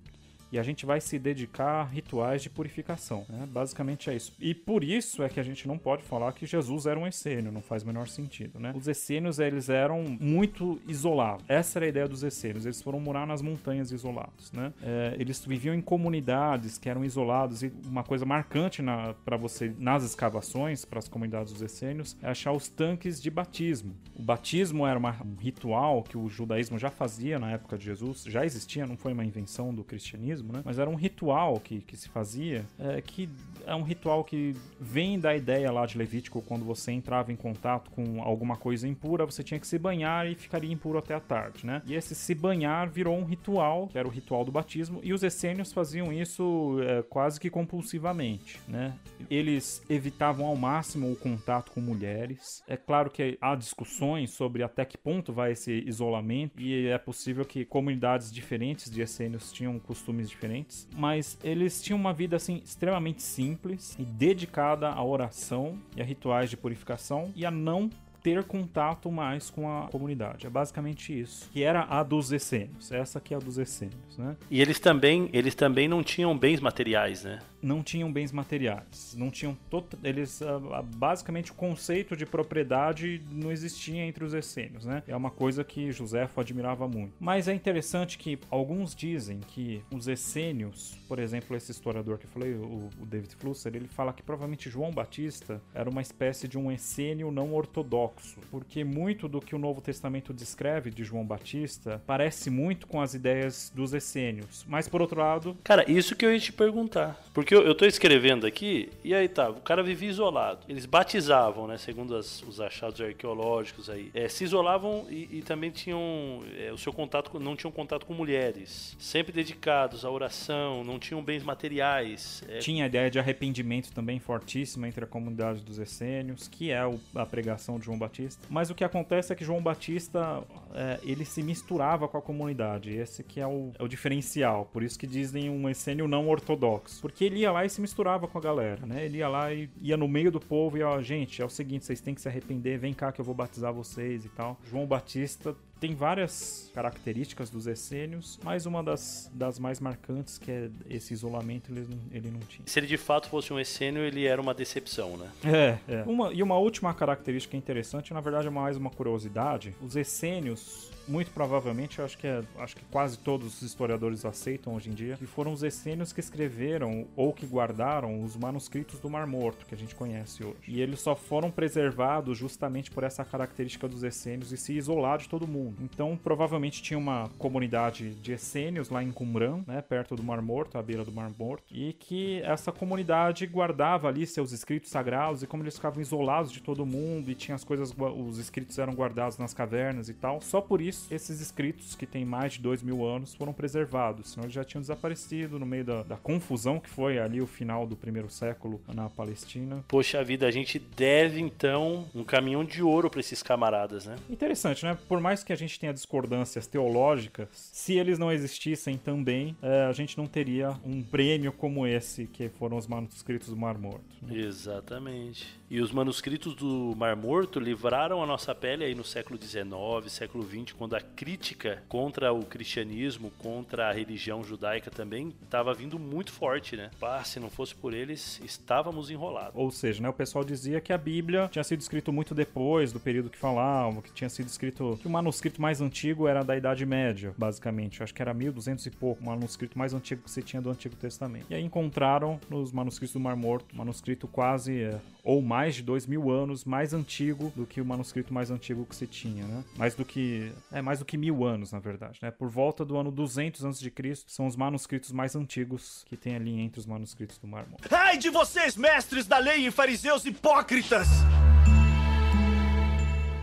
e 0.51 0.59
a 0.59 0.63
gente 0.63 0.85
vai 0.85 0.99
se 0.99 1.17
dedicar 1.17 1.81
a 1.81 1.83
rituais 1.83 2.41
de 2.41 2.49
purificação. 2.49 3.25
Né? 3.29 3.47
Basicamente 3.51 4.09
é 4.09 4.15
isso. 4.15 4.33
E 4.39 4.53
por 4.53 4.83
isso 4.83 5.23
é 5.23 5.29
que 5.29 5.39
a 5.39 5.43
gente 5.43 5.67
não 5.67 5.77
pode 5.77 6.03
falar 6.03 6.33
que 6.33 6.45
Jesus 6.45 6.85
era 6.85 6.99
um 6.99 7.07
essênio, 7.07 7.51
não 7.51 7.61
faz 7.61 7.83
o 7.83 7.87
menor 7.87 8.07
sentido. 8.07 8.59
Né? 8.59 8.73
Os 8.75 8.87
essênios 8.87 9.39
eles 9.39 9.69
eram 9.69 10.03
muito 10.19 10.79
isolados. 10.87 11.45
Essa 11.47 11.79
era 11.79 11.85
a 11.85 11.89
ideia 11.89 12.07
dos 12.07 12.23
essênios. 12.23 12.65
Eles 12.65 12.81
foram 12.81 12.99
morar 12.99 13.25
nas 13.25 13.41
montanhas 13.41 13.91
isolados. 13.91 14.51
Né? 14.51 14.73
É, 14.83 15.15
eles 15.17 15.43
viviam 15.45 15.73
em 15.73 15.81
comunidades 15.81 16.77
que 16.77 16.89
eram 16.89 17.05
isolados 17.05 17.63
e 17.63 17.71
uma 17.85 18.03
coisa 18.03 18.25
marcante 18.25 18.81
para 19.23 19.37
você 19.37 19.73
nas 19.79 20.03
escavações 20.03 20.83
para 20.83 20.99
as 20.99 21.07
comunidades 21.07 21.53
dos 21.53 21.61
essênios 21.61 22.17
é 22.21 22.29
achar 22.29 22.51
os 22.51 22.67
tanques 22.67 23.21
de 23.21 23.29
batismo. 23.29 23.95
O 24.15 24.21
batismo 24.21 24.85
era 24.85 24.99
uma, 24.99 25.15
um 25.23 25.35
ritual 25.39 26.03
que 26.03 26.17
o 26.17 26.27
judaísmo 26.27 26.77
já 26.77 26.89
fazia 26.89 27.39
na 27.39 27.51
época 27.51 27.77
de 27.77 27.85
Jesus, 27.85 28.23
já 28.23 28.45
existia, 28.45 28.85
não 28.85 28.97
foi 28.97 29.13
uma 29.13 29.23
invenção 29.23 29.73
do 29.73 29.83
cristianismo 29.83 30.40
mesmo, 30.41 30.53
né? 30.53 30.61
Mas 30.65 30.79
era 30.79 30.89
um 30.89 30.95
ritual 30.95 31.59
que, 31.59 31.81
que 31.81 31.95
se 31.95 32.09
fazia, 32.09 32.65
é, 32.79 33.01
que 33.01 33.29
é 33.65 33.75
um 33.75 33.83
ritual 33.83 34.23
que 34.23 34.55
vem 34.79 35.19
da 35.19 35.35
ideia 35.35 35.71
lá 35.71 35.85
de 35.85 35.97
Levítico, 35.97 36.41
quando 36.41 36.65
você 36.65 36.91
entrava 36.91 37.31
em 37.31 37.35
contato 37.35 37.91
com 37.91 38.21
alguma 38.21 38.57
coisa 38.57 38.87
impura, 38.87 39.25
você 39.25 39.43
tinha 39.43 39.59
que 39.59 39.67
se 39.67 39.77
banhar 39.77 40.27
e 40.27 40.35
ficaria 40.35 40.71
impuro 40.71 40.97
até 40.97 41.13
a 41.13 41.19
tarde, 41.19 41.65
né? 41.65 41.81
E 41.85 41.93
esse 41.93 42.15
se 42.15 42.33
banhar 42.33 42.89
virou 42.89 43.17
um 43.17 43.23
ritual, 43.23 43.87
que 43.87 43.97
era 43.97 44.07
o 44.07 44.11
ritual 44.11 44.43
do 44.43 44.51
batismo, 44.51 44.99
e 45.03 45.13
os 45.13 45.23
essênios 45.23 45.71
faziam 45.71 46.11
isso 46.11 46.79
é, 46.81 47.01
quase 47.03 47.39
que 47.39 47.49
compulsivamente, 47.49 48.59
né? 48.67 48.93
Eles 49.29 49.83
evitavam 49.89 50.45
ao 50.45 50.55
máximo 50.55 51.11
o 51.11 51.15
contato 51.15 51.71
com 51.71 51.81
mulheres. 51.81 52.63
É 52.67 52.75
claro 52.75 53.09
que 53.09 53.37
há 53.39 53.55
discussões 53.55 54.31
sobre 54.31 54.63
até 54.63 54.85
que 54.85 54.97
ponto 54.97 55.31
vai 55.31 55.51
esse 55.51 55.83
isolamento, 55.85 56.59
e 56.59 56.87
é 56.87 56.97
possível 56.97 57.45
que 57.45 57.65
comunidades 57.65 58.31
diferentes 58.31 58.89
de 58.89 59.01
essênios 59.01 59.51
tinham 59.51 59.77
costumes 59.79 60.29
diferentes, 60.31 60.87
mas 60.95 61.37
eles 61.43 61.81
tinham 61.81 61.99
uma 61.99 62.13
vida 62.13 62.35
assim 62.35 62.61
extremamente 62.65 63.21
simples 63.21 63.95
e 63.99 64.03
dedicada 64.03 64.89
à 64.89 65.03
oração 65.03 65.77
e 65.95 66.01
a 66.01 66.05
rituais 66.05 66.49
de 66.49 66.57
purificação 66.57 67.31
e 67.35 67.45
a 67.45 67.51
não 67.51 67.89
ter 68.23 68.43
contato 68.43 69.11
mais 69.11 69.49
com 69.49 69.69
a 69.69 69.87
comunidade. 69.87 70.45
É 70.45 70.49
basicamente 70.49 71.17
isso. 71.17 71.49
Que 71.51 71.63
era 71.63 71.85
a 71.89 72.03
dos 72.03 72.31
essênios. 72.31 72.91
Essa 72.91 73.19
que 73.19 73.33
é 73.33 73.37
a 73.37 73.39
dos 73.39 73.57
essênios, 73.57 74.17
né? 74.17 74.35
E 74.49 74.61
eles 74.61 74.79
também, 74.79 75.29
eles 75.33 75.55
também 75.55 75.87
não 75.87 76.03
tinham 76.03 76.37
bens 76.37 76.59
materiais, 76.59 77.23
né? 77.23 77.39
Não 77.61 77.83
tinham 77.83 78.11
bens 78.11 78.31
materiais, 78.31 79.15
não 79.17 79.29
tinham 79.29 79.57
eles 80.03 80.41
uh, 80.41 80.83
basicamente 80.95 81.51
o 81.51 81.55
conceito 81.55 82.15
de 82.15 82.25
propriedade 82.25 83.21
não 83.31 83.51
existia 83.51 84.05
entre 84.05 84.23
os 84.23 84.33
essênios, 84.33 84.85
né? 84.85 85.03
É 85.07 85.15
uma 85.15 85.29
coisa 85.29 85.63
que 85.63 85.91
Joséfo 85.91 86.39
admirava 86.39 86.87
muito. 86.87 87.13
Mas 87.19 87.47
é 87.47 87.53
interessante 87.53 88.17
que 88.17 88.39
alguns 88.49 88.95
dizem 88.95 89.39
que 89.39 89.81
os 89.91 90.07
essênios, 90.07 90.97
por 91.07 91.19
exemplo, 91.19 91.55
esse 91.55 91.71
historiador 91.71 92.17
que 92.17 92.25
eu 92.25 92.29
falei, 92.29 92.53
o, 92.53 92.89
o 93.01 93.05
David 93.05 93.35
Flusser, 93.35 93.75
ele 93.75 93.87
fala 93.87 94.13
que 94.13 94.23
provavelmente 94.23 94.69
João 94.69 94.91
Batista 94.91 95.61
era 95.73 95.89
uma 95.89 96.01
espécie 96.01 96.47
de 96.47 96.57
um 96.57 96.71
essênio 96.71 97.31
não 97.31 97.53
ortodoxo, 97.53 98.39
porque 98.49 98.83
muito 98.83 99.27
do 99.27 99.39
que 99.39 99.55
o 99.55 99.59
Novo 99.59 99.81
Testamento 99.81 100.33
descreve 100.33 100.89
de 100.89 101.03
João 101.03 101.25
Batista 101.25 102.01
parece 102.05 102.49
muito 102.49 102.87
com 102.87 103.01
as 103.01 103.13
ideias 103.13 103.71
dos 103.73 103.93
essênios. 103.93 104.65
Mas 104.67 104.87
por 104.87 105.01
outro 105.01 105.19
lado, 105.19 105.57
cara, 105.63 105.89
isso 105.89 106.15
que 106.15 106.25
eu 106.25 106.33
ia 106.33 106.39
te 106.39 106.53
perguntar, 106.53 107.19
porque 107.33 107.50
porque 107.51 107.55
eu, 107.55 107.67
eu 107.67 107.75
tô 107.75 107.85
escrevendo 107.85 108.47
aqui, 108.47 108.89
e 109.03 109.13
aí 109.13 109.27
tá, 109.27 109.49
o 109.49 109.59
cara 109.59 109.83
vivia 109.83 110.09
isolado. 110.09 110.61
Eles 110.69 110.85
batizavam, 110.85 111.67
né? 111.67 111.77
Segundo 111.77 112.15
as, 112.15 112.41
os 112.43 112.61
achados 112.61 113.01
arqueológicos 113.01 113.89
aí. 113.89 114.09
É, 114.13 114.29
se 114.29 114.45
isolavam 114.45 115.05
e, 115.09 115.27
e 115.31 115.41
também 115.41 115.69
tinham 115.69 116.43
é, 116.57 116.71
o 116.71 116.77
seu 116.77 116.93
contato, 116.93 117.37
não 117.39 117.55
tinham 117.57 117.71
contato 117.71 118.05
com 118.05 118.13
mulheres. 118.13 118.95
Sempre 118.97 119.33
dedicados 119.33 120.05
à 120.05 120.09
oração, 120.09 120.81
não 120.85 120.97
tinham 120.97 121.21
bens 121.21 121.43
materiais. 121.43 122.41
É... 122.47 122.59
Tinha 122.59 122.85
a 122.85 122.87
ideia 122.87 123.11
de 123.11 123.19
arrependimento 123.19 123.91
também 123.91 124.17
fortíssima 124.17 124.87
entre 124.87 125.03
a 125.03 125.07
comunidade 125.07 125.59
dos 125.61 125.77
essênios, 125.77 126.47
que 126.47 126.71
é 126.71 126.79
a 127.15 127.25
pregação 127.25 127.77
de 127.77 127.85
João 127.85 127.97
Batista. 127.97 128.47
Mas 128.49 128.69
o 128.69 128.75
que 128.75 128.83
acontece 128.83 129.33
é 129.33 129.35
que 129.35 129.43
João 129.43 129.61
Batista, 129.61 130.41
é, 130.73 130.99
ele 131.03 131.25
se 131.25 131.43
misturava 131.43 132.07
com 132.07 132.17
a 132.17 132.21
comunidade. 132.21 132.91
Esse 132.91 133.23
que 133.23 133.41
é 133.41 133.47
o, 133.47 133.73
é 133.77 133.83
o 133.83 133.89
diferencial. 133.89 134.69
Por 134.71 134.83
isso 134.83 134.97
que 134.97 135.07
dizem 135.07 135.49
um 135.49 135.67
essênio 135.67 136.07
não 136.07 136.29
ortodoxo. 136.29 137.01
Porque 137.01 137.25
ele 137.25 137.40
ia 137.41 137.51
lá 137.51 137.65
e 137.65 137.69
se 137.69 137.81
misturava 137.81 138.27
com 138.27 138.37
a 138.37 138.41
galera, 138.41 138.85
né? 138.85 139.05
Ele 139.05 139.17
ia 139.17 139.27
lá 139.27 139.53
e 139.53 139.69
ia 139.81 139.97
no 139.97 140.07
meio 140.07 140.31
do 140.31 140.39
povo 140.39 140.77
e, 140.77 140.83
ó, 140.83 141.01
gente, 141.01 141.41
é 141.41 141.45
o 141.45 141.49
seguinte, 141.49 141.85
vocês 141.85 142.01
têm 142.01 142.13
que 142.13 142.21
se 142.21 142.27
arrepender, 142.27 142.77
vem 142.77 142.93
cá 142.93 143.11
que 143.11 143.19
eu 143.19 143.25
vou 143.25 143.35
batizar 143.35 143.73
vocês 143.73 144.25
e 144.25 144.29
tal. 144.29 144.59
João 144.63 144.85
Batista 144.85 145.55
tem 145.81 145.95
várias 145.95 146.71
características 146.75 147.49
dos 147.49 147.65
essênios, 147.65 148.39
mas 148.43 148.67
uma 148.67 148.83
das, 148.83 149.31
das 149.33 149.57
mais 149.57 149.79
marcantes, 149.79 150.37
que 150.37 150.51
é 150.51 150.69
esse 150.87 151.11
isolamento, 151.11 151.71
ele, 151.71 151.87
ele 152.11 152.29
não 152.29 152.39
tinha. 152.41 152.61
Se 152.67 152.79
ele 152.79 152.85
de 152.85 152.97
fato 152.97 153.27
fosse 153.27 153.51
um 153.51 153.59
essênio, 153.59 154.03
ele 154.03 154.25
era 154.25 154.39
uma 154.39 154.53
decepção, 154.53 155.17
né? 155.17 155.31
É, 155.43 155.77
é. 155.91 156.03
Uma, 156.03 156.31
e 156.31 156.43
uma 156.43 156.55
última 156.57 156.93
característica 156.93 157.57
interessante, 157.57 158.13
na 158.13 158.21
verdade 158.21 158.45
é 158.45 158.51
mais 158.51 158.77
uma 158.77 158.91
curiosidade, 158.91 159.73
os 159.81 159.95
essênios 159.95 160.91
muito 161.07 161.31
provavelmente, 161.31 161.99
eu 161.99 162.05
acho 162.05 162.17
que, 162.17 162.27
é, 162.27 162.43
acho 162.59 162.75
que 162.75 162.85
quase 162.85 163.17
todos 163.17 163.47
os 163.47 163.61
historiadores 163.61 164.25
aceitam 164.25 164.75
hoje 164.75 164.89
em 164.89 164.93
dia, 164.93 165.17
que 165.17 165.25
foram 165.25 165.51
os 165.51 165.63
essênios 165.63 166.13
que 166.13 166.19
escreveram 166.19 167.07
ou 167.15 167.33
que 167.33 167.45
guardaram 167.45 168.23
os 168.23 168.35
manuscritos 168.35 168.99
do 168.99 169.09
Mar 169.09 169.27
Morto, 169.27 169.65
que 169.65 169.75
a 169.75 169.77
gente 169.77 169.95
conhece 169.95 170.43
hoje. 170.43 170.57
E 170.67 170.81
eles 170.81 170.99
só 170.99 171.15
foram 171.15 171.51
preservados 171.51 172.37
justamente 172.37 172.91
por 172.91 173.03
essa 173.03 173.25
característica 173.25 173.87
dos 173.87 174.03
essênios 174.03 174.51
e 174.51 174.57
se 174.57 174.73
isolar 174.73 175.17
de 175.17 175.27
todo 175.27 175.47
mundo. 175.47 175.77
Então, 175.81 176.17
provavelmente 176.21 176.81
tinha 176.81 176.97
uma 176.97 177.29
comunidade 177.37 178.15
de 178.15 178.33
essênios 178.33 178.89
lá 178.89 179.03
em 179.03 179.11
Qumran, 179.11 179.63
né, 179.67 179.81
perto 179.81 180.15
do 180.15 180.23
Mar 180.23 180.41
Morto, 180.41 180.77
à 180.77 180.81
beira 180.81 181.03
do 181.03 181.11
Mar 181.11 181.31
Morto, 181.37 181.63
e 181.71 181.93
que 181.93 182.41
essa 182.43 182.71
comunidade 182.71 183.45
guardava 183.45 184.07
ali 184.07 184.25
seus 184.25 184.51
escritos 184.51 184.89
sagrados 184.89 185.43
e 185.43 185.47
como 185.47 185.63
eles 185.63 185.75
ficavam 185.75 186.01
isolados 186.01 186.51
de 186.51 186.61
todo 186.61 186.85
mundo 186.85 187.29
e 187.29 187.35
tinha 187.35 187.55
as 187.55 187.63
coisas, 187.63 187.93
os 187.97 188.37
escritos 188.37 188.77
eram 188.77 188.93
guardados 188.93 189.37
nas 189.37 189.53
cavernas 189.53 190.09
e 190.09 190.13
tal, 190.13 190.41
só 190.41 190.61
por 190.61 190.81
isso 190.81 191.00
esses 191.09 191.39
escritos, 191.39 191.95
que 191.95 192.05
têm 192.05 192.25
mais 192.25 192.53
de 192.53 192.59
dois 192.59 192.81
mil 192.81 193.05
anos, 193.05 193.33
foram 193.33 193.53
preservados, 193.53 194.31
senão 194.31 194.45
eles 194.45 194.53
já 194.53 194.63
tinham 194.63 194.81
desaparecido 194.81 195.57
no 195.57 195.65
meio 195.65 195.85
da, 195.85 196.03
da 196.03 196.17
confusão 196.17 196.79
que 196.79 196.89
foi 196.89 197.19
ali 197.19 197.41
o 197.41 197.47
final 197.47 197.87
do 197.87 197.95
primeiro 197.95 198.29
século 198.29 198.81
na 198.93 199.09
Palestina. 199.09 199.83
Poxa 199.87 200.23
vida, 200.23 200.47
a 200.47 200.51
gente 200.51 200.79
deve 200.79 201.39
então 201.39 202.05
um 202.13 202.23
caminhão 202.23 202.63
de 202.63 202.83
ouro 202.83 203.09
para 203.09 203.19
esses 203.19 203.41
camaradas, 203.41 204.05
né? 204.05 204.15
Interessante, 204.29 204.83
né? 204.85 204.97
Por 205.07 205.19
mais 205.19 205.43
que 205.43 205.53
a 205.53 205.55
gente 205.55 205.79
tenha 205.79 205.93
discordâncias 205.93 206.67
teológicas, 206.67 207.47
se 207.51 207.93
eles 207.93 208.19
não 208.19 208.31
existissem 208.31 208.97
também, 208.97 209.55
é, 209.61 209.85
a 209.85 209.93
gente 209.93 210.17
não 210.17 210.27
teria 210.27 210.71
um 210.85 211.01
prêmio 211.01 211.51
como 211.51 211.85
esse, 211.85 212.25
que 212.27 212.49
foram 212.49 212.77
os 212.77 212.87
manuscritos 212.87 213.49
do 213.49 213.57
Mar 213.57 213.77
Morto. 213.77 214.01
Né? 214.21 214.39
Exatamente. 214.39 215.47
E 215.69 215.79
os 215.79 215.91
manuscritos 215.91 216.53
do 216.55 216.93
Mar 216.97 217.15
Morto 217.15 217.59
livraram 217.59 218.21
a 218.21 218.25
nossa 218.25 218.53
pele 218.53 218.83
aí 218.83 218.93
no 218.93 219.03
século 219.03 219.39
XIX, 219.41 220.11
século 220.11 220.43
XX, 220.43 220.73
quando 220.81 220.95
a 220.95 220.99
crítica 220.99 221.83
contra 221.87 222.33
o 222.33 222.43
cristianismo, 222.43 223.29
contra 223.37 223.89
a 223.89 223.93
religião 223.93 224.43
judaica 224.43 224.89
também 224.89 225.31
estava 225.43 225.75
vindo 225.75 225.99
muito 225.99 226.31
forte, 226.31 226.75
né? 226.75 226.89
Pá, 226.99 227.23
se 227.23 227.39
não 227.39 227.51
fosse 227.51 227.75
por 227.75 227.93
eles, 227.93 228.41
estávamos 228.43 229.11
enrolados. 229.11 229.53
Ou 229.53 229.69
seja, 229.69 230.01
né, 230.01 230.09
o 230.09 230.13
pessoal 230.13 230.43
dizia 230.43 230.81
que 230.81 230.91
a 230.91 230.97
Bíblia 230.97 231.47
tinha 231.51 231.63
sido 231.63 231.81
escrito 231.81 232.11
muito 232.11 232.33
depois 232.33 232.91
do 232.91 232.99
período 232.99 233.29
que 233.29 233.37
falavam, 233.37 234.01
que 234.01 234.11
tinha 234.11 234.27
sido 234.27 234.47
escrito 234.47 234.97
que 234.99 235.05
o 235.05 235.11
manuscrito 235.11 235.61
mais 235.61 235.81
antigo 235.81 236.27
era 236.27 236.43
da 236.43 236.57
Idade 236.57 236.83
Média, 236.83 237.31
basicamente. 237.37 237.99
Eu 237.99 238.03
acho 238.03 238.13
que 238.15 238.21
era 238.23 238.33
1200 238.33 238.83
e 238.83 238.89
pouco, 238.89 239.21
o 239.21 239.25
manuscrito 239.27 239.77
mais 239.77 239.93
antigo 239.93 240.23
que 240.23 240.31
você 240.31 240.41
tinha 240.41 240.63
do 240.63 240.71
Antigo 240.71 240.95
Testamento. 240.95 241.45
E 241.51 241.53
aí 241.53 241.61
encontraram 241.61 242.39
nos 242.49 242.71
manuscritos 242.71 243.13
do 243.13 243.19
Mar 243.19 243.35
Morto, 243.35 243.75
manuscrito 243.75 244.27
quase 244.27 244.81
é, 244.81 244.99
ou 245.23 245.43
mais 245.43 245.75
de 245.75 245.83
dois 245.83 246.07
mil 246.07 246.31
anos 246.31 246.65
mais 246.65 246.91
antigo 246.91 247.53
do 247.55 247.67
que 247.67 247.79
o 247.79 247.85
manuscrito 247.85 248.33
mais 248.33 248.49
antigo 248.49 248.83
que 248.83 248.95
se 248.95 249.05
tinha, 249.05 249.45
né? 249.45 249.63
Mais 249.77 249.93
do 249.93 250.03
que 250.03 250.51
é 250.71 250.81
mais 250.81 250.99
do 250.99 251.05
que 251.05 251.17
mil 251.17 251.43
anos, 251.43 251.71
na 251.71 251.79
verdade, 251.79 252.19
né? 252.21 252.31
Por 252.31 252.49
volta 252.49 252.85
do 252.85 252.97
ano 252.97 253.11
200 253.11 253.63
antes 253.65 253.79
de 253.79 253.91
Cristo 253.91 254.31
são 254.31 254.47
os 254.47 254.55
manuscritos 254.55 255.11
mais 255.11 255.35
antigos 255.35 256.05
que 256.07 256.15
tem 256.15 256.35
ali 256.35 256.59
entre 256.59 256.79
os 256.79 256.85
manuscritos 256.85 257.37
do 257.37 257.47
Mar 257.47 257.67
Morto. 257.67 257.93
Ai 257.93 258.17
de 258.17 258.29
vocês, 258.29 258.77
mestres 258.77 259.27
da 259.27 259.37
lei 259.37 259.67
e 259.67 259.71
fariseus 259.71 260.25
hipócritas! 260.25 261.07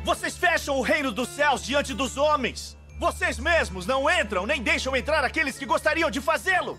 Vocês 0.04 0.38
fecham 0.38 0.78
o 0.78 0.82
reino 0.82 1.12
dos 1.12 1.28
céus 1.28 1.62
diante 1.62 1.92
dos 1.92 2.16
homens. 2.16 2.78
Vocês 2.98 3.38
mesmos 3.38 3.86
não 3.86 4.10
entram 4.10 4.46
nem 4.46 4.62
deixam 4.62 4.96
entrar 4.96 5.22
aqueles 5.22 5.58
que 5.58 5.66
gostariam 5.66 6.10
de 6.10 6.20
fazê-lo. 6.20 6.78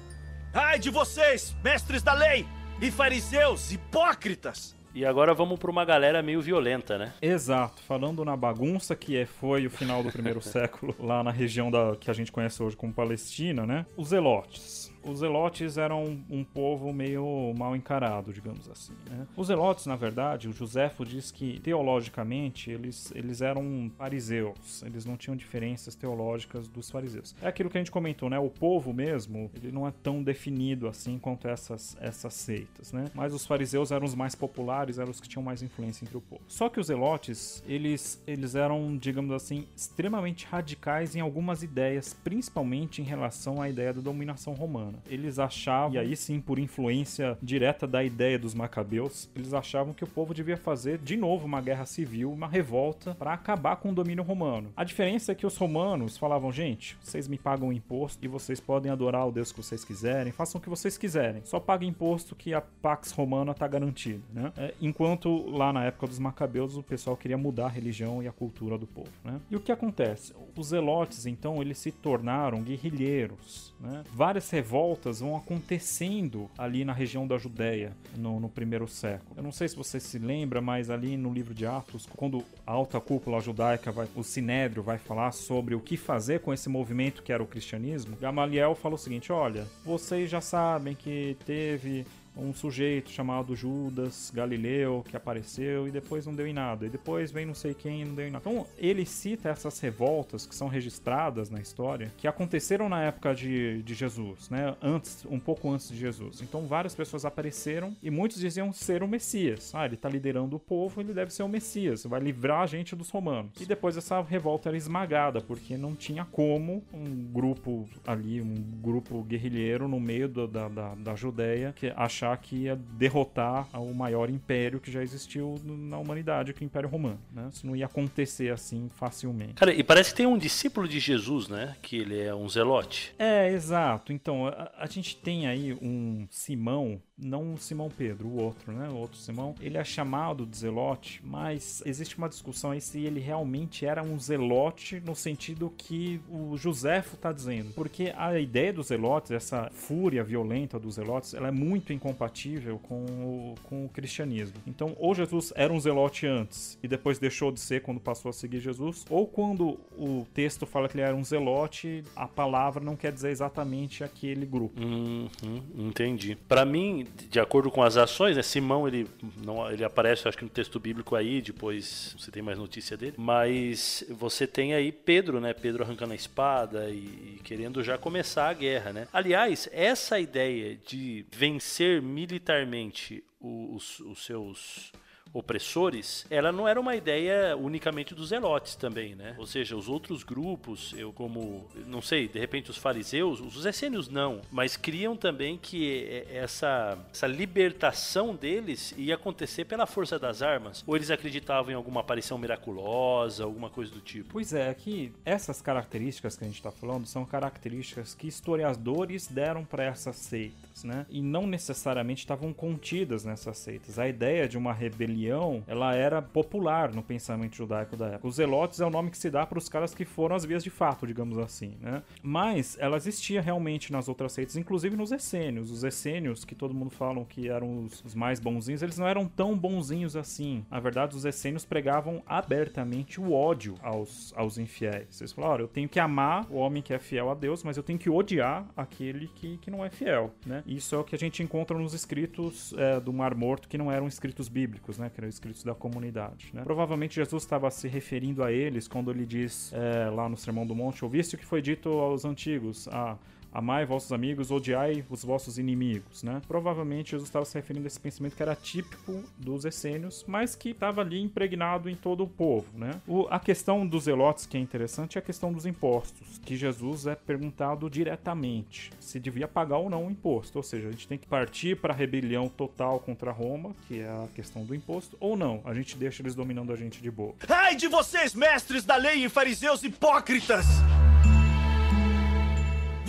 Ai 0.51 0.79
de 0.79 0.89
vocês, 0.89 1.55
mestres 1.63 2.01
da 2.01 2.13
lei 2.13 2.47
e 2.81 2.89
fariseus 2.89 3.71
hipócritas! 3.71 4.78
E 4.93 5.05
agora 5.05 5.33
vamos 5.33 5.59
para 5.59 5.69
uma 5.69 5.85
galera 5.85 6.21
meio 6.23 6.41
violenta, 6.41 6.97
né? 6.97 7.13
Exato, 7.21 7.81
falando 7.83 8.25
na 8.25 8.35
bagunça 8.35 8.95
que 8.95 9.17
é, 9.17 9.25
foi 9.25 9.67
o 9.67 9.69
final 9.69 10.01
do 10.01 10.11
primeiro 10.11 10.41
século 10.41 10.95
lá 10.99 11.23
na 11.23 11.31
região 11.31 11.69
da 11.69 11.95
que 11.99 12.09
a 12.09 12.13
gente 12.13 12.31
conhece 12.31 12.61
hoje 12.61 12.75
como 12.75 12.93
Palestina, 12.93 13.65
né? 13.65 13.85
Os 13.95 14.09
Zelotes 14.09 14.88
os 15.03 15.19
Zelotes 15.19 15.77
eram 15.77 16.23
um 16.29 16.43
povo 16.43 16.91
meio 16.93 17.53
mal 17.57 17.75
encarado, 17.75 18.33
digamos 18.33 18.69
assim. 18.69 18.93
Né? 19.09 19.27
Os 19.35 19.47
Zelotes, 19.47 19.85
na 19.85 19.95
verdade, 19.95 20.47
o 20.47 20.53
Joséfo 20.53 21.05
diz 21.05 21.31
que 21.31 21.59
teologicamente 21.59 22.69
eles, 22.71 23.11
eles 23.15 23.41
eram 23.41 23.91
fariseus, 23.97 24.83
eles 24.83 25.05
não 25.05 25.17
tinham 25.17 25.35
diferenças 25.35 25.95
teológicas 25.95 26.67
dos 26.67 26.89
fariseus. 26.89 27.35
É 27.41 27.47
aquilo 27.47 27.69
que 27.69 27.77
a 27.77 27.81
gente 27.81 27.91
comentou, 27.91 28.29
né? 28.29 28.39
O 28.39 28.49
povo 28.49 28.93
mesmo, 28.93 29.49
ele 29.55 29.71
não 29.71 29.87
é 29.87 29.91
tão 30.03 30.21
definido 30.21 30.87
assim 30.87 31.17
quanto 31.17 31.47
essas, 31.47 31.97
essas 31.99 32.33
seitas, 32.33 32.91
né? 32.91 33.05
Mas 33.13 33.33
os 33.33 33.45
fariseus 33.45 33.91
eram 33.91 34.05
os 34.05 34.15
mais 34.15 34.35
populares, 34.35 34.99
eram 34.99 35.11
os 35.11 35.19
que 35.19 35.27
tinham 35.27 35.43
mais 35.43 35.61
influência 35.61 36.03
entre 36.03 36.17
o 36.17 36.21
povo. 36.21 36.41
Só 36.47 36.69
que 36.69 36.79
os 36.79 36.87
Zelotes, 36.87 37.63
eles, 37.67 38.21
eles 38.27 38.55
eram, 38.55 38.97
digamos 38.97 39.31
assim, 39.31 39.67
extremamente 39.75 40.45
radicais 40.45 41.15
em 41.15 41.19
algumas 41.19 41.63
ideias, 41.63 42.13
principalmente 42.13 43.01
em 43.01 43.05
relação 43.05 43.61
à 43.61 43.69
ideia 43.69 43.93
da 43.93 44.01
dominação 44.01 44.53
romana 44.53 44.88
Eles 45.07 45.39
achavam, 45.39 45.95
e 45.95 45.97
aí 45.97 46.15
sim 46.15 46.39
por 46.39 46.59
influência 46.59 47.37
direta 47.41 47.87
da 47.87 48.03
ideia 48.03 48.37
dos 48.37 48.53
macabeus, 48.53 49.29
eles 49.35 49.53
achavam 49.53 49.93
que 49.93 50.03
o 50.03 50.07
povo 50.07 50.33
devia 50.33 50.57
fazer 50.57 50.97
de 50.97 51.15
novo 51.15 51.45
uma 51.45 51.61
guerra 51.61 51.85
civil, 51.85 52.31
uma 52.31 52.47
revolta 52.47 53.15
para 53.15 53.33
acabar 53.33 53.75
com 53.77 53.89
o 53.89 53.93
domínio 53.93 54.23
romano. 54.23 54.71
A 54.75 54.83
diferença 54.83 55.31
é 55.31 55.35
que 55.35 55.45
os 55.45 55.57
romanos 55.57 56.17
falavam, 56.17 56.51
gente, 56.51 56.97
vocês 57.01 57.27
me 57.27 57.37
pagam 57.37 57.71
imposto 57.71 58.23
e 58.23 58.27
vocês 58.27 58.59
podem 58.59 58.91
adorar 58.91 59.27
o 59.27 59.31
Deus 59.31 59.51
que 59.51 59.61
vocês 59.61 59.83
quiserem, 59.83 60.31
façam 60.31 60.59
o 60.59 60.61
que 60.61 60.69
vocês 60.69 60.97
quiserem. 60.97 61.41
Só 61.45 61.59
paguem 61.59 61.89
imposto 61.89 62.35
que 62.35 62.53
a 62.53 62.61
Pax 62.61 63.11
Romana 63.11 63.53
tá 63.53 63.67
garantida, 63.67 64.23
né? 64.33 64.51
É, 64.57 64.73
enquanto 64.81 65.49
lá 65.49 65.73
na 65.73 65.85
época 65.85 66.07
dos 66.07 66.19
macabeus 66.19 66.75
o 66.75 66.83
pessoal 66.83 67.17
queria 67.17 67.37
mudar 67.37 67.65
a 67.65 67.69
religião 67.69 68.21
e 68.23 68.27
a 68.27 68.31
cultura 68.31 68.77
do 68.77 68.87
povo, 68.87 69.09
né? 69.23 69.39
E 69.49 69.55
o 69.55 69.59
que 69.59 69.71
acontece? 69.71 70.33
Os 70.55 70.67
zelotes, 70.67 71.25
então, 71.25 71.61
eles 71.61 71.77
se 71.77 71.91
tornaram 71.91 72.61
guerrilheiros, 72.61 73.73
né? 73.79 74.03
Várias 74.13 74.49
revoltas 74.49 74.78
revoltas 74.79 75.19
vão 75.19 75.35
acontecendo 75.35 76.49
ali 76.57 76.85
na 76.85 76.93
região 76.93 77.27
da 77.27 77.37
Judéia 77.37 77.91
no, 78.15 78.39
no 78.39 78.47
primeiro 78.47 78.87
século. 78.87 79.33
Eu 79.35 79.43
não 79.43 79.51
sei 79.51 79.67
se 79.67 79.75
você 79.75 79.99
se 79.99 80.17
lembra, 80.17 80.61
mas 80.61 80.89
ali 80.89 81.17
no 81.17 81.33
livro 81.33 81.53
de 81.53 81.65
Atos, 81.65 82.07
quando 82.15 82.45
a 82.65 82.71
alta 82.71 82.99
cúpula 83.01 83.41
judaica, 83.41 83.91
vai, 83.91 84.07
o 84.15 84.23
Sinédrio, 84.23 84.81
vai 84.81 84.97
falar 84.97 85.33
sobre 85.33 85.75
o 85.75 85.81
que 85.81 85.97
fazer 85.97 86.39
com 86.39 86.53
esse 86.53 86.69
movimento 86.69 87.21
que 87.21 87.33
era 87.33 87.43
o 87.43 87.47
cristianismo, 87.47 88.15
Gamaliel 88.15 88.73
fala 88.73 88.95
o 88.95 88.97
seguinte: 88.97 89.33
olha, 89.33 89.67
vocês 89.83 90.29
já 90.29 90.39
sabem 90.39 90.95
que 90.95 91.35
teve 91.45 92.05
um 92.39 92.53
sujeito 92.53 93.09
chamado 93.09 93.55
Judas 93.55 94.31
Galileu 94.33 95.03
que 95.07 95.15
apareceu 95.15 95.87
e 95.87 95.91
depois 95.91 96.25
não 96.25 96.33
deu 96.33 96.47
em 96.47 96.53
nada. 96.53 96.85
E 96.85 96.89
depois 96.89 97.31
vem 97.31 97.45
não 97.45 97.53
sei 97.53 97.73
quem 97.73 98.01
e 98.01 98.05
não 98.05 98.15
deu 98.15 98.27
em 98.27 98.31
nada. 98.31 98.43
Então 98.47 98.65
ele 98.77 99.05
cita 99.05 99.49
essas 99.49 99.79
revoltas 99.79 100.45
que 100.45 100.55
são 100.55 100.67
registradas 100.67 101.49
na 101.49 101.59
história 101.59 102.11
que 102.17 102.27
aconteceram 102.27 102.89
na 102.89 103.01
época 103.03 103.33
de, 103.33 103.81
de 103.83 103.93
Jesus, 103.93 104.49
né? 104.49 104.75
Antes, 104.81 105.25
um 105.29 105.39
pouco 105.39 105.69
antes 105.69 105.89
de 105.89 105.97
Jesus. 105.97 106.41
Então 106.41 106.65
várias 106.65 106.95
pessoas 106.95 107.25
apareceram 107.25 107.95
e 108.01 108.09
muitos 108.09 108.39
diziam 108.39 108.71
ser 108.71 109.03
o 109.03 109.07
Messias. 109.07 109.73
Ah, 109.73 109.85
ele 109.85 109.95
está 109.95 110.09
liderando 110.09 110.55
o 110.55 110.59
povo, 110.59 111.01
ele 111.01 111.13
deve 111.13 111.33
ser 111.33 111.43
o 111.43 111.49
Messias, 111.49 112.03
vai 112.03 112.19
livrar 112.19 112.61
a 112.61 112.65
gente 112.65 112.95
dos 112.95 113.09
romanos. 113.09 113.51
E 113.59 113.65
depois 113.65 113.97
essa 113.97 114.21
revolta 114.21 114.69
era 114.69 114.77
esmagada 114.77 115.41
porque 115.41 115.77
não 115.77 115.95
tinha 115.95 116.25
como 116.25 116.83
um 116.93 117.31
grupo 117.31 117.87
ali, 118.05 118.41
um 118.41 118.55
grupo 118.81 119.23
guerrilheiro 119.23 119.87
no 119.87 119.99
meio 119.99 120.27
da, 120.27 120.67
da, 120.67 120.95
da 120.95 121.15
Judéia 121.15 121.73
que 121.75 121.91
achar 121.95 122.28
achar 122.29 122.37
que 122.37 122.55
ia 122.63 122.75
derrotar 122.75 123.67
o 123.79 123.93
maior 123.93 124.29
império 124.29 124.79
que 124.79 124.91
já 124.91 125.01
existiu 125.01 125.55
na 125.63 125.97
humanidade, 125.97 126.53
que 126.53 126.63
é 126.63 126.65
o 126.65 126.67
Império 126.67 126.89
Romano, 126.89 127.19
né? 127.33 127.49
Isso 127.51 127.65
não 127.65 127.75
ia 127.75 127.85
acontecer 127.85 128.51
assim 128.51 128.89
facilmente. 128.95 129.53
Cara, 129.55 129.73
e 129.73 129.83
parece 129.83 130.11
que 130.11 130.17
tem 130.17 130.25
um 130.25 130.37
discípulo 130.37 130.87
de 130.87 130.99
Jesus, 130.99 131.47
né? 131.47 131.75
Que 131.81 131.97
ele 131.97 132.19
é 132.19 132.33
um 132.33 132.47
zelote. 132.47 133.13
É, 133.17 133.49
exato. 133.51 134.13
Então, 134.13 134.47
a, 134.47 134.71
a 134.77 134.85
gente 134.85 135.15
tem 135.17 135.47
aí 135.47 135.73
um 135.73 136.27
Simão 136.29 137.01
não 137.21 137.53
o 137.53 137.57
Simão 137.57 137.89
Pedro, 137.89 138.27
o 138.27 138.37
outro, 138.37 138.71
né? 138.71 138.89
O 138.89 138.95
outro 138.95 139.17
Simão. 139.17 139.55
Ele 139.61 139.77
é 139.77 139.83
chamado 139.83 140.45
de 140.45 140.57
Zelote, 140.57 141.21
mas 141.23 141.81
existe 141.85 142.17
uma 142.17 142.29
discussão 142.29 142.71
aí 142.71 142.81
se 142.81 142.99
ele 142.99 143.19
realmente 143.19 143.85
era 143.85 144.01
um 144.01 144.17
Zelote 144.19 145.01
no 145.05 145.15
sentido 145.15 145.73
que 145.77 146.21
o 146.29 146.57
Joséfo 146.57 147.15
está 147.15 147.31
dizendo. 147.31 147.73
Porque 147.73 148.13
a 148.15 148.39
ideia 148.39 148.73
dos 148.73 148.87
Zelotes, 148.87 149.31
essa 149.31 149.69
fúria 149.71 150.23
violenta 150.23 150.79
dos 150.79 150.95
Zelotes, 150.95 151.33
ela 151.33 151.47
é 151.47 151.51
muito 151.51 151.93
incompatível 151.93 152.79
com 152.79 153.05
o, 153.05 153.55
com 153.63 153.85
o 153.85 153.89
cristianismo. 153.89 154.57
Então, 154.65 154.95
ou 154.97 155.13
Jesus 155.13 155.51
era 155.55 155.71
um 155.71 155.79
Zelote 155.79 156.25
antes 156.25 156.77
e 156.81 156.87
depois 156.87 157.19
deixou 157.19 157.51
de 157.51 157.59
ser 157.59 157.81
quando 157.81 157.99
passou 157.99 158.29
a 158.29 158.33
seguir 158.33 158.59
Jesus, 158.59 159.05
ou 159.09 159.27
quando 159.27 159.79
o 159.97 160.25
texto 160.33 160.65
fala 160.65 160.87
que 160.87 160.95
ele 160.95 161.03
era 161.03 161.15
um 161.15 161.23
Zelote, 161.23 162.03
a 162.15 162.27
palavra 162.27 162.83
não 162.83 162.95
quer 162.95 163.11
dizer 163.11 163.29
exatamente 163.29 164.03
aquele 164.03 164.45
grupo. 164.45 164.79
Uhum, 164.81 165.29
entendi. 165.75 166.35
Para 166.47 166.65
mim, 166.65 167.05
de 167.29 167.39
acordo 167.39 167.69
com 167.69 167.83
as 167.83 167.97
ações, 167.97 168.35
né? 168.35 168.43
Simão 168.43 168.87
ele 168.87 169.07
não 169.37 169.69
ele 169.69 169.83
aparece, 169.83 170.27
acho 170.27 170.37
que 170.37 170.43
no 170.43 170.49
texto 170.49 170.79
bíblico 170.79 171.15
aí, 171.15 171.41
depois 171.41 172.15
você 172.17 172.31
tem 172.31 172.41
mais 172.41 172.57
notícia 172.57 172.97
dele. 172.97 173.15
Mas 173.17 174.03
você 174.09 174.47
tem 174.47 174.73
aí 174.73 174.91
Pedro, 174.91 175.39
né? 175.39 175.53
Pedro 175.53 175.83
arrancando 175.83 176.13
a 176.13 176.15
espada 176.15 176.89
e, 176.89 177.35
e 177.35 177.41
querendo 177.43 177.83
já 177.83 177.97
começar 177.97 178.49
a 178.49 178.53
guerra, 178.53 178.93
né? 178.93 179.07
Aliás, 179.13 179.69
essa 179.71 180.19
ideia 180.19 180.77
de 180.85 181.25
vencer 181.31 182.01
militarmente 182.01 183.23
os, 183.39 183.99
os 184.01 184.25
seus 184.25 184.91
opressores, 185.33 186.25
ela 186.29 186.51
não 186.51 186.67
era 186.67 186.79
uma 186.79 186.95
ideia 186.95 187.55
unicamente 187.55 188.15
dos 188.15 188.29
zelotes 188.29 188.75
também, 188.75 189.15
né? 189.15 189.35
Ou 189.37 189.45
seja, 189.45 189.75
os 189.75 189.87
outros 189.87 190.23
grupos, 190.23 190.93
eu 190.97 191.13
como, 191.13 191.67
não 191.85 192.01
sei, 192.01 192.27
de 192.27 192.39
repente 192.39 192.71
os 192.71 192.77
fariseus, 192.77 193.39
os 193.39 193.65
essênios 193.65 194.07
não, 194.07 194.41
mas 194.51 194.75
criam 194.75 195.15
também 195.15 195.57
que 195.57 196.23
essa, 196.31 196.97
essa 197.11 197.27
libertação 197.27 198.35
deles 198.35 198.93
ia 198.97 199.15
acontecer 199.15 199.65
pela 199.65 199.85
força 199.85 200.17
das 200.17 200.41
armas, 200.41 200.83
ou 200.85 200.95
eles 200.95 201.11
acreditavam 201.11 201.71
em 201.71 201.75
alguma 201.75 202.01
aparição 202.01 202.37
miraculosa, 202.37 203.43
alguma 203.43 203.69
coisa 203.69 203.91
do 203.91 204.01
tipo. 204.01 204.29
Pois 204.31 204.53
é, 204.53 204.73
que 204.73 205.11
essas 205.25 205.61
características 205.61 206.35
que 206.35 206.43
a 206.43 206.47
gente 206.47 206.57
está 206.57 206.71
falando 206.71 207.05
são 207.05 207.25
características 207.25 208.13
que 208.13 208.27
historiadores 208.27 209.27
deram 209.27 209.63
para 209.63 209.83
essas 209.83 210.15
seitas, 210.15 210.83
né? 210.83 211.05
E 211.09 211.21
não 211.21 211.45
necessariamente 211.45 212.21
estavam 212.21 212.53
contidas 212.53 213.23
nessas 213.23 213.57
seitas. 213.57 213.99
A 213.99 214.07
ideia 214.07 214.47
de 214.47 214.57
uma 214.57 214.73
rebelião 214.73 215.18
rebelião, 215.19 215.63
ela 215.67 215.93
era 215.93 216.21
popular 216.21 216.93
no 216.93 217.03
pensamento 217.03 217.55
judaico 217.55 217.97
da 217.97 218.07
época. 218.07 218.27
Os 218.27 218.35
zelotes 218.35 218.79
é 218.79 218.85
o 218.85 218.89
nome 218.89 219.11
que 219.11 219.17
se 219.17 219.29
dá 219.29 219.45
para 219.45 219.57
os 219.57 219.67
caras 219.67 219.93
que 219.93 220.05
foram 220.05 220.35
as 220.35 220.45
vias 220.45 220.63
de 220.63 220.69
fato, 220.69 221.05
digamos 221.05 221.37
assim, 221.37 221.75
né? 221.81 222.01
Mas 222.23 222.77
ela 222.79 222.97
existia 222.97 223.41
realmente 223.41 223.91
nas 223.91 224.07
outras 224.07 224.31
seitas, 224.31 224.55
inclusive 224.55 224.95
nos 224.95 225.11
essênios. 225.11 225.71
Os 225.71 225.83
essênios, 225.83 226.45
que 226.45 226.55
todo 226.55 226.73
mundo 226.73 226.91
falam 226.91 227.25
que 227.25 227.49
eram 227.49 227.85
os, 227.85 228.03
os 228.03 228.15
mais 228.15 228.39
bonzinhos, 228.39 228.81
eles 228.81 228.97
não 228.97 229.07
eram 229.07 229.27
tão 229.27 229.57
bonzinhos 229.57 230.15
assim. 230.15 230.65
Na 230.69 230.79
verdade, 230.79 231.15
os 231.15 231.25
essênios 231.25 231.65
pregavam 231.65 232.21
abertamente 232.25 233.19
o 233.19 233.33
ódio 233.33 233.75
aos, 233.81 234.33
aos 234.35 234.57
infiéis. 234.57 235.19
Eles 235.19 235.33
falaram, 235.33 235.61
eu 235.65 235.67
tenho 235.67 235.89
que 235.89 235.99
amar 235.99 236.47
o 236.49 236.55
homem 236.55 236.81
que 236.81 236.93
é 236.93 236.99
fiel 236.99 237.29
a 237.29 237.33
Deus, 237.33 237.63
mas 237.63 237.77
eu 237.77 237.83
tenho 237.83 237.99
que 237.99 238.09
odiar 238.09 238.65
aquele 238.75 239.27
que, 239.27 239.57
que 239.57 239.71
não 239.71 239.83
é 239.83 239.89
fiel, 239.89 240.33
né? 240.45 240.63
Isso 240.65 240.95
é 240.95 240.97
o 240.97 241.03
que 241.03 241.15
a 241.15 241.19
gente 241.19 241.43
encontra 241.43 241.77
nos 241.77 241.93
escritos 241.93 242.73
é, 242.77 242.99
do 242.99 243.11
Mar 243.11 243.35
Morto, 243.35 243.67
que 243.67 243.77
não 243.77 243.91
eram 243.91 244.07
escritos 244.07 244.47
bíblicos, 244.47 244.97
né? 244.97 245.08
Que 245.09 245.19
eram 245.19 245.29
escritos 245.29 245.63
da 245.63 245.73
comunidade, 245.73 246.49
né? 246.53 246.63
Provavelmente 246.63 247.15
Jesus 247.15 247.43
estava 247.43 247.69
se 247.71 247.87
referindo 247.87 248.43
a 248.43 248.51
eles 248.51 248.87
quando 248.87 249.11
ele 249.11 249.25
diz 249.25 249.71
é, 249.73 250.09
lá 250.09 250.29
no 250.29 250.37
Sermão 250.37 250.65
do 250.65 250.75
Monte, 250.75 251.03
ouviste 251.03 251.35
o 251.35 251.37
que 251.37 251.45
foi 251.45 251.61
dito 251.61 251.89
aos 251.89 252.25
antigos, 252.25 252.87
ah, 252.91 253.17
Amai 253.51 253.85
vossos 253.85 254.11
amigos, 254.11 254.51
odiai 254.51 255.03
os 255.09 255.23
vossos 255.23 255.57
inimigos, 255.57 256.23
né? 256.23 256.41
Provavelmente 256.47 257.11
Jesus 257.11 257.27
estava 257.29 257.45
se 257.45 257.55
referindo 257.55 257.85
a 257.85 257.87
esse 257.87 257.99
pensamento 257.99 258.35
que 258.35 258.43
era 258.43 258.55
típico 258.55 259.23
dos 259.37 259.65
essênios, 259.65 260.23
mas 260.27 260.55
que 260.55 260.69
estava 260.69 261.01
ali 261.01 261.19
impregnado 261.19 261.89
em 261.89 261.95
todo 261.95 262.23
o 262.23 262.27
povo, 262.27 262.67
né? 262.77 263.01
O, 263.07 263.27
a 263.29 263.39
questão 263.39 263.85
dos 263.87 264.03
zelotes 264.03 264.45
que 264.45 264.57
é 264.57 264.59
interessante 264.59 265.17
é 265.17 265.19
a 265.19 265.21
questão 265.21 265.51
dos 265.51 265.65
impostos, 265.65 266.39
que 266.45 266.55
Jesus 266.55 267.07
é 267.07 267.15
perguntado 267.15 267.89
diretamente 267.89 268.91
se 268.99 269.19
devia 269.19 269.47
pagar 269.47 269.77
ou 269.77 269.89
não 269.89 270.05
o 270.05 270.11
imposto, 270.11 270.57
ou 270.57 270.63
seja, 270.63 270.87
a 270.87 270.91
gente 270.91 271.07
tem 271.07 271.17
que 271.17 271.27
partir 271.27 271.77
para 271.77 271.93
a 271.93 271.95
rebelião 271.97 272.47
total 272.47 272.99
contra 272.99 273.31
Roma, 273.31 273.75
que 273.87 273.99
é 273.99 274.07
a 274.07 274.27
questão 274.35 274.63
do 274.63 274.75
imposto, 274.75 275.17
ou 275.19 275.35
não, 275.35 275.61
a 275.65 275.73
gente 275.73 275.97
deixa 275.97 276.21
eles 276.21 276.35
dominando 276.35 276.71
a 276.71 276.75
gente 276.75 277.01
de 277.01 277.09
boa. 277.09 277.33
Ai 277.47 277.75
de 277.75 277.87
vocês, 277.87 278.35
mestres 278.35 278.85
da 278.85 278.95
lei 278.95 279.25
e 279.25 279.29
fariseus 279.29 279.83
hipócritas! 279.83 280.65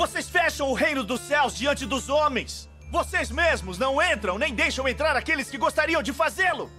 Vocês 0.01 0.31
fecham 0.31 0.71
o 0.71 0.73
reino 0.73 1.05
dos 1.05 1.21
céus 1.21 1.55
diante 1.55 1.85
dos 1.85 2.09
homens. 2.09 2.71
Vocês 2.91 3.31
mesmos 3.31 3.77
não 3.77 4.01
entram 4.01 4.39
nem 4.39 4.55
deixam 4.55 4.89
entrar 4.89 5.15
aqueles 5.15 5.51
que 5.51 5.59
gostariam 5.59 6.03
de 6.03 6.11
fazê-lo. 6.11 6.71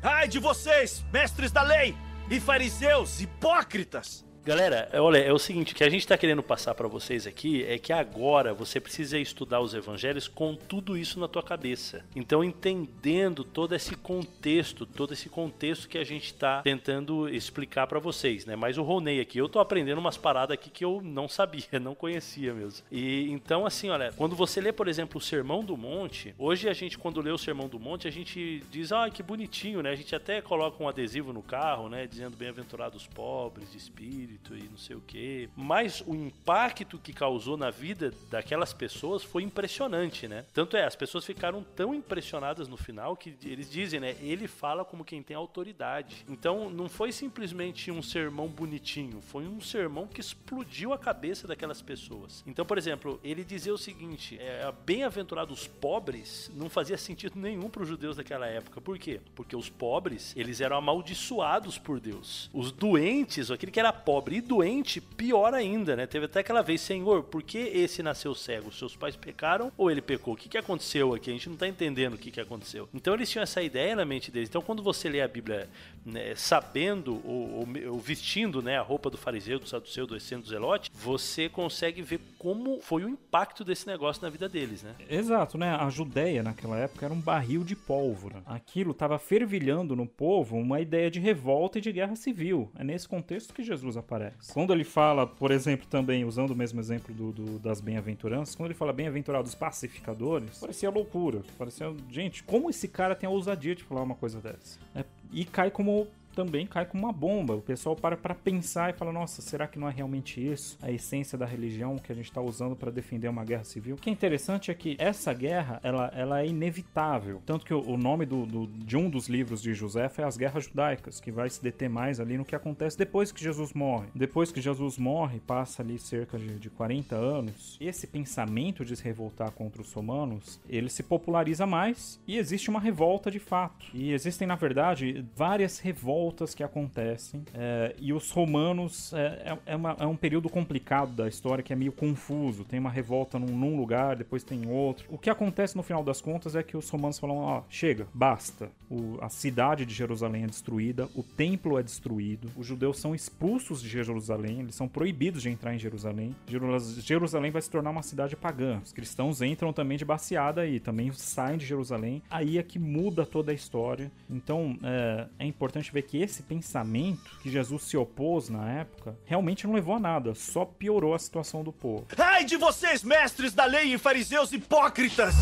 Ai 0.00 0.28
de 0.28 0.38
vocês, 0.38 1.04
mestres 1.12 1.50
da 1.50 1.62
lei 1.62 1.96
e 2.30 2.38
fariseus 2.38 3.20
hipócritas! 3.20 4.24
Galera, 4.48 4.88
olha, 4.94 5.18
é 5.18 5.30
o 5.30 5.38
seguinte, 5.38 5.74
o 5.74 5.76
que 5.76 5.84
a 5.84 5.90
gente 5.90 6.00
está 6.00 6.16
querendo 6.16 6.42
passar 6.42 6.74
para 6.74 6.88
vocês 6.88 7.26
aqui 7.26 7.64
é 7.64 7.76
que 7.76 7.92
agora 7.92 8.54
você 8.54 8.80
precisa 8.80 9.18
estudar 9.18 9.60
os 9.60 9.74
evangelhos 9.74 10.26
com 10.26 10.54
tudo 10.54 10.96
isso 10.96 11.20
na 11.20 11.28
tua 11.28 11.42
cabeça. 11.42 12.02
Então, 12.16 12.42
entendendo 12.42 13.44
todo 13.44 13.74
esse 13.74 13.94
contexto, 13.94 14.86
todo 14.86 15.12
esse 15.12 15.28
contexto 15.28 15.86
que 15.86 15.98
a 15.98 16.02
gente 16.02 16.24
está 16.24 16.62
tentando 16.62 17.28
explicar 17.28 17.86
para 17.86 17.98
vocês, 17.98 18.46
né? 18.46 18.56
Mas 18.56 18.78
o 18.78 18.82
Ronei 18.82 19.20
aqui, 19.20 19.36
eu 19.36 19.50
tô 19.50 19.60
aprendendo 19.60 19.98
umas 19.98 20.16
paradas 20.16 20.54
aqui 20.54 20.70
que 20.70 20.82
eu 20.82 21.02
não 21.04 21.28
sabia, 21.28 21.66
não 21.78 21.94
conhecia 21.94 22.54
mesmo. 22.54 22.86
E 22.90 23.30
então, 23.30 23.66
assim, 23.66 23.90
olha, 23.90 24.14
quando 24.16 24.34
você 24.34 24.62
lê, 24.62 24.72
por 24.72 24.88
exemplo, 24.88 25.18
o 25.18 25.22
Sermão 25.22 25.62
do 25.62 25.76
Monte, 25.76 26.34
hoje 26.38 26.70
a 26.70 26.72
gente, 26.72 26.96
quando 26.96 27.20
lê 27.20 27.30
o 27.30 27.36
Sermão 27.36 27.68
do 27.68 27.78
Monte, 27.78 28.08
a 28.08 28.10
gente 28.10 28.64
diz, 28.70 28.92
ah, 28.92 29.10
que 29.10 29.22
bonitinho, 29.22 29.82
né? 29.82 29.90
A 29.90 29.94
gente 29.94 30.16
até 30.16 30.40
coloca 30.40 30.82
um 30.82 30.88
adesivo 30.88 31.34
no 31.34 31.42
carro, 31.42 31.90
né? 31.90 32.06
Dizendo 32.06 32.34
bem-aventurados 32.34 33.06
pobres 33.06 33.70
de 33.72 33.76
espírito 33.76 34.37
espírito 34.38 34.56
e 34.56 34.68
não 34.68 34.78
sei 34.78 34.96
o 34.96 35.00
que. 35.00 35.48
Mas 35.56 36.02
o 36.06 36.14
impacto 36.14 36.98
que 36.98 37.12
causou 37.12 37.56
na 37.56 37.70
vida 37.70 38.12
daquelas 38.30 38.72
pessoas 38.72 39.22
foi 39.22 39.42
impressionante, 39.42 40.28
né? 40.28 40.44
Tanto 40.54 40.76
é, 40.76 40.84
as 40.84 40.96
pessoas 40.96 41.24
ficaram 41.24 41.64
tão 41.76 41.94
impressionadas 41.94 42.68
no 42.68 42.76
final 42.76 43.16
que 43.16 43.34
eles 43.44 43.70
dizem, 43.70 44.00
né? 44.00 44.16
Ele 44.20 44.46
fala 44.46 44.84
como 44.84 45.04
quem 45.04 45.22
tem 45.22 45.36
autoridade. 45.36 46.24
Então 46.28 46.70
não 46.70 46.88
foi 46.88 47.12
simplesmente 47.12 47.90
um 47.90 48.02
sermão 48.02 48.48
bonitinho, 48.48 49.20
foi 49.20 49.46
um 49.46 49.60
sermão 49.60 50.06
que 50.06 50.20
explodiu 50.20 50.92
a 50.92 50.98
cabeça 50.98 51.46
daquelas 51.46 51.82
pessoas. 51.82 52.42
Então, 52.46 52.64
por 52.64 52.78
exemplo, 52.78 53.20
ele 53.22 53.44
dizia 53.44 53.74
o 53.74 53.78
seguinte: 53.78 54.38
é, 54.40 54.72
bem-aventurados 54.84 55.66
pobres 55.66 56.50
não 56.54 56.68
fazia 56.68 56.96
sentido 56.96 57.38
nenhum 57.38 57.68
para 57.68 57.82
os 57.82 57.88
judeus 57.88 58.16
daquela 58.16 58.46
época. 58.46 58.80
Por 58.80 58.98
quê? 58.98 59.20
Porque 59.34 59.56
os 59.56 59.68
pobres, 59.68 60.34
eles 60.36 60.60
eram 60.60 60.76
amaldiçoados 60.76 61.78
por 61.78 62.00
Deus. 62.00 62.50
Os 62.52 62.70
doentes, 62.70 63.50
aquele 63.50 63.72
que 63.72 63.80
era 63.80 63.92
pobre 63.92 64.17
pobre 64.18 64.38
e 64.38 64.40
doente, 64.40 65.00
pior 65.00 65.54
ainda, 65.54 65.94
né? 65.94 66.04
Teve 66.04 66.24
até 66.24 66.40
aquela 66.40 66.60
vez, 66.60 66.80
Senhor, 66.80 67.22
por 67.22 67.40
que 67.40 67.56
esse 67.56 68.02
nasceu 68.02 68.34
cego? 68.34 68.72
Seus 68.72 68.96
pais 68.96 69.14
pecaram 69.14 69.70
ou 69.76 69.92
ele 69.92 70.02
pecou? 70.02 70.34
O 70.34 70.36
que, 70.36 70.48
que 70.48 70.58
aconteceu 70.58 71.14
aqui? 71.14 71.30
A 71.30 71.32
gente 71.32 71.48
não 71.48 71.56
tá 71.56 71.68
entendendo 71.68 72.14
o 72.14 72.18
que, 72.18 72.32
que 72.32 72.40
aconteceu. 72.40 72.88
Então 72.92 73.14
eles 73.14 73.30
tinham 73.30 73.44
essa 73.44 73.62
ideia 73.62 73.94
na 73.94 74.04
mente 74.04 74.32
deles. 74.32 74.48
Então 74.48 74.60
quando 74.60 74.82
você 74.82 75.08
lê 75.08 75.22
a 75.22 75.28
Bíblia 75.28 75.70
né, 76.08 76.34
sabendo 76.34 77.20
ou, 77.24 77.66
ou, 77.88 77.98
vestindo 77.98 78.62
né, 78.62 78.78
a 78.78 78.82
roupa 78.82 79.10
do 79.10 79.16
fariseu, 79.16 79.58
do 79.58 79.68
saduceu, 79.68 80.06
do 80.06 80.16
essênio, 80.16 80.44
do 80.44 80.50
zelote, 80.50 80.90
você 80.92 81.48
consegue 81.48 82.02
ver 82.02 82.20
como 82.38 82.80
foi 82.80 83.04
o 83.04 83.08
impacto 83.08 83.64
desse 83.64 83.86
negócio 83.86 84.22
na 84.22 84.30
vida 84.30 84.48
deles, 84.48 84.82
né? 84.82 84.94
Exato, 85.08 85.56
né? 85.56 85.70
A 85.74 85.88
Judéia 85.90 86.42
naquela 86.42 86.76
época 86.78 87.06
era 87.06 87.14
um 87.14 87.20
barril 87.20 87.64
de 87.64 87.76
pólvora. 87.76 88.42
Aquilo 88.44 88.92
estava 88.92 89.18
fervilhando 89.18 89.94
no 89.94 90.06
povo 90.06 90.56
uma 90.56 90.80
ideia 90.80 91.10
de 91.10 91.20
revolta 91.20 91.78
e 91.78 91.80
de 91.80 91.92
guerra 91.92 92.16
civil. 92.16 92.70
É 92.76 92.84
nesse 92.84 93.08
contexto 93.08 93.54
que 93.54 93.62
Jesus 93.62 93.96
aparece 93.96 94.08
aparece. 94.08 94.52
Quando 94.52 94.72
ele 94.72 94.84
fala, 94.84 95.26
por 95.26 95.50
exemplo, 95.50 95.86
também, 95.86 96.24
usando 96.24 96.50
o 96.50 96.56
mesmo 96.56 96.80
exemplo 96.80 97.14
do, 97.14 97.32
do 97.32 97.58
das 97.58 97.80
bem-aventuranças, 97.80 98.54
quando 98.54 98.68
ele 98.68 98.78
fala 98.78 98.92
bem-aventurados 98.92 99.54
pacificadores, 99.54 100.58
parecia 100.58 100.90
loucura. 100.90 101.42
Parecia, 101.56 101.94
gente, 102.10 102.42
como 102.42 102.70
esse 102.70 102.88
cara 102.88 103.14
tem 103.14 103.26
a 103.26 103.30
ousadia 103.30 103.74
de 103.74 103.82
falar 103.82 104.02
uma 104.02 104.14
coisa 104.14 104.40
dessa? 104.40 104.78
É, 104.94 105.04
e 105.32 105.44
cai 105.44 105.70
como 105.70 106.08
também 106.38 106.68
cai 106.68 106.86
como 106.86 107.02
uma 107.04 107.12
bomba. 107.12 107.56
O 107.56 107.60
pessoal 107.60 107.96
para 107.96 108.16
para 108.16 108.32
pensar 108.32 108.90
e 108.90 108.92
fala: 108.92 109.12
nossa, 109.12 109.42
será 109.42 109.66
que 109.66 109.76
não 109.76 109.88
é 109.88 109.92
realmente 109.92 110.40
isso 110.40 110.78
a 110.80 110.88
essência 110.88 111.36
da 111.36 111.44
religião 111.44 111.96
que 111.96 112.12
a 112.12 112.14
gente 112.14 112.26
está 112.26 112.40
usando 112.40 112.76
para 112.76 112.92
defender 112.92 113.26
uma 113.26 113.44
guerra 113.44 113.64
civil? 113.64 113.96
O 113.96 113.98
que 113.98 114.08
é 114.08 114.12
interessante 114.12 114.70
é 114.70 114.74
que 114.74 114.96
essa 115.00 115.34
guerra 115.34 115.80
ela, 115.82 116.12
ela 116.14 116.40
é 116.40 116.46
inevitável. 116.46 117.42
Tanto 117.44 117.66
que 117.66 117.74
o, 117.74 117.96
nome 117.96 118.24
do, 118.24 118.46
do, 118.46 118.66
de 118.68 118.96
um 118.96 119.10
dos 119.10 119.28
livros 119.28 119.60
de 119.60 119.74
José 119.74 120.08
é 120.16 120.22
As 120.22 120.36
Guerras 120.36 120.64
Judaicas, 120.64 121.20
que 121.20 121.32
vai 121.32 121.50
se 121.50 121.60
deter 121.60 121.90
mais 121.90 122.20
ali 122.20 122.38
no 122.38 122.44
que 122.44 122.54
acontece 122.54 122.96
depois 122.96 123.32
que 123.32 123.42
Jesus 123.42 123.72
morre. 123.72 124.06
Depois 124.14 124.52
que 124.52 124.60
Jesus 124.60 124.96
morre, 124.96 125.40
passa 125.40 125.82
ali 125.82 125.98
cerca 125.98 126.38
de, 126.38 126.58
de 126.58 126.70
40 126.70 127.16
anos, 127.16 127.76
esse 127.80 128.06
pensamento 128.06 128.84
de 128.84 128.94
se 128.94 129.02
revoltar 129.02 129.50
contra 129.50 129.82
os 129.82 129.92
romanos 129.92 130.60
ele 130.68 130.88
se 130.88 131.02
populariza 131.02 131.66
mais 131.66 132.20
e 132.26 132.36
existe 132.36 132.70
uma 132.70 132.78
revolta 132.80 133.30
de 133.30 133.40
fato. 133.40 133.86
E 133.92 134.12
existem, 134.12 134.46
na 134.46 134.54
verdade, 134.54 135.24
várias 135.34 135.80
revoltas 135.80 136.27
revoltas 136.28 136.54
que 136.54 136.62
acontecem. 136.62 137.44
É, 137.54 137.94
e 137.98 138.12
os 138.12 138.30
romanos 138.30 139.12
é, 139.12 139.52
é, 139.66 139.72
é, 139.72 139.76
uma, 139.76 139.96
é, 139.98 140.06
um 140.06 140.16
período 140.16 140.48
complicado 140.48 141.12
da 141.12 141.26
história 141.26 141.62
que 141.62 141.72
é 141.72 141.76
meio 141.76 141.92
confuso. 141.92 142.64
Tem 142.64 142.78
uma 142.78 142.90
revolta 142.90 143.38
num, 143.38 143.56
num, 143.56 143.76
lugar, 143.76 144.16
depois 144.16 144.42
tem 144.42 144.68
outro. 144.68 145.06
O 145.08 145.18
que 145.18 145.30
acontece 145.30 145.76
no 145.76 145.82
final 145.82 146.02
das 146.02 146.20
contas 146.20 146.54
é 146.54 146.62
que 146.62 146.76
os 146.76 146.88
romanos 146.90 147.18
falam: 147.18 147.38
ó, 147.38 147.62
chega, 147.68 148.06
basta. 148.12 148.70
O, 148.90 149.18
a 149.20 149.28
cidade 149.28 149.84
de 149.84 149.94
Jerusalém 149.94 150.44
é 150.44 150.46
destruída, 150.46 151.08
o 151.14 151.22
templo 151.22 151.78
é 151.78 151.82
destruído, 151.82 152.50
os 152.56 152.66
judeus 152.66 152.98
são 152.98 153.14
expulsos 153.14 153.82
de 153.82 153.88
Jerusalém, 153.88 154.60
eles 154.60 154.74
são 154.74 154.88
proibidos 154.88 155.42
de 155.42 155.50
entrar 155.50 155.74
em 155.74 155.78
Jerusalém. 155.78 156.34
Jerusalém 156.46 157.50
vai 157.50 157.60
se 157.60 157.70
tornar 157.70 157.90
uma 157.90 158.02
cidade 158.02 158.34
pagã. 158.34 158.80
Os 158.82 158.92
cristãos 158.92 159.42
entram 159.42 159.72
também 159.72 159.98
de 159.98 160.04
baseada 160.04 160.62
aí, 160.62 160.80
também 160.80 161.12
saem 161.12 161.58
de 161.58 161.66
Jerusalém. 161.66 162.22
Aí 162.30 162.58
é 162.58 162.62
que 162.62 162.78
muda 162.78 163.26
toda 163.26 163.52
a 163.52 163.54
história. 163.54 164.10
Então 164.30 164.78
é, 164.82 165.26
é 165.38 165.46
importante 165.46 165.92
ver 165.92 166.02
que 166.02 166.17
esse 166.22 166.42
pensamento 166.42 167.30
que 167.42 167.50
Jesus 167.50 167.84
se 167.84 167.96
opôs 167.96 168.48
na 168.48 168.70
época 168.70 169.16
realmente 169.24 169.66
não 169.66 169.74
levou 169.74 169.94
a 169.94 170.00
nada, 170.00 170.34
só 170.34 170.64
piorou 170.64 171.14
a 171.14 171.18
situação 171.18 171.62
do 171.62 171.72
povo. 171.72 172.06
Ai 172.16 172.44
de 172.44 172.56
vocês, 172.56 173.02
mestres 173.02 173.54
da 173.54 173.64
lei 173.64 173.94
e 173.94 173.98
fariseus 173.98 174.52
hipócritas! 174.52 175.34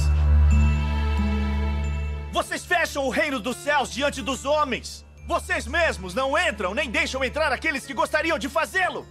Vocês 2.32 2.64
fecham 2.64 3.06
o 3.06 3.10
reino 3.10 3.40
dos 3.40 3.56
céus 3.56 3.90
diante 3.90 4.20
dos 4.20 4.44
homens! 4.44 5.04
Vocês 5.26 5.66
mesmos 5.66 6.14
não 6.14 6.38
entram 6.38 6.74
nem 6.74 6.90
deixam 6.90 7.24
entrar 7.24 7.52
aqueles 7.52 7.86
que 7.86 7.94
gostariam 7.94 8.38
de 8.38 8.48
fazê-lo! 8.48 9.06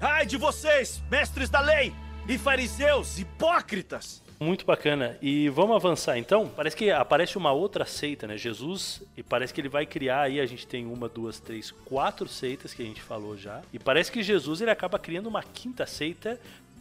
Ai 0.00 0.26
de 0.26 0.36
vocês, 0.36 1.02
mestres 1.10 1.48
da 1.48 1.60
lei 1.60 1.94
e 2.28 2.36
fariseus 2.36 3.18
hipócritas! 3.18 4.25
Muito 4.38 4.66
bacana. 4.66 5.16
E 5.22 5.48
vamos 5.48 5.76
avançar 5.76 6.18
então? 6.18 6.48
Parece 6.48 6.76
que 6.76 6.90
aparece 6.90 7.38
uma 7.38 7.52
outra 7.52 7.84
seita, 7.84 8.26
né? 8.26 8.36
Jesus, 8.36 9.02
e 9.16 9.22
parece 9.22 9.52
que 9.52 9.60
ele 9.60 9.68
vai 9.68 9.86
criar 9.86 10.22
aí, 10.22 10.40
a 10.40 10.46
gente 10.46 10.66
tem 10.66 10.86
uma, 10.86 11.08
duas, 11.08 11.40
três, 11.40 11.70
quatro 11.70 12.28
seitas 12.28 12.74
que 12.74 12.82
a 12.82 12.86
gente 12.86 13.00
falou 13.00 13.36
já. 13.36 13.62
E 13.72 13.78
parece 13.78 14.12
que 14.12 14.22
Jesus 14.22 14.60
ele 14.60 14.70
acaba 14.70 14.98
criando 14.98 15.26
uma 15.26 15.42
quinta 15.42 15.86
seita 15.86 16.38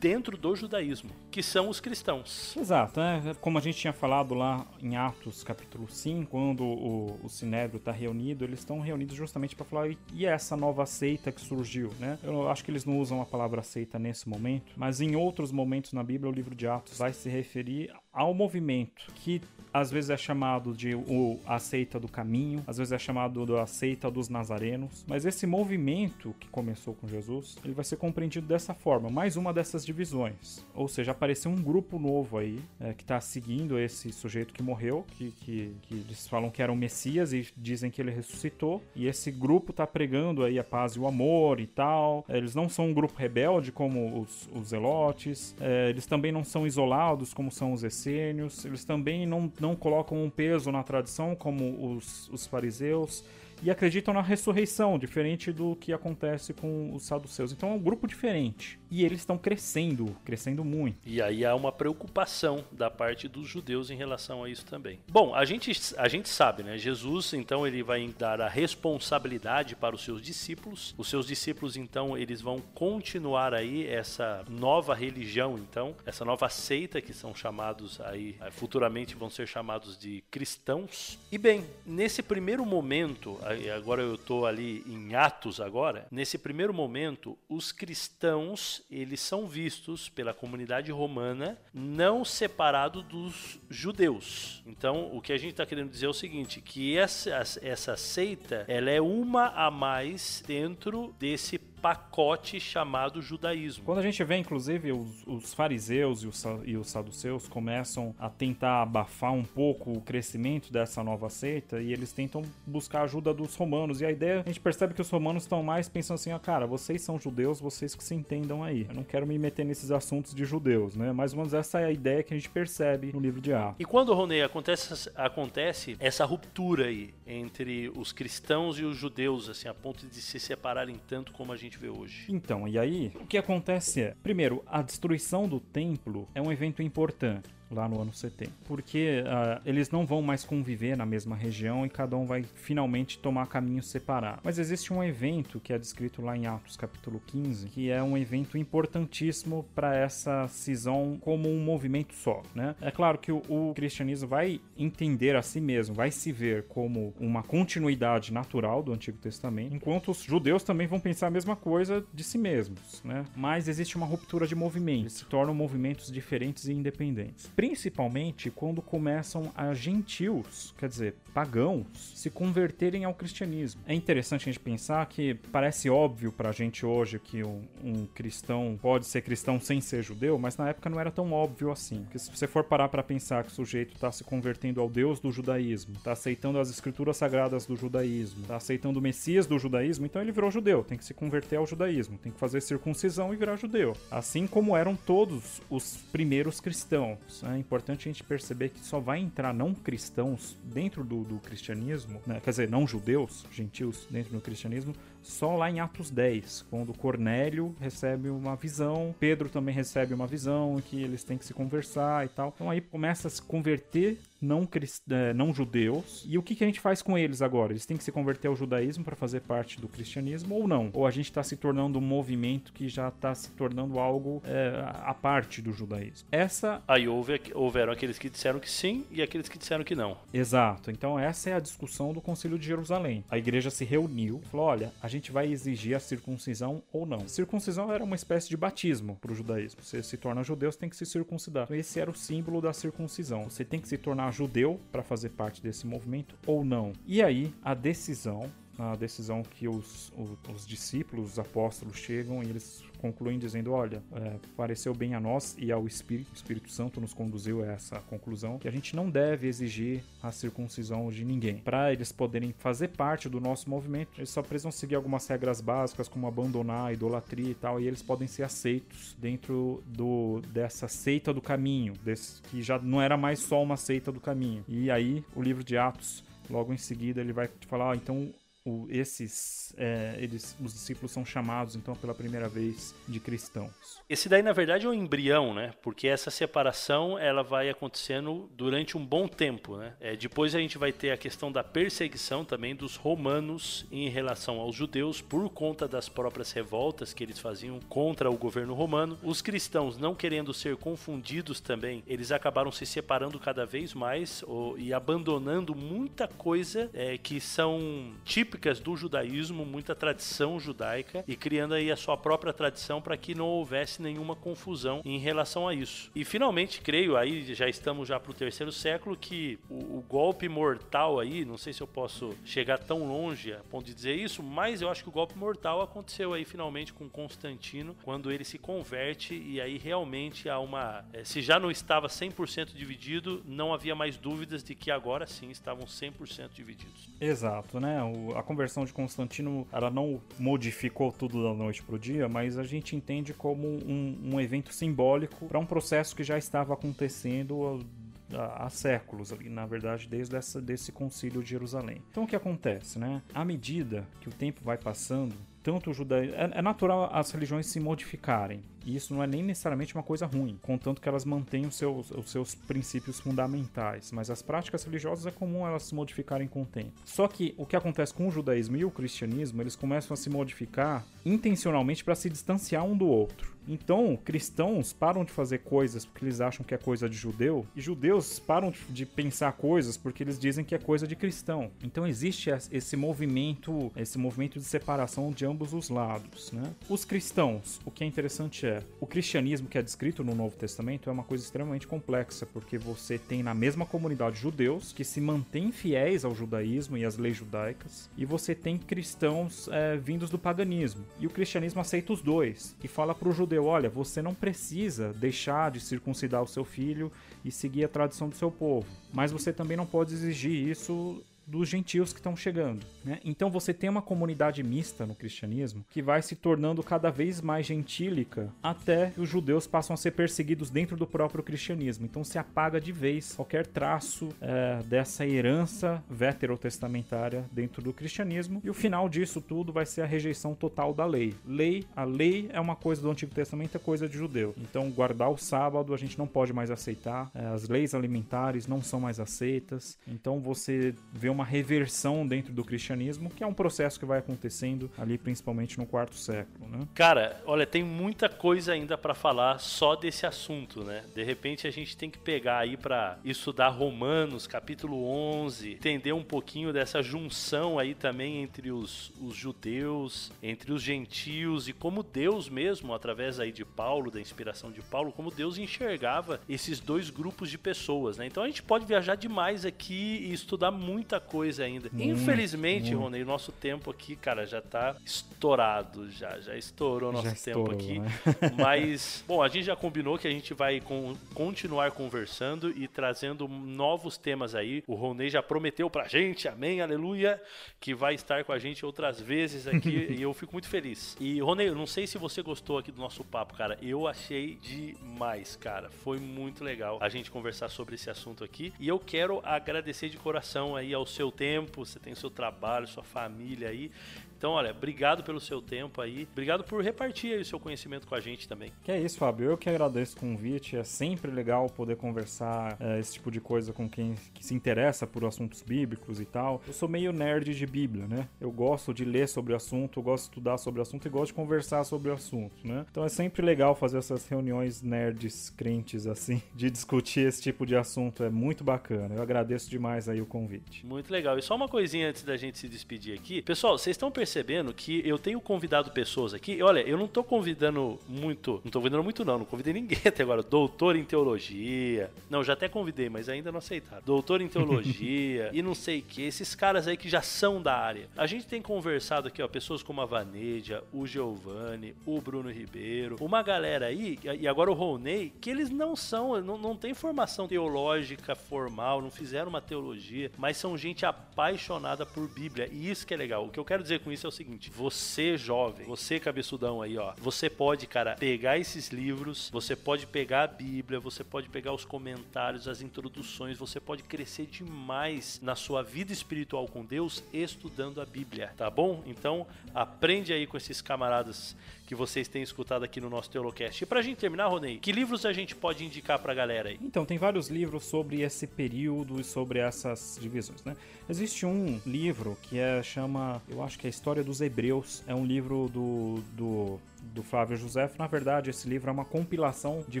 dentro 0.00 0.36
do 0.36 0.54
judaísmo, 0.54 1.10
que 1.30 1.42
são 1.42 1.68
os 1.68 1.80
cristãos. 1.80 2.56
Exato, 2.56 3.00
né? 3.00 3.34
Como 3.40 3.58
a 3.58 3.60
gente 3.60 3.78
tinha 3.78 3.92
falado 3.92 4.34
lá 4.34 4.66
em 4.80 4.96
Atos 4.96 5.42
capítulo 5.42 5.88
5, 5.88 6.30
quando 6.30 6.64
o, 6.64 7.20
o 7.22 7.28
Sinédrio 7.28 7.78
está 7.78 7.92
reunido, 7.92 8.44
eles 8.44 8.60
estão 8.60 8.80
reunidos 8.80 9.16
justamente 9.16 9.56
para 9.56 9.64
falar 9.64 9.88
e 10.12 10.26
essa 10.26 10.56
nova 10.56 10.86
seita 10.86 11.32
que 11.32 11.40
surgiu, 11.40 11.90
né? 11.98 12.18
Eu 12.22 12.48
acho 12.48 12.64
que 12.64 12.70
eles 12.70 12.84
não 12.84 12.98
usam 12.98 13.20
a 13.20 13.26
palavra 13.26 13.62
seita 13.62 13.98
nesse 13.98 14.28
momento, 14.28 14.72
mas 14.76 15.00
em 15.00 15.16
outros 15.16 15.50
momentos 15.50 15.92
na 15.92 16.02
Bíblia 16.02 16.30
o 16.30 16.34
livro 16.34 16.54
de 16.54 16.66
Atos 16.66 16.98
vai 16.98 17.12
se 17.12 17.28
referir 17.28 17.92
um 18.24 18.34
movimento 18.34 19.12
que 19.14 19.40
às 19.72 19.90
vezes 19.90 20.10
é 20.10 20.16
chamado 20.16 20.72
de 20.72 20.94
o, 20.94 21.38
a 21.46 21.58
seita 21.58 21.98
do 21.98 22.08
caminho, 22.08 22.62
às 22.66 22.78
vezes 22.78 22.92
é 22.92 22.98
chamado 22.98 23.44
da 23.46 23.66
seita 23.66 24.10
dos 24.10 24.28
nazarenos, 24.28 25.04
mas 25.06 25.24
esse 25.24 25.46
movimento 25.46 26.34
que 26.38 26.48
começou 26.48 26.94
com 26.94 27.06
Jesus, 27.06 27.56
ele 27.64 27.74
vai 27.74 27.84
ser 27.84 27.96
compreendido 27.96 28.46
dessa 28.46 28.74
forma, 28.74 29.10
mais 29.10 29.36
uma 29.36 29.52
dessas 29.52 29.84
divisões. 29.84 30.66
Ou 30.74 30.88
seja, 30.88 31.12
apareceu 31.12 31.50
um 31.50 31.62
grupo 31.62 31.98
novo 31.98 32.38
aí, 32.38 32.60
é, 32.80 32.92
que 32.92 33.02
está 33.02 33.20
seguindo 33.20 33.78
esse 33.78 34.12
sujeito 34.12 34.54
que 34.54 34.62
morreu, 34.62 35.04
que, 35.16 35.30
que, 35.32 35.74
que, 35.82 35.94
eles 35.94 36.26
falam 36.26 36.50
que 36.50 36.62
era 36.62 36.72
o 36.72 36.76
Messias 36.76 37.32
e 37.32 37.48
dizem 37.56 37.90
que 37.90 38.00
ele 38.00 38.10
ressuscitou, 38.10 38.82
e 38.94 39.06
esse 39.06 39.30
grupo 39.30 39.70
está 39.70 39.86
pregando 39.86 40.44
aí 40.44 40.58
a 40.58 40.64
paz 40.64 40.92
e 40.92 41.00
o 41.00 41.06
amor 41.06 41.60
e 41.60 41.66
tal. 41.66 42.24
Eles 42.28 42.54
não 42.54 42.68
são 42.68 42.86
um 42.86 42.94
grupo 42.94 43.14
rebelde 43.16 43.72
como 43.72 44.20
os, 44.20 44.48
os 44.54 44.68
Zelotes, 44.68 45.54
é, 45.60 45.88
eles 45.90 46.06
também 46.06 46.32
não 46.32 46.44
são 46.44 46.66
isolados 46.66 47.32
como 47.32 47.50
são 47.50 47.72
os 47.72 47.82
essênios, 48.08 48.64
eles 48.64 48.84
também 48.84 49.26
não, 49.26 49.52
não 49.60 49.76
colocam 49.76 50.22
um 50.22 50.30
peso 50.30 50.72
na 50.72 50.82
tradição 50.82 51.36
como 51.36 51.94
os, 51.94 52.28
os 52.30 52.46
fariseus 52.46 53.22
e 53.62 53.70
acreditam 53.70 54.14
na 54.14 54.22
ressurreição, 54.22 54.98
diferente 54.98 55.52
do 55.52 55.76
que 55.76 55.92
acontece 55.92 56.52
com 56.52 56.94
os 56.94 57.04
saduceus. 57.04 57.52
Então 57.52 57.70
é 57.70 57.72
um 57.72 57.78
grupo 57.78 58.06
diferente. 58.06 58.78
E 58.90 59.04
eles 59.04 59.20
estão 59.20 59.36
crescendo, 59.36 60.16
crescendo 60.24 60.64
muito. 60.64 60.98
E 61.06 61.20
aí 61.20 61.44
há 61.44 61.54
uma 61.54 61.70
preocupação 61.70 62.64
da 62.72 62.90
parte 62.90 63.28
dos 63.28 63.46
judeus 63.46 63.90
em 63.90 63.96
relação 63.96 64.44
a 64.44 64.48
isso 64.48 64.64
também. 64.64 64.98
Bom, 65.08 65.34
a 65.34 65.44
gente, 65.44 65.72
a 65.96 66.08
gente 66.08 66.28
sabe, 66.28 66.62
né? 66.62 66.78
Jesus, 66.78 67.32
então, 67.34 67.66
ele 67.66 67.82
vai 67.82 68.06
dar 68.18 68.40
a 68.40 68.48
responsabilidade 68.48 69.76
para 69.76 69.94
os 69.94 70.04
seus 70.04 70.22
discípulos. 70.22 70.94
Os 70.96 71.08
seus 71.08 71.26
discípulos, 71.26 71.76
então, 71.76 72.16
eles 72.16 72.40
vão 72.40 72.60
continuar 72.74 73.52
aí 73.52 73.86
essa 73.86 74.44
nova 74.48 74.94
religião, 74.94 75.58
então, 75.58 75.94
essa 76.06 76.24
nova 76.24 76.48
seita 76.48 77.00
que 77.00 77.12
são 77.12 77.34
chamados 77.34 78.00
aí, 78.00 78.36
futuramente 78.52 79.14
vão 79.14 79.28
ser 79.28 79.46
chamados 79.46 79.98
de 79.98 80.24
cristãos. 80.30 81.18
E 81.30 81.36
bem, 81.36 81.64
nesse 81.84 82.22
primeiro 82.22 82.64
momento, 82.64 83.38
agora 83.74 84.02
eu 84.02 84.14
estou 84.14 84.46
ali 84.46 84.82
em 84.86 85.14
Atos 85.14 85.60
agora, 85.60 86.06
nesse 86.10 86.38
primeiro 86.38 86.72
momento, 86.72 87.36
os 87.48 87.72
cristãos, 87.72 88.82
eles 88.90 89.20
são 89.20 89.46
vistos 89.46 90.08
pela 90.08 90.34
comunidade 90.34 90.90
romana 90.90 91.58
não 91.72 92.24
separado 92.24 93.02
dos 93.02 93.58
judeus. 93.68 94.62
Então, 94.66 95.14
o 95.14 95.20
que 95.20 95.32
a 95.32 95.38
gente 95.38 95.52
está 95.52 95.66
querendo 95.66 95.90
dizer 95.90 96.06
é 96.06 96.08
o 96.08 96.14
seguinte, 96.14 96.60
que 96.60 96.96
essa, 96.96 97.30
essa 97.62 97.96
seita, 97.96 98.64
ela 98.68 98.90
é 98.90 99.00
uma 99.00 99.48
a 99.48 99.70
mais 99.70 100.42
dentro 100.46 101.14
desse 101.18 101.58
pacote 101.80 102.60
chamado 102.60 103.22
judaísmo. 103.22 103.84
Quando 103.84 103.98
a 103.98 104.02
gente 104.02 104.22
vê, 104.24 104.36
inclusive, 104.36 104.92
os, 104.92 105.26
os 105.26 105.54
fariseus 105.54 106.22
e 106.22 106.26
os, 106.26 106.44
e 106.64 106.76
os, 106.76 106.88
saduceus 106.88 107.48
começam 107.48 108.14
a 108.18 108.28
tentar 108.28 108.82
abafar 108.82 109.32
um 109.32 109.44
pouco 109.44 109.92
o 109.92 110.00
crescimento 110.00 110.72
dessa 110.72 111.02
nova 111.02 111.28
seita 111.28 111.80
e 111.80 111.92
eles 111.92 112.12
tentam 112.12 112.42
buscar 112.66 113.00
a 113.00 113.02
ajuda 113.04 113.32
dos 113.32 113.54
romanos. 113.54 114.00
E 114.00 114.06
a 114.06 114.10
ideia, 114.10 114.40
a 114.40 114.48
gente 114.48 114.60
percebe 114.60 114.94
que 114.94 115.02
os 115.02 115.10
romanos 115.10 115.44
estão 115.44 115.62
mais 115.62 115.88
pensando 115.88 116.16
assim, 116.16 116.32
ah, 116.32 116.38
cara, 116.38 116.66
vocês 116.66 117.02
são 117.02 117.18
judeus, 117.18 117.60
vocês 117.60 117.94
que 117.94 118.02
se 118.02 118.14
entendam 118.14 118.62
aí. 118.62 118.86
Eu 118.88 118.94
não 118.94 119.04
quero 119.04 119.26
me 119.26 119.38
meter 119.38 119.64
nesses 119.64 119.90
assuntos 119.90 120.34
de 120.34 120.44
judeus, 120.44 120.96
né? 120.96 121.12
Mais 121.12 121.32
ou 121.32 121.38
menos 121.38 121.54
essa 121.54 121.80
é 121.80 121.84
a 121.84 121.90
ideia 121.92 122.22
que 122.22 122.34
a 122.34 122.36
gente 122.36 122.48
percebe 122.48 123.12
no 123.12 123.20
livro 123.20 123.40
de 123.40 123.52
Atos. 123.52 123.76
E 123.78 123.84
quando, 123.84 124.14
Ronei, 124.14 124.42
acontece, 124.42 125.10
acontece 125.14 125.96
essa 126.00 126.24
ruptura 126.24 126.86
aí 126.86 127.14
entre 127.26 127.90
os 127.94 128.12
cristãos 128.12 128.78
e 128.78 128.84
os 128.84 128.96
judeus, 128.96 129.48
assim, 129.48 129.68
a 129.68 129.74
ponto 129.74 130.06
de 130.06 130.20
se 130.20 130.40
separarem 130.40 131.00
tanto 131.06 131.32
como 131.32 131.52
a 131.52 131.56
gente 131.56 131.67
gente 131.68 131.78
vê 131.78 131.88
hoje. 131.88 132.26
Então, 132.28 132.66
e 132.66 132.78
aí, 132.78 133.12
o 133.20 133.26
que 133.26 133.38
acontece 133.38 134.00
é, 134.02 134.14
primeiro, 134.22 134.62
a 134.66 134.82
destruição 134.82 135.48
do 135.48 135.60
templo 135.60 136.28
é 136.34 136.42
um 136.42 136.50
evento 136.50 136.82
importante 136.82 137.57
lá 137.70 137.88
no 137.88 138.00
ano 138.00 138.12
70. 138.12 138.50
Porque 138.66 139.22
uh, 139.22 139.60
eles 139.64 139.90
não 139.90 140.06
vão 140.06 140.22
mais 140.22 140.44
conviver 140.44 140.96
na 140.96 141.06
mesma 141.06 141.36
região 141.36 141.84
e 141.84 141.88
cada 141.88 142.16
um 142.16 142.26
vai 142.26 142.42
finalmente 142.42 143.18
tomar 143.18 143.46
caminhos 143.46 143.88
separados. 143.90 144.40
Mas 144.42 144.58
existe 144.58 144.92
um 144.92 145.02
evento 145.02 145.60
que 145.60 145.72
é 145.72 145.78
descrito 145.78 146.22
lá 146.22 146.36
em 146.36 146.46
Atos 146.46 146.76
capítulo 146.76 147.20
15, 147.26 147.68
que 147.68 147.90
é 147.90 148.02
um 148.02 148.16
evento 148.16 148.56
importantíssimo 148.56 149.64
para 149.74 149.96
essa 149.96 150.46
cisão 150.48 151.18
como 151.20 151.48
um 151.48 151.60
movimento 151.60 152.14
só, 152.14 152.42
né? 152.54 152.74
É 152.80 152.90
claro 152.90 153.18
que 153.18 153.32
o, 153.32 153.42
o, 153.48 153.72
cristianismo 153.74 154.28
vai 154.28 154.60
entender 154.76 155.36
a 155.36 155.42
si 155.42 155.60
mesmo, 155.60 155.94
vai 155.94 156.10
se 156.10 156.32
ver 156.32 156.64
como 156.64 157.14
uma 157.18 157.42
continuidade 157.42 158.32
natural 158.32 158.82
do 158.82 158.92
Antigo 158.92 159.18
Testamento, 159.18 159.74
enquanto 159.74 160.10
os 160.10 160.22
judeus 160.22 160.62
também 160.62 160.86
vão 160.86 161.00
pensar 161.00 161.26
a 161.26 161.30
mesma 161.30 161.56
coisa 161.56 162.04
de 162.12 162.24
si 162.24 162.38
mesmos, 162.38 163.02
né? 163.04 163.24
Mas 163.36 163.68
existe 163.68 163.96
uma 163.96 164.06
ruptura 164.06 164.46
de 164.46 164.54
movimento, 164.54 165.02
eles 165.02 165.12
se 165.14 165.24
tornam 165.24 165.54
movimentos 165.54 166.10
diferentes 166.10 166.66
e 166.66 166.72
independentes 166.72 167.50
principalmente 167.58 168.52
quando 168.52 168.80
começam 168.80 169.50
a 169.52 169.74
gentios, 169.74 170.72
quer 170.78 170.88
dizer, 170.88 171.16
pagãos, 171.34 172.12
se 172.14 172.30
converterem 172.30 173.04
ao 173.04 173.12
cristianismo. 173.12 173.82
É 173.84 173.92
interessante 173.92 174.42
a 174.42 174.52
gente 174.52 174.60
pensar 174.60 175.04
que 175.06 175.34
parece 175.50 175.90
óbvio 175.90 176.30
pra 176.30 176.52
gente 176.52 176.86
hoje 176.86 177.18
que 177.18 177.42
um, 177.42 177.62
um 177.82 178.06
cristão 178.06 178.78
pode 178.80 179.06
ser 179.06 179.22
cristão 179.22 179.58
sem 179.58 179.80
ser 179.80 180.04
judeu, 180.04 180.38
mas 180.38 180.56
na 180.56 180.68
época 180.68 180.88
não 180.88 181.00
era 181.00 181.10
tão 181.10 181.32
óbvio 181.32 181.72
assim. 181.72 182.04
Porque 182.04 182.20
se 182.20 182.30
você 182.30 182.46
for 182.46 182.62
parar 182.62 182.88
para 182.90 183.02
pensar 183.02 183.42
que 183.42 183.50
o 183.50 183.54
sujeito 183.54 183.92
está 183.92 184.12
se 184.12 184.22
convertendo 184.22 184.80
ao 184.80 184.88
Deus 184.88 185.18
do 185.18 185.32
judaísmo, 185.32 185.94
está 185.96 186.12
aceitando 186.12 186.60
as 186.60 186.70
escrituras 186.70 187.16
sagradas 187.16 187.66
do 187.66 187.74
judaísmo, 187.74 188.42
está 188.42 188.54
aceitando 188.54 189.00
o 189.00 189.02
Messias 189.02 189.48
do 189.48 189.58
judaísmo, 189.58 190.06
então 190.06 190.22
ele 190.22 190.30
virou 190.30 190.48
judeu, 190.48 190.84
tem 190.84 190.96
que 190.96 191.04
se 191.04 191.12
converter 191.12 191.56
ao 191.56 191.66
judaísmo, 191.66 192.18
tem 192.18 192.30
que 192.30 192.38
fazer 192.38 192.62
circuncisão 192.62 193.34
e 193.34 193.36
virar 193.36 193.56
judeu. 193.56 193.96
Assim 194.12 194.46
como 194.46 194.76
eram 194.76 194.94
todos 194.94 195.60
os 195.68 195.96
primeiros 196.12 196.60
cristãos. 196.60 197.47
É 197.54 197.58
importante 197.58 198.08
a 198.08 198.12
gente 198.12 198.22
perceber 198.24 198.70
que 198.70 198.80
só 198.80 199.00
vai 199.00 199.18
entrar 199.18 199.52
não 199.52 199.74
cristãos 199.74 200.56
dentro 200.64 201.04
do, 201.04 201.24
do 201.24 201.38
cristianismo, 201.38 202.20
né? 202.26 202.40
quer 202.42 202.50
dizer, 202.50 202.68
não 202.68 202.86
judeus, 202.86 203.44
gentios 203.52 204.06
dentro 204.10 204.32
do 204.32 204.40
cristianismo, 204.40 204.94
só 205.22 205.56
lá 205.56 205.70
em 205.70 205.80
Atos 205.80 206.10
10, 206.10 206.66
quando 206.70 206.94
Cornélio 206.94 207.74
recebe 207.80 208.28
uma 208.28 208.56
visão, 208.56 209.14
Pedro 209.18 209.48
também 209.48 209.74
recebe 209.74 210.14
uma 210.14 210.26
visão, 210.26 210.80
que 210.88 211.02
eles 211.02 211.24
têm 211.24 211.38
que 211.38 211.44
se 211.44 211.54
conversar 211.54 212.26
e 212.26 212.28
tal. 212.28 212.52
Então 212.54 212.70
aí 212.70 212.80
começa 212.80 213.28
a 213.28 213.30
se 213.30 213.42
converter 213.42 214.18
não, 214.40 214.68
é, 215.10 215.34
não 215.34 215.52
judeus. 215.52 216.24
E 216.26 216.38
o 216.38 216.42
que, 216.42 216.54
que 216.54 216.64
a 216.64 216.66
gente 216.66 216.80
faz 216.80 217.02
com 217.02 217.18
eles 217.18 217.42
agora? 217.42 217.72
Eles 217.72 217.86
têm 217.86 217.96
que 217.96 218.04
se 218.04 218.12
converter 218.12 218.48
ao 218.48 218.56
judaísmo 218.56 219.04
para 219.04 219.16
fazer 219.16 219.40
parte 219.40 219.80
do 219.80 219.88
cristianismo 219.88 220.54
ou 220.54 220.68
não? 220.68 220.90
Ou 220.92 221.06
a 221.06 221.10
gente 221.10 221.26
está 221.26 221.42
se 221.42 221.56
tornando 221.56 221.98
um 221.98 222.02
movimento 222.02 222.72
que 222.72 222.88
já 222.88 223.08
está 223.08 223.34
se 223.34 223.50
tornando 223.50 223.98
algo 223.98 224.42
é, 224.44 224.84
a 225.02 225.14
parte 225.14 225.60
do 225.60 225.72
judaísmo? 225.72 226.28
Essa. 226.30 226.82
Aí 226.86 227.08
houve, 227.08 227.40
houveram 227.54 227.92
aqueles 227.92 228.18
que 228.18 228.30
disseram 228.30 228.60
que 228.60 228.70
sim 228.70 229.04
e 229.10 229.22
aqueles 229.22 229.48
que 229.48 229.58
disseram 229.58 229.84
que 229.84 229.94
não. 229.94 230.16
Exato. 230.32 230.90
Então 230.90 231.18
essa 231.18 231.50
é 231.50 231.54
a 231.54 231.60
discussão 231.60 232.12
do 232.12 232.20
Concílio 232.20 232.58
de 232.58 232.66
Jerusalém. 232.66 233.24
A 233.30 233.38
igreja 233.38 233.70
se 233.70 233.84
reuniu 233.84 234.40
e 234.44 234.48
falou: 234.48 234.66
olha, 234.66 234.92
a 235.02 235.07
gente 235.08 235.32
vai 235.32 235.50
exigir 235.50 235.96
a 235.96 236.00
circuncisão 236.00 236.82
ou 236.92 237.06
não. 237.06 237.26
Circuncisão 237.26 237.92
era 237.92 238.04
uma 238.04 238.16
espécie 238.16 238.48
de 238.48 238.56
batismo 238.56 239.16
para 239.20 239.32
o 239.32 239.34
judaísmo. 239.34 239.82
Você 239.82 240.02
se 240.02 240.16
torna 240.16 240.42
judeu, 240.42 240.70
você 240.70 240.78
tem 240.78 240.88
que 240.88 240.96
se 240.96 241.06
circuncidar. 241.06 241.64
Então, 241.64 241.76
esse 241.76 241.98
era 241.98 242.10
o 242.10 242.14
símbolo 242.14 242.60
da 242.60 242.72
circuncisão. 242.72 243.44
Você 243.44 243.64
tem 243.64 243.80
que 243.80 243.88
se 243.88 243.98
tornar 243.98 244.32
judeu 244.32 244.80
para 244.92 245.02
fazer 245.02 245.30
parte 245.30 245.62
desse 245.62 245.86
movimento 245.86 246.34
ou 246.46 246.64
não. 246.64 246.92
E 247.06 247.22
aí, 247.22 247.52
a 247.62 247.74
decisão 247.74 248.50
a 248.78 248.94
decisão 248.94 249.42
que 249.42 249.66
os, 249.66 250.12
os, 250.16 250.30
os, 250.54 250.66
discípulos, 250.66 251.32
os 251.32 251.38
apóstolos 251.38 251.96
chegam 251.96 252.42
e 252.44 252.48
eles 252.48 252.84
concluem 252.98 253.38
dizendo: 253.38 253.72
Olha, 253.72 254.02
é, 254.12 254.36
pareceu 254.56 254.94
bem 254.94 255.14
a 255.14 255.20
nós 255.20 255.56
e 255.58 255.72
ao 255.72 255.86
Espírito, 255.86 256.30
o 256.32 256.34
Espírito 256.34 256.70
Santo 256.70 257.00
nos 257.00 257.14
conduziu 257.14 257.62
a 257.62 257.66
essa 257.66 258.00
conclusão, 258.00 258.58
que 258.58 258.68
a 258.68 258.70
gente 258.70 258.94
não 258.94 259.08
deve 259.08 259.46
exigir 259.46 260.02
a 260.22 260.30
circuncisão 260.30 261.08
de 261.10 261.24
ninguém. 261.24 261.58
Para 261.58 261.92
eles 261.92 262.12
poderem 262.12 262.52
fazer 262.58 262.88
parte 262.88 263.28
do 263.28 263.40
nosso 263.40 263.68
movimento, 263.70 264.18
eles 264.18 264.30
só 264.30 264.42
precisam 264.42 264.70
seguir 264.70 264.94
algumas 264.94 265.26
regras 265.26 265.60
básicas, 265.60 266.08
como 266.08 266.26
abandonar 266.26 266.88
a 266.88 266.92
idolatria 266.92 267.50
e 267.50 267.54
tal, 267.54 267.80
e 267.80 267.86
eles 267.86 268.02
podem 268.02 268.28
ser 268.28 268.42
aceitos 268.42 269.16
dentro 269.18 269.82
do, 269.86 270.40
dessa 270.52 270.88
seita 270.88 271.32
do 271.32 271.40
caminho, 271.40 271.94
desse, 272.04 272.42
que 272.42 272.62
já 272.62 272.78
não 272.78 273.00
era 273.00 273.16
mais 273.16 273.40
só 273.40 273.62
uma 273.62 273.76
seita 273.76 274.12
do 274.12 274.20
caminho. 274.20 274.64
E 274.68 274.90
aí, 274.90 275.24
o 275.34 275.42
livro 275.42 275.64
de 275.64 275.76
Atos 275.76 276.24
logo 276.50 276.72
em 276.72 276.78
seguida 276.78 277.20
ele 277.20 277.32
vai 277.32 277.48
te 277.48 277.66
falar, 277.66 277.92
ah, 277.92 277.96
então 277.96 278.32
o, 278.64 278.86
esses 278.90 279.72
é, 279.76 280.16
eles, 280.18 280.56
os 280.62 280.72
discípulos 280.72 281.10
são 281.10 281.24
chamados 281.24 281.74
então 281.74 281.94
pela 281.94 282.14
primeira 282.14 282.48
vez 282.48 282.94
de 283.06 283.18
cristãos. 283.18 284.02
Esse 284.08 284.28
daí 284.28 284.42
na 284.42 284.52
verdade 284.52 284.86
é 284.86 284.88
um 284.88 284.94
embrião, 284.94 285.54
né? 285.54 285.72
Porque 285.82 286.06
essa 286.06 286.30
separação 286.30 287.18
ela 287.18 287.42
vai 287.42 287.70
acontecendo 287.70 288.50
durante 288.54 288.96
um 288.96 289.04
bom 289.04 289.26
tempo, 289.26 289.76
né? 289.76 289.94
É, 290.00 290.16
depois 290.16 290.54
a 290.54 290.58
gente 290.58 290.76
vai 290.76 290.92
ter 290.92 291.10
a 291.10 291.16
questão 291.16 291.50
da 291.50 291.64
perseguição 291.64 292.44
também 292.44 292.74
dos 292.74 292.96
romanos 292.96 293.86
em 293.90 294.08
relação 294.08 294.58
aos 294.58 294.74
judeus 294.74 295.20
por 295.20 295.48
conta 295.50 295.88
das 295.88 296.08
próprias 296.08 296.52
revoltas 296.52 297.14
que 297.14 297.22
eles 297.22 297.38
faziam 297.38 297.80
contra 297.88 298.30
o 298.30 298.36
governo 298.36 298.74
romano. 298.74 299.18
Os 299.22 299.40
cristãos 299.40 299.96
não 299.96 300.14
querendo 300.14 300.52
ser 300.52 300.76
confundidos 300.76 301.60
também, 301.60 302.02
eles 302.06 302.32
acabaram 302.32 302.70
se 302.70 302.84
separando 302.84 303.38
cada 303.38 303.64
vez 303.64 303.94
mais 303.94 304.42
ou, 304.46 304.78
e 304.78 304.92
abandonando 304.92 305.74
muita 305.74 306.28
coisa 306.28 306.90
é, 306.92 307.16
que 307.16 307.40
são 307.40 308.12
típicas 308.24 308.57
típicas 308.58 308.80
do 308.80 308.96
judaísmo, 308.96 309.64
muita 309.64 309.94
tradição 309.94 310.58
judaica 310.58 311.24
e 311.28 311.36
criando 311.36 311.74
aí 311.74 311.92
a 311.92 311.96
sua 311.96 312.16
própria 312.16 312.52
tradição 312.52 313.00
para 313.00 313.16
que 313.16 313.34
não 313.34 313.46
houvesse 313.46 314.02
nenhuma 314.02 314.34
confusão 314.34 315.00
em 315.04 315.18
relação 315.18 315.68
a 315.68 315.74
isso. 315.74 316.10
E 316.14 316.24
finalmente, 316.24 316.80
creio, 316.80 317.16
aí 317.16 317.54
já 317.54 317.68
estamos 317.68 318.08
já 318.08 318.18
para 318.18 318.32
o 318.32 318.34
terceiro 318.34 318.72
século, 318.72 319.16
que 319.16 319.58
o, 319.70 319.98
o, 319.98 320.04
golpe 320.08 320.48
mortal 320.48 321.20
aí, 321.20 321.44
não 321.44 321.56
sei 321.56 321.72
se 321.72 321.80
eu 321.80 321.86
posso 321.86 322.34
chegar 322.44 322.78
tão 322.78 323.06
longe 323.06 323.52
a 323.52 323.58
ponto 323.70 323.86
de 323.86 323.94
dizer 323.94 324.16
isso, 324.16 324.42
mas 324.42 324.82
eu 324.82 324.90
acho 324.90 325.04
que 325.04 325.08
o 325.08 325.12
golpe 325.12 325.38
mortal 325.38 325.80
aconteceu 325.80 326.32
aí 326.34 326.44
finalmente 326.44 326.92
com 326.92 327.08
Constantino, 327.08 327.94
quando 328.02 328.32
ele 328.32 328.44
se 328.44 328.58
converte 328.58 329.34
e 329.34 329.60
aí 329.60 329.78
realmente 329.78 330.48
há 330.48 330.58
uma... 330.58 331.04
Eh, 331.12 331.22
se 331.24 331.40
já 331.40 331.60
não 331.60 331.70
estava 331.70 332.08
100% 332.08 332.74
dividido, 332.74 333.42
não 333.46 333.72
havia 333.72 333.94
mais 333.94 334.16
dúvidas 334.16 334.64
de 334.64 334.74
que 334.74 334.90
agora 334.90 335.26
sim 335.26 335.50
estavam 335.50 335.86
100% 335.86 336.50
divididos. 336.52 337.08
Exato, 337.20 337.78
né? 337.78 338.02
O, 338.02 338.36
a 338.38 338.42
conversão 338.42 338.84
de 338.84 338.92
Constantino, 338.92 339.66
ela 339.72 339.90
não 339.90 340.20
modificou 340.38 341.12
tudo 341.12 341.42
da 341.42 341.54
noite 341.54 341.82
pro 341.82 341.98
dia, 341.98 342.28
mas 342.28 342.58
a 342.58 342.64
gente 342.64 342.94
entende 342.94 343.34
como 343.34 343.66
um, 343.66 344.18
um 344.24 344.40
evento 344.40 344.72
simbólico 344.72 345.46
para 345.46 345.58
um 345.58 345.66
processo 345.66 346.14
que 346.14 346.22
já 346.22 346.38
estava 346.38 346.74
acontecendo 346.74 347.84
há 348.32 348.68
séculos 348.68 349.32
na 349.44 349.64
verdade, 349.66 350.06
desde 350.06 350.36
essa, 350.36 350.60
desse 350.60 350.92
concílio 350.92 351.42
de 351.42 351.48
Jerusalém. 351.48 352.02
Então 352.10 352.24
o 352.24 352.26
que 352.26 352.36
acontece, 352.36 352.98
né? 352.98 353.22
À 353.32 353.44
medida 353.44 354.06
que 354.20 354.28
o 354.28 354.32
tempo 354.32 354.60
vai 354.62 354.76
passando, 354.76 355.34
tanto 355.62 355.90
o 355.90 355.94
judaísmo. 355.94 356.34
É, 356.34 356.50
é, 356.54 356.62
natural 356.62 357.10
as 357.12 357.30
religiões 357.30 357.66
se 357.66 357.80
modificarem. 357.80 358.62
E 358.84 358.96
isso 358.96 359.14
não 359.14 359.22
é 359.22 359.26
nem 359.26 359.42
necessariamente 359.42 359.94
uma 359.94 360.02
coisa 360.02 360.26
ruim, 360.26 360.58
contanto 360.62 361.00
que 361.00 361.08
elas 361.08 361.24
mantenham 361.24 361.70
seus, 361.70 362.10
os 362.10 362.30
seus 362.30 362.54
princípios 362.54 363.20
fundamentais. 363.20 364.12
Mas 364.12 364.30
as 364.30 364.42
práticas 364.42 364.84
religiosas 364.84 365.26
é 365.26 365.30
comum 365.30 365.66
elas 365.66 365.84
se 365.84 365.94
modificarem 365.94 366.48
com 366.48 366.62
o 366.62 366.66
tempo. 366.66 366.92
Só 367.04 367.28
que 367.28 367.54
o 367.56 367.66
que 367.66 367.76
acontece 367.76 368.14
com 368.14 368.28
o 368.28 368.30
judaísmo 368.30 368.76
e 368.76 368.84
o 368.84 368.90
cristianismo, 368.90 369.62
eles 369.62 369.76
começam 369.76 370.14
a 370.14 370.16
se 370.16 370.30
modificar 370.30 371.04
intencionalmente 371.24 372.04
para 372.04 372.14
se 372.14 372.30
distanciar 372.30 372.84
um 372.84 372.96
do 372.96 373.06
outro. 373.06 373.58
Então, 373.68 374.16
cristãos 374.16 374.94
param 374.94 375.24
de 375.24 375.30
fazer 375.30 375.58
coisas 375.58 376.06
porque 376.06 376.24
eles 376.24 376.40
acham 376.40 376.64
que 376.64 376.74
é 376.74 376.78
coisa 376.78 377.06
de 377.08 377.16
judeu, 377.16 377.66
e 377.76 377.80
judeus 377.82 378.38
param 378.38 378.72
de 378.88 379.04
pensar 379.04 379.52
coisas 379.52 379.96
porque 379.96 380.22
eles 380.22 380.38
dizem 380.38 380.64
que 380.64 380.74
é 380.74 380.78
coisa 380.78 381.06
de 381.06 381.14
cristão. 381.14 381.70
Então 381.82 382.06
existe 382.06 382.48
esse 382.72 382.96
movimento, 382.96 383.92
esse 383.94 384.16
movimento 384.16 384.58
de 384.58 384.64
separação 384.64 385.30
de 385.30 385.44
ambos 385.44 385.74
os 385.74 385.90
lados, 385.90 386.50
né? 386.50 386.72
Os 386.88 387.04
cristãos, 387.04 387.78
o 387.84 387.90
que 387.90 388.02
é 388.02 388.06
interessante 388.06 388.66
é, 388.66 388.67
o 389.00 389.06
cristianismo 389.06 389.68
que 389.68 389.78
é 389.78 389.82
descrito 389.82 390.24
no 390.24 390.34
Novo 390.34 390.56
Testamento 390.56 391.08
é 391.08 391.12
uma 391.12 391.22
coisa 391.22 391.44
extremamente 391.44 391.86
complexa, 391.86 392.46
porque 392.46 392.78
você 392.78 393.18
tem 393.18 393.42
na 393.42 393.54
mesma 393.54 393.86
comunidade 393.86 394.40
judeus 394.40 394.92
que 394.92 395.04
se 395.04 395.20
mantêm 395.20 395.72
fiéis 395.72 396.24
ao 396.24 396.34
judaísmo 396.34 396.96
e 396.96 397.04
às 397.04 397.16
leis 397.16 397.36
judaicas, 397.36 398.10
e 398.16 398.24
você 398.24 398.54
tem 398.54 398.78
cristãos 398.78 399.68
é, 399.68 399.96
vindos 399.96 400.30
do 400.30 400.38
paganismo. 400.38 401.04
E 401.18 401.26
o 401.26 401.30
cristianismo 401.30 401.80
aceita 401.80 402.12
os 402.12 402.22
dois 402.22 402.76
e 402.82 402.88
fala 402.88 403.14
para 403.14 403.28
o 403.28 403.32
judeu: 403.32 403.64
olha, 403.66 403.88
você 403.88 404.22
não 404.22 404.34
precisa 404.34 405.12
deixar 405.12 405.70
de 405.70 405.80
circuncidar 405.80 406.42
o 406.42 406.48
seu 406.48 406.64
filho 406.64 407.10
e 407.44 407.50
seguir 407.50 407.84
a 407.84 407.88
tradição 407.88 408.28
do 408.28 408.36
seu 408.36 408.50
povo, 408.50 408.86
mas 409.12 409.32
você 409.32 409.52
também 409.52 409.76
não 409.76 409.86
pode 409.86 410.12
exigir 410.12 410.68
isso 410.68 411.22
dos 411.48 411.68
gentios 411.68 412.12
que 412.12 412.18
estão 412.18 412.36
chegando. 412.36 412.84
Né? 413.04 413.18
Então 413.24 413.50
você 413.50 413.72
tem 413.72 413.88
uma 413.88 414.02
comunidade 414.02 414.62
mista 414.62 415.06
no 415.06 415.14
cristianismo 415.14 415.84
que 415.88 416.02
vai 416.02 416.20
se 416.20 416.36
tornando 416.36 416.82
cada 416.82 417.10
vez 417.10 417.40
mais 417.40 417.66
gentílica 417.66 418.52
até 418.62 419.10
que 419.10 419.20
os 419.20 419.28
judeus 419.28 419.66
passam 419.66 419.94
a 419.94 419.96
ser 419.96 420.10
perseguidos 420.12 420.70
dentro 420.70 420.96
do 420.96 421.06
próprio 421.06 421.42
cristianismo. 421.42 422.04
Então 422.04 422.22
se 422.22 422.38
apaga 422.38 422.80
de 422.80 422.92
vez 422.92 423.34
qualquer 423.34 423.66
traço 423.66 424.28
é, 424.40 424.82
dessa 424.84 425.26
herança 425.26 426.02
veterotestamentária 426.08 427.44
dentro 427.50 427.80
do 427.80 427.92
cristianismo 427.92 428.60
e 428.62 428.68
o 428.68 428.74
final 428.74 429.08
disso 429.08 429.40
tudo 429.40 429.72
vai 429.72 429.86
ser 429.86 430.02
a 430.02 430.06
rejeição 430.06 430.54
total 430.54 430.92
da 430.92 431.06
lei. 431.06 431.34
Lei, 431.46 431.84
a 431.96 432.04
lei 432.04 432.50
é 432.52 432.60
uma 432.60 432.76
coisa 432.76 433.00
do 433.00 433.10
Antigo 433.10 433.34
Testamento, 433.34 433.76
é 433.76 433.80
coisa 433.80 434.08
de 434.08 434.18
judeu. 434.18 434.54
Então 434.58 434.90
guardar 434.90 435.30
o 435.30 435.38
sábado 435.38 435.94
a 435.94 435.96
gente 435.96 436.18
não 436.18 436.26
pode 436.26 436.52
mais 436.52 436.70
aceitar, 436.70 437.30
é, 437.34 437.46
as 437.46 437.68
leis 437.68 437.94
alimentares 437.94 438.66
não 438.66 438.82
são 438.82 439.00
mais 439.00 439.18
aceitas. 439.18 439.98
Então 440.06 440.40
você 440.40 440.94
vê 441.12 441.28
uma 441.28 441.37
uma 441.38 441.44
reversão 441.44 442.26
dentro 442.26 442.52
do 442.52 442.64
cristianismo, 442.64 443.30
que 443.30 443.44
é 443.44 443.46
um 443.46 443.54
processo 443.54 443.98
que 443.98 444.04
vai 444.04 444.18
acontecendo 444.18 444.90
ali 444.98 445.16
principalmente 445.16 445.78
no 445.78 445.86
quarto 445.86 446.16
século, 446.16 446.68
né? 446.68 446.80
Cara, 446.94 447.40
olha, 447.46 447.64
tem 447.64 447.84
muita 447.84 448.28
coisa 448.28 448.72
ainda 448.72 448.98
para 448.98 449.14
falar 449.14 449.60
só 449.60 449.94
desse 449.94 450.26
assunto, 450.26 450.82
né? 450.82 451.04
De 451.14 451.22
repente 451.22 451.68
a 451.68 451.70
gente 451.70 451.96
tem 451.96 452.10
que 452.10 452.18
pegar 452.18 452.58
aí 452.58 452.76
para 452.76 453.18
estudar 453.24 453.68
Romanos, 453.68 454.48
capítulo 454.48 455.08
11, 455.08 455.74
entender 455.74 456.12
um 456.12 456.24
pouquinho 456.24 456.72
dessa 456.72 457.00
junção 457.02 457.78
aí 457.78 457.94
também 457.94 458.42
entre 458.42 458.72
os, 458.72 459.12
os 459.20 459.36
judeus, 459.36 460.32
entre 460.42 460.72
os 460.72 460.82
gentios 460.82 461.68
e 461.68 461.72
como 461.72 462.02
Deus 462.02 462.48
mesmo, 462.48 462.92
através 462.92 463.38
aí 463.38 463.52
de 463.52 463.64
Paulo, 463.64 464.10
da 464.10 464.20
inspiração 464.20 464.72
de 464.72 464.82
Paulo, 464.82 465.12
como 465.12 465.30
Deus 465.30 465.56
enxergava 465.56 466.40
esses 466.48 466.80
dois 466.80 467.10
grupos 467.10 467.48
de 467.48 467.58
pessoas, 467.58 468.18
né? 468.18 468.26
Então 468.26 468.42
a 468.42 468.46
gente 468.48 468.62
pode 468.62 468.84
viajar 468.84 469.14
demais 469.14 469.64
aqui 469.64 470.26
e 470.26 470.32
estudar 470.32 470.72
muita 470.72 471.27
coisa 471.28 471.64
ainda. 471.64 471.88
Muito, 471.92 472.08
Infelizmente, 472.08 472.90
muito. 472.90 473.02
Rony, 473.02 473.22
o 473.22 473.26
nosso 473.26 473.52
tempo 473.52 473.90
aqui, 473.90 474.16
cara, 474.16 474.46
já 474.46 474.60
tá 474.60 474.96
estourado, 475.04 476.10
já, 476.10 476.40
já 476.40 476.56
estourou 476.56 477.12
nosso 477.12 477.28
já 477.28 477.52
tempo 477.52 477.72
estourou, 477.72 477.72
aqui. 477.72 477.98
Né? 477.98 478.10
Mas, 478.56 479.24
bom, 479.26 479.42
a 479.42 479.48
gente 479.48 479.64
já 479.64 479.76
combinou 479.76 480.18
que 480.18 480.26
a 480.26 480.30
gente 480.30 480.54
vai 480.54 480.80
com, 480.80 481.14
continuar 481.34 481.92
conversando 481.92 482.70
e 482.70 482.88
trazendo 482.88 483.46
novos 483.46 484.16
temas 484.16 484.54
aí. 484.54 484.82
O 484.86 484.94
Rony 484.94 485.28
já 485.28 485.42
prometeu 485.42 485.88
pra 485.90 486.08
gente, 486.08 486.48
amém, 486.48 486.80
aleluia, 486.80 487.40
que 487.80 487.94
vai 487.94 488.14
estar 488.14 488.44
com 488.44 488.52
a 488.52 488.58
gente 488.58 488.84
outras 488.84 489.20
vezes 489.20 489.66
aqui 489.66 490.08
e 490.18 490.22
eu 490.22 490.32
fico 490.32 490.52
muito 490.52 490.68
feliz. 490.68 491.16
E, 491.20 491.40
Rony, 491.40 491.64
eu 491.64 491.74
não 491.74 491.86
sei 491.86 492.06
se 492.06 492.18
você 492.18 492.42
gostou 492.42 492.78
aqui 492.78 492.90
do 492.90 493.00
nosso 493.00 493.24
papo, 493.24 493.54
cara, 493.54 493.78
eu 493.82 494.06
achei 494.06 494.56
demais, 494.56 495.56
cara. 495.56 495.90
Foi 495.90 496.18
muito 496.18 496.64
legal 496.64 496.98
a 497.00 497.08
gente 497.08 497.30
conversar 497.30 497.68
sobre 497.68 497.94
esse 497.94 498.10
assunto 498.10 498.44
aqui 498.44 498.72
e 498.78 498.88
eu 498.88 498.98
quero 498.98 499.40
agradecer 499.44 500.08
de 500.08 500.16
coração 500.16 500.76
aí 500.76 500.94
aos 500.94 501.10
seu 501.18 501.32
tempo, 501.32 501.84
você 501.84 501.98
tem 501.98 502.12
o 502.12 502.16
seu 502.16 502.30
trabalho, 502.30 502.86
sua 502.86 503.02
família 503.02 503.70
aí. 503.70 503.90
Então, 504.38 504.52
olha, 504.52 504.70
obrigado 504.70 505.24
pelo 505.24 505.40
seu 505.40 505.60
tempo 505.60 506.00
aí. 506.00 506.28
Obrigado 506.30 506.62
por 506.62 506.80
repartir 506.80 507.34
aí 507.34 507.40
o 507.40 507.44
seu 507.44 507.58
conhecimento 507.58 508.06
com 508.06 508.14
a 508.14 508.20
gente 508.20 508.46
também. 508.46 508.72
Que 508.84 508.92
é 508.92 509.00
isso, 509.00 509.18
Fábio. 509.18 509.50
Eu 509.50 509.58
que 509.58 509.68
agradeço 509.68 510.16
o 510.16 510.20
convite. 510.20 510.76
É 510.76 510.84
sempre 510.84 511.28
legal 511.28 511.68
poder 511.68 511.96
conversar 511.96 512.76
é, 512.78 513.00
esse 513.00 513.14
tipo 513.14 513.32
de 513.32 513.40
coisa 513.40 513.72
com 513.72 513.90
quem 513.90 514.14
que 514.32 514.46
se 514.46 514.54
interessa 514.54 515.08
por 515.08 515.24
assuntos 515.24 515.60
bíblicos 515.60 516.20
e 516.20 516.24
tal. 516.24 516.62
Eu 516.68 516.72
sou 516.72 516.88
meio 516.88 517.12
nerd 517.12 517.52
de 517.52 517.66
Bíblia, 517.66 518.06
né? 518.06 518.28
Eu 518.40 518.52
gosto 518.52 518.94
de 518.94 519.04
ler 519.04 519.28
sobre 519.28 519.52
o 519.52 519.56
assunto, 519.56 520.00
gosto 520.00 520.26
de 520.26 520.30
estudar 520.30 520.56
sobre 520.56 520.78
o 520.78 520.82
assunto 520.82 521.04
e 521.04 521.10
gosto 521.10 521.26
de 521.26 521.34
conversar 521.34 521.82
sobre 521.82 522.08
o 522.08 522.14
assunto, 522.14 522.54
né? 522.64 522.86
Então 522.88 523.04
é 523.04 523.08
sempre 523.08 523.44
legal 523.44 523.74
fazer 523.74 523.98
essas 523.98 524.28
reuniões 524.28 524.82
nerds 524.82 525.50
crentes 525.50 526.06
assim, 526.06 526.40
de 526.54 526.70
discutir 526.70 527.26
esse 527.26 527.42
tipo 527.42 527.66
de 527.66 527.74
assunto. 527.74 528.22
É 528.22 528.30
muito 528.30 528.62
bacana. 528.62 529.16
Eu 529.16 529.22
agradeço 529.22 529.68
demais 529.68 530.08
aí 530.08 530.22
o 530.22 530.26
convite. 530.26 530.86
Muito 530.86 531.10
legal. 531.10 531.36
E 531.36 531.42
só 531.42 531.56
uma 531.56 531.68
coisinha 531.68 532.08
antes 532.08 532.22
da 532.22 532.36
gente 532.36 532.56
se 532.56 532.68
despedir 532.68 533.18
aqui. 533.18 533.42
Pessoal, 533.42 533.76
vocês 533.76 533.94
estão 533.94 534.12
percebendo 534.12 534.27
percebendo 534.28 534.74
que 534.74 535.00
eu 535.08 535.18
tenho 535.18 535.40
convidado 535.40 535.90
pessoas 535.90 536.34
aqui. 536.34 536.62
Olha, 536.62 536.80
eu 536.80 536.98
não 536.98 537.08
tô 537.08 537.24
convidando 537.24 537.98
muito. 538.06 538.60
Não 538.62 538.70
tô 538.70 538.78
convidando 538.78 539.02
muito, 539.02 539.24
não. 539.24 539.38
Não 539.38 539.44
convidei 539.46 539.72
ninguém 539.72 539.98
até 540.04 540.22
agora. 540.22 540.42
Doutor 540.42 540.96
em 540.96 541.04
teologia. 541.04 542.10
Não, 542.28 542.44
já 542.44 542.52
até 542.52 542.68
convidei, 542.68 543.08
mas 543.08 543.30
ainda 543.30 543.50
não 543.50 543.58
aceitaram. 543.58 544.02
Doutor 544.04 544.42
em 544.42 544.48
teologia 544.48 545.48
e 545.54 545.62
não 545.62 545.74
sei 545.74 546.00
o 546.00 546.02
que. 546.02 546.22
Esses 546.22 546.54
caras 546.54 546.86
aí 546.86 546.96
que 546.98 547.08
já 547.08 547.22
são 547.22 547.62
da 547.62 547.74
área. 547.74 548.06
A 548.16 548.26
gente 548.26 548.46
tem 548.46 548.60
conversado 548.60 549.28
aqui, 549.28 549.42
ó, 549.42 549.48
pessoas 549.48 549.82
como 549.82 550.02
a 550.02 550.04
Vanedia, 550.04 550.82
o 550.92 551.06
Giovanni, 551.06 551.94
o 552.04 552.20
Bruno 552.20 552.50
Ribeiro, 552.50 553.16
uma 553.20 553.42
galera 553.42 553.86
aí, 553.86 554.18
e 554.38 554.46
agora 554.46 554.70
o 554.70 554.74
Roney, 554.74 555.32
que 555.40 555.48
eles 555.48 555.70
não 555.70 555.96
são, 555.96 556.38
não, 556.42 556.58
não 556.58 556.76
tem 556.76 556.92
formação 556.92 557.48
teológica 557.48 558.34
formal, 558.34 559.00
não 559.00 559.10
fizeram 559.10 559.48
uma 559.48 559.62
teologia, 559.62 560.30
mas 560.36 560.58
são 560.58 560.76
gente 560.76 561.06
apaixonada 561.06 562.04
por 562.04 562.28
Bíblia. 562.28 562.68
E 562.70 562.90
isso 562.90 563.06
que 563.06 563.14
é 563.14 563.16
legal. 563.16 563.46
O 563.46 563.48
que 563.48 563.58
eu 563.58 563.64
quero 563.64 563.82
dizer 563.82 564.00
com 564.00 564.12
isso 564.12 564.17
isso 564.18 564.26
é 564.26 564.28
o 564.28 564.32
seguinte: 564.32 564.70
você, 564.70 565.38
jovem, 565.38 565.86
você, 565.86 566.18
cabeçudão 566.18 566.82
aí, 566.82 566.98
ó, 566.98 567.14
você 567.18 567.48
pode, 567.48 567.86
cara, 567.86 568.16
pegar 568.16 568.58
esses 568.58 568.88
livros, 568.88 569.48
você 569.50 569.76
pode 569.76 570.06
pegar 570.06 570.42
a 570.42 570.46
Bíblia, 570.46 570.98
você 571.00 571.22
pode 571.22 571.48
pegar 571.48 571.72
os 571.72 571.84
comentários, 571.84 572.68
as 572.68 572.82
introduções, 572.82 573.56
você 573.56 573.80
pode 573.80 574.02
crescer 574.02 574.46
demais 574.46 575.40
na 575.40 575.54
sua 575.54 575.82
vida 575.82 576.12
espiritual 576.12 576.66
com 576.66 576.84
Deus 576.84 577.22
estudando 577.32 578.00
a 578.00 578.04
Bíblia, 578.04 578.52
tá 578.56 578.68
bom? 578.68 579.02
Então, 579.06 579.46
aprende 579.74 580.32
aí 580.32 580.46
com 580.46 580.56
esses 580.56 580.82
camaradas 580.82 581.56
que 581.88 581.94
vocês 581.94 582.28
têm 582.28 582.42
escutado 582.42 582.84
aqui 582.84 583.00
no 583.00 583.08
nosso 583.08 583.30
Teolocast. 583.30 583.82
E 583.82 583.86
pra 583.86 584.02
gente 584.02 584.18
terminar, 584.18 584.48
Ronei, 584.48 584.76
que 584.76 584.92
livros 584.92 585.24
a 585.24 585.32
gente 585.32 585.56
pode 585.56 585.86
indicar 585.86 586.18
pra 586.18 586.34
galera 586.34 586.68
aí? 586.68 586.78
Então, 586.82 587.06
tem 587.06 587.16
vários 587.16 587.48
livros 587.48 587.86
sobre 587.86 588.20
esse 588.20 588.46
período 588.46 589.18
e 589.18 589.24
sobre 589.24 589.58
essas 589.58 590.18
divisões, 590.20 590.62
né? 590.64 590.76
Existe 591.08 591.46
um 591.46 591.80
livro 591.86 592.36
que 592.42 592.58
é, 592.58 592.82
chama, 592.82 593.40
eu 593.48 593.62
acho 593.62 593.78
que 593.78 593.86
é 593.86 593.88
a 593.88 593.90
História 593.90 594.22
dos 594.22 594.42
Hebreus, 594.42 595.02
é 595.06 595.14
um 595.14 595.24
livro 595.24 595.70
do, 595.72 596.22
do 596.36 596.78
do 597.02 597.22
Flávio 597.22 597.56
José. 597.56 597.90
Na 597.98 598.06
verdade, 598.06 598.50
esse 598.50 598.68
livro 598.68 598.88
é 598.88 598.92
uma 598.92 599.04
compilação 599.04 599.84
de 599.88 600.00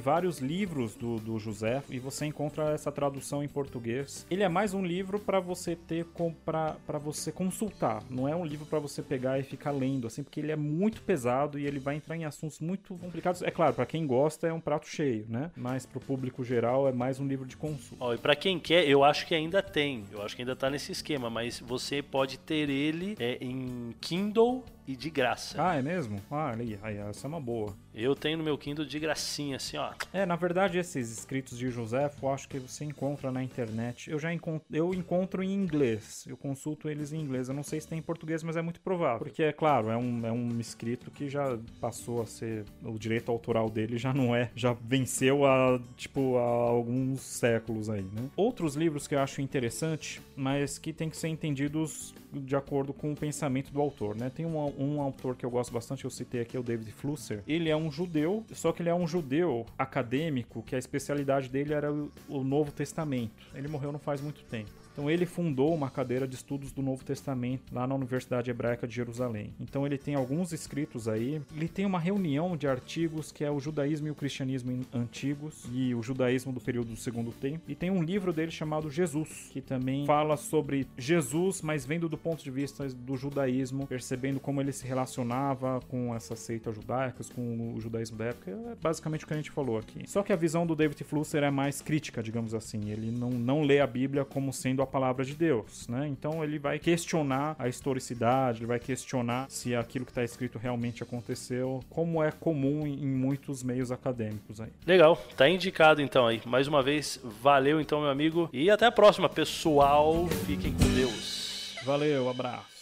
vários 0.00 0.38
livros 0.38 0.94
do, 0.94 1.18
do 1.18 1.38
José 1.38 1.82
e 1.88 1.98
você 1.98 2.26
encontra 2.26 2.70
essa 2.70 2.92
tradução 2.92 3.42
em 3.42 3.48
português. 3.48 4.26
Ele 4.30 4.42
é 4.42 4.48
mais 4.48 4.74
um 4.74 4.84
livro 4.84 5.18
para 5.18 5.40
você 5.40 5.76
ter 5.76 6.06
para 6.44 6.98
você 6.98 7.30
consultar, 7.30 8.02
não 8.10 8.28
é 8.28 8.34
um 8.34 8.44
livro 8.44 8.66
para 8.66 8.78
você 8.78 9.02
pegar 9.02 9.38
e 9.38 9.42
ficar 9.42 9.70
lendo 9.70 10.06
assim, 10.06 10.22
porque 10.22 10.40
ele 10.40 10.52
é 10.52 10.56
muito 10.56 11.02
pesado 11.02 11.58
e 11.58 11.66
ele 11.66 11.78
vai 11.78 11.96
entrar 11.96 12.16
em 12.16 12.24
assuntos 12.24 12.60
muito 12.60 12.94
complicados. 12.96 13.42
É 13.42 13.50
claro, 13.50 13.74
para 13.74 13.86
quem 13.86 14.06
gosta 14.06 14.46
é 14.46 14.52
um 14.52 14.60
prato 14.60 14.86
cheio, 14.88 15.26
né? 15.28 15.50
Mas 15.56 15.86
para 15.86 15.98
o 15.98 16.00
público 16.00 16.44
geral 16.44 16.88
é 16.88 16.92
mais 16.92 17.20
um 17.20 17.26
livro 17.26 17.46
de 17.46 17.56
consulta. 17.56 18.04
Ó, 18.04 18.14
e 18.14 18.18
para 18.18 18.34
quem 18.34 18.58
quer, 18.58 18.88
eu 18.88 19.04
acho 19.04 19.26
que 19.26 19.34
ainda 19.34 19.62
tem. 19.62 20.04
Eu 20.10 20.22
acho 20.22 20.34
que 20.34 20.42
ainda 20.42 20.56
tá 20.56 20.68
nesse 20.70 20.92
esquema, 20.92 21.30
mas 21.30 21.60
você 21.60 22.02
pode 22.02 22.38
ter 22.38 22.68
ele 22.68 23.16
é, 23.18 23.38
em 23.40 23.94
Kindle 24.00 24.64
e 24.88 24.96
de 24.96 25.10
graça. 25.10 25.62
Ah, 25.62 25.74
é 25.76 25.82
mesmo? 25.82 26.18
Ah, 26.30 26.54
aí, 26.58 26.78
aí, 26.82 26.96
essa 26.96 27.26
é 27.26 27.28
uma 27.28 27.38
boa. 27.40 27.76
Eu 28.00 28.14
tenho 28.14 28.38
no 28.38 28.44
meu 28.44 28.56
Kindle 28.56 28.86
de 28.86 28.96
gracinha, 29.00 29.56
assim, 29.56 29.76
ó. 29.76 29.90
É, 30.12 30.24
na 30.24 30.36
verdade, 30.36 30.78
esses 30.78 31.10
escritos 31.10 31.58
de 31.58 31.68
José, 31.68 32.08
eu 32.22 32.28
acho 32.30 32.48
que 32.48 32.56
você 32.60 32.84
encontra 32.84 33.32
na 33.32 33.42
internet. 33.42 34.08
Eu 34.08 34.20
já 34.20 34.32
encontro, 34.32 34.64
eu 34.72 34.94
encontro 34.94 35.42
em 35.42 35.52
inglês. 35.52 36.24
Eu 36.28 36.36
consulto 36.36 36.88
eles 36.88 37.12
em 37.12 37.20
inglês. 37.20 37.48
Eu 37.48 37.54
não 37.56 37.64
sei 37.64 37.80
se 37.80 37.88
tem 37.88 37.98
em 37.98 38.02
português, 38.02 38.44
mas 38.44 38.56
é 38.56 38.62
muito 38.62 38.80
provável. 38.80 39.18
Porque, 39.18 39.42
é 39.42 39.52
claro, 39.52 39.88
é 39.88 39.96
um, 39.96 40.24
é 40.24 40.30
um 40.30 40.60
escrito 40.60 41.10
que 41.10 41.28
já 41.28 41.58
passou 41.80 42.22
a 42.22 42.26
ser. 42.26 42.64
O 42.84 42.96
direito 42.96 43.32
autoral 43.32 43.68
dele 43.68 43.98
já 43.98 44.14
não 44.14 44.34
é. 44.34 44.52
Já 44.54 44.72
venceu 44.74 45.44
há, 45.44 45.80
tipo, 45.96 46.36
há 46.38 46.70
alguns 46.70 47.20
séculos 47.20 47.90
aí, 47.90 48.02
né? 48.02 48.30
Outros 48.36 48.76
livros 48.76 49.08
que 49.08 49.16
eu 49.16 49.18
acho 49.18 49.40
interessante, 49.40 50.22
mas 50.36 50.78
que 50.78 50.92
tem 50.92 51.10
que 51.10 51.16
ser 51.16 51.28
entendidos 51.28 52.14
de 52.32 52.54
acordo 52.54 52.92
com 52.92 53.12
o 53.12 53.16
pensamento 53.16 53.72
do 53.72 53.80
autor, 53.80 54.14
né? 54.14 54.30
Tem 54.30 54.46
um, 54.46 54.56
um 54.78 55.00
autor 55.00 55.34
que 55.34 55.44
eu 55.44 55.50
gosto 55.50 55.72
bastante, 55.72 56.04
eu 56.04 56.10
citei 56.10 56.42
aqui, 56.42 56.56
é 56.56 56.60
o 56.60 56.62
David 56.62 56.92
Flusser. 56.92 57.42
Ele 57.46 57.68
é 57.68 57.76
um 57.76 57.87
judeu, 57.90 58.44
só 58.52 58.72
que 58.72 58.82
ele 58.82 58.88
é 58.88 58.94
um 58.94 59.06
judeu 59.06 59.66
acadêmico, 59.78 60.62
que 60.62 60.74
a 60.74 60.78
especialidade 60.78 61.48
dele 61.48 61.74
era 61.74 61.92
o 61.92 62.44
Novo 62.44 62.72
Testamento. 62.72 63.46
Ele 63.54 63.68
morreu 63.68 63.92
não 63.92 63.98
faz 63.98 64.20
muito 64.20 64.42
tempo. 64.44 64.70
Então 64.98 65.08
ele 65.08 65.26
fundou 65.26 65.72
uma 65.72 65.88
cadeira 65.88 66.26
de 66.26 66.34
estudos 66.34 66.72
do 66.72 66.82
Novo 66.82 67.04
Testamento 67.04 67.72
lá 67.72 67.86
na 67.86 67.94
Universidade 67.94 68.50
Hebraica 68.50 68.84
de 68.84 68.96
Jerusalém. 68.96 69.54
Então 69.60 69.86
ele 69.86 69.96
tem 69.96 70.16
alguns 70.16 70.52
escritos 70.52 71.06
aí. 71.06 71.40
Ele 71.54 71.68
tem 71.68 71.86
uma 71.86 72.00
reunião 72.00 72.56
de 72.56 72.66
artigos 72.66 73.30
que 73.30 73.44
é 73.44 73.50
o 73.50 73.60
judaísmo 73.60 74.08
e 74.08 74.10
o 74.10 74.14
cristianismo 74.16 74.84
antigos 74.92 75.64
e 75.72 75.94
o 75.94 76.02
judaísmo 76.02 76.52
do 76.52 76.60
período 76.60 76.88
do 76.88 76.96
Segundo 76.96 77.30
Tempo. 77.30 77.62
E 77.68 77.76
tem 77.76 77.92
um 77.92 78.02
livro 78.02 78.32
dele 78.32 78.50
chamado 78.50 78.90
Jesus, 78.90 79.48
que 79.52 79.60
também 79.60 80.04
fala 80.04 80.36
sobre 80.36 80.84
Jesus, 80.98 81.62
mas 81.62 81.86
vendo 81.86 82.08
do 82.08 82.18
ponto 82.18 82.42
de 82.42 82.50
vista 82.50 82.88
do 82.88 83.16
judaísmo, 83.16 83.86
percebendo 83.86 84.40
como 84.40 84.60
ele 84.60 84.72
se 84.72 84.84
relacionava 84.84 85.78
com 85.86 86.12
essas 86.12 86.40
seitas 86.40 86.74
judaicas, 86.74 87.30
com 87.30 87.72
o 87.72 87.80
judaísmo 87.80 88.18
da 88.18 88.24
época. 88.24 88.50
É 88.50 88.74
basicamente 88.82 89.24
o 89.24 89.28
que 89.28 89.34
a 89.34 89.36
gente 89.36 89.52
falou 89.52 89.78
aqui. 89.78 90.02
Só 90.10 90.24
que 90.24 90.32
a 90.32 90.36
visão 90.36 90.66
do 90.66 90.74
David 90.74 91.04
Flusser 91.04 91.44
é 91.44 91.52
mais 91.52 91.80
crítica, 91.80 92.20
digamos 92.20 92.52
assim. 92.52 92.90
Ele 92.90 93.12
não, 93.12 93.30
não 93.30 93.62
lê 93.62 93.78
a 93.78 93.86
Bíblia 93.86 94.24
como 94.24 94.52
sendo 94.52 94.82
a 94.82 94.87
palavra 94.88 95.24
de 95.24 95.34
Deus, 95.34 95.86
né? 95.88 96.08
Então 96.08 96.42
ele 96.42 96.58
vai 96.58 96.78
questionar 96.78 97.54
a 97.58 97.68
historicidade, 97.68 98.60
ele 98.60 98.66
vai 98.66 98.78
questionar 98.78 99.46
se 99.48 99.74
aquilo 99.74 100.04
que 100.04 100.10
está 100.10 100.24
escrito 100.24 100.58
realmente 100.58 101.02
aconteceu, 101.02 101.80
como 101.88 102.22
é 102.22 102.30
comum 102.30 102.86
em 102.86 103.06
muitos 103.06 103.62
meios 103.62 103.92
acadêmicos 103.92 104.60
aí. 104.60 104.70
Legal, 104.86 105.16
tá 105.36 105.48
indicado 105.48 106.00
então 106.02 106.26
aí. 106.26 106.40
Mais 106.46 106.66
uma 106.66 106.82
vez, 106.82 107.20
valeu 107.42 107.80
então, 107.80 108.00
meu 108.00 108.10
amigo, 108.10 108.48
e 108.52 108.70
até 108.70 108.86
a 108.86 108.92
próxima, 108.92 109.28
pessoal. 109.28 110.26
Fiquem 110.46 110.72
com 110.72 110.94
Deus. 110.94 111.76
Valeu, 111.84 112.28
abraço. 112.28 112.77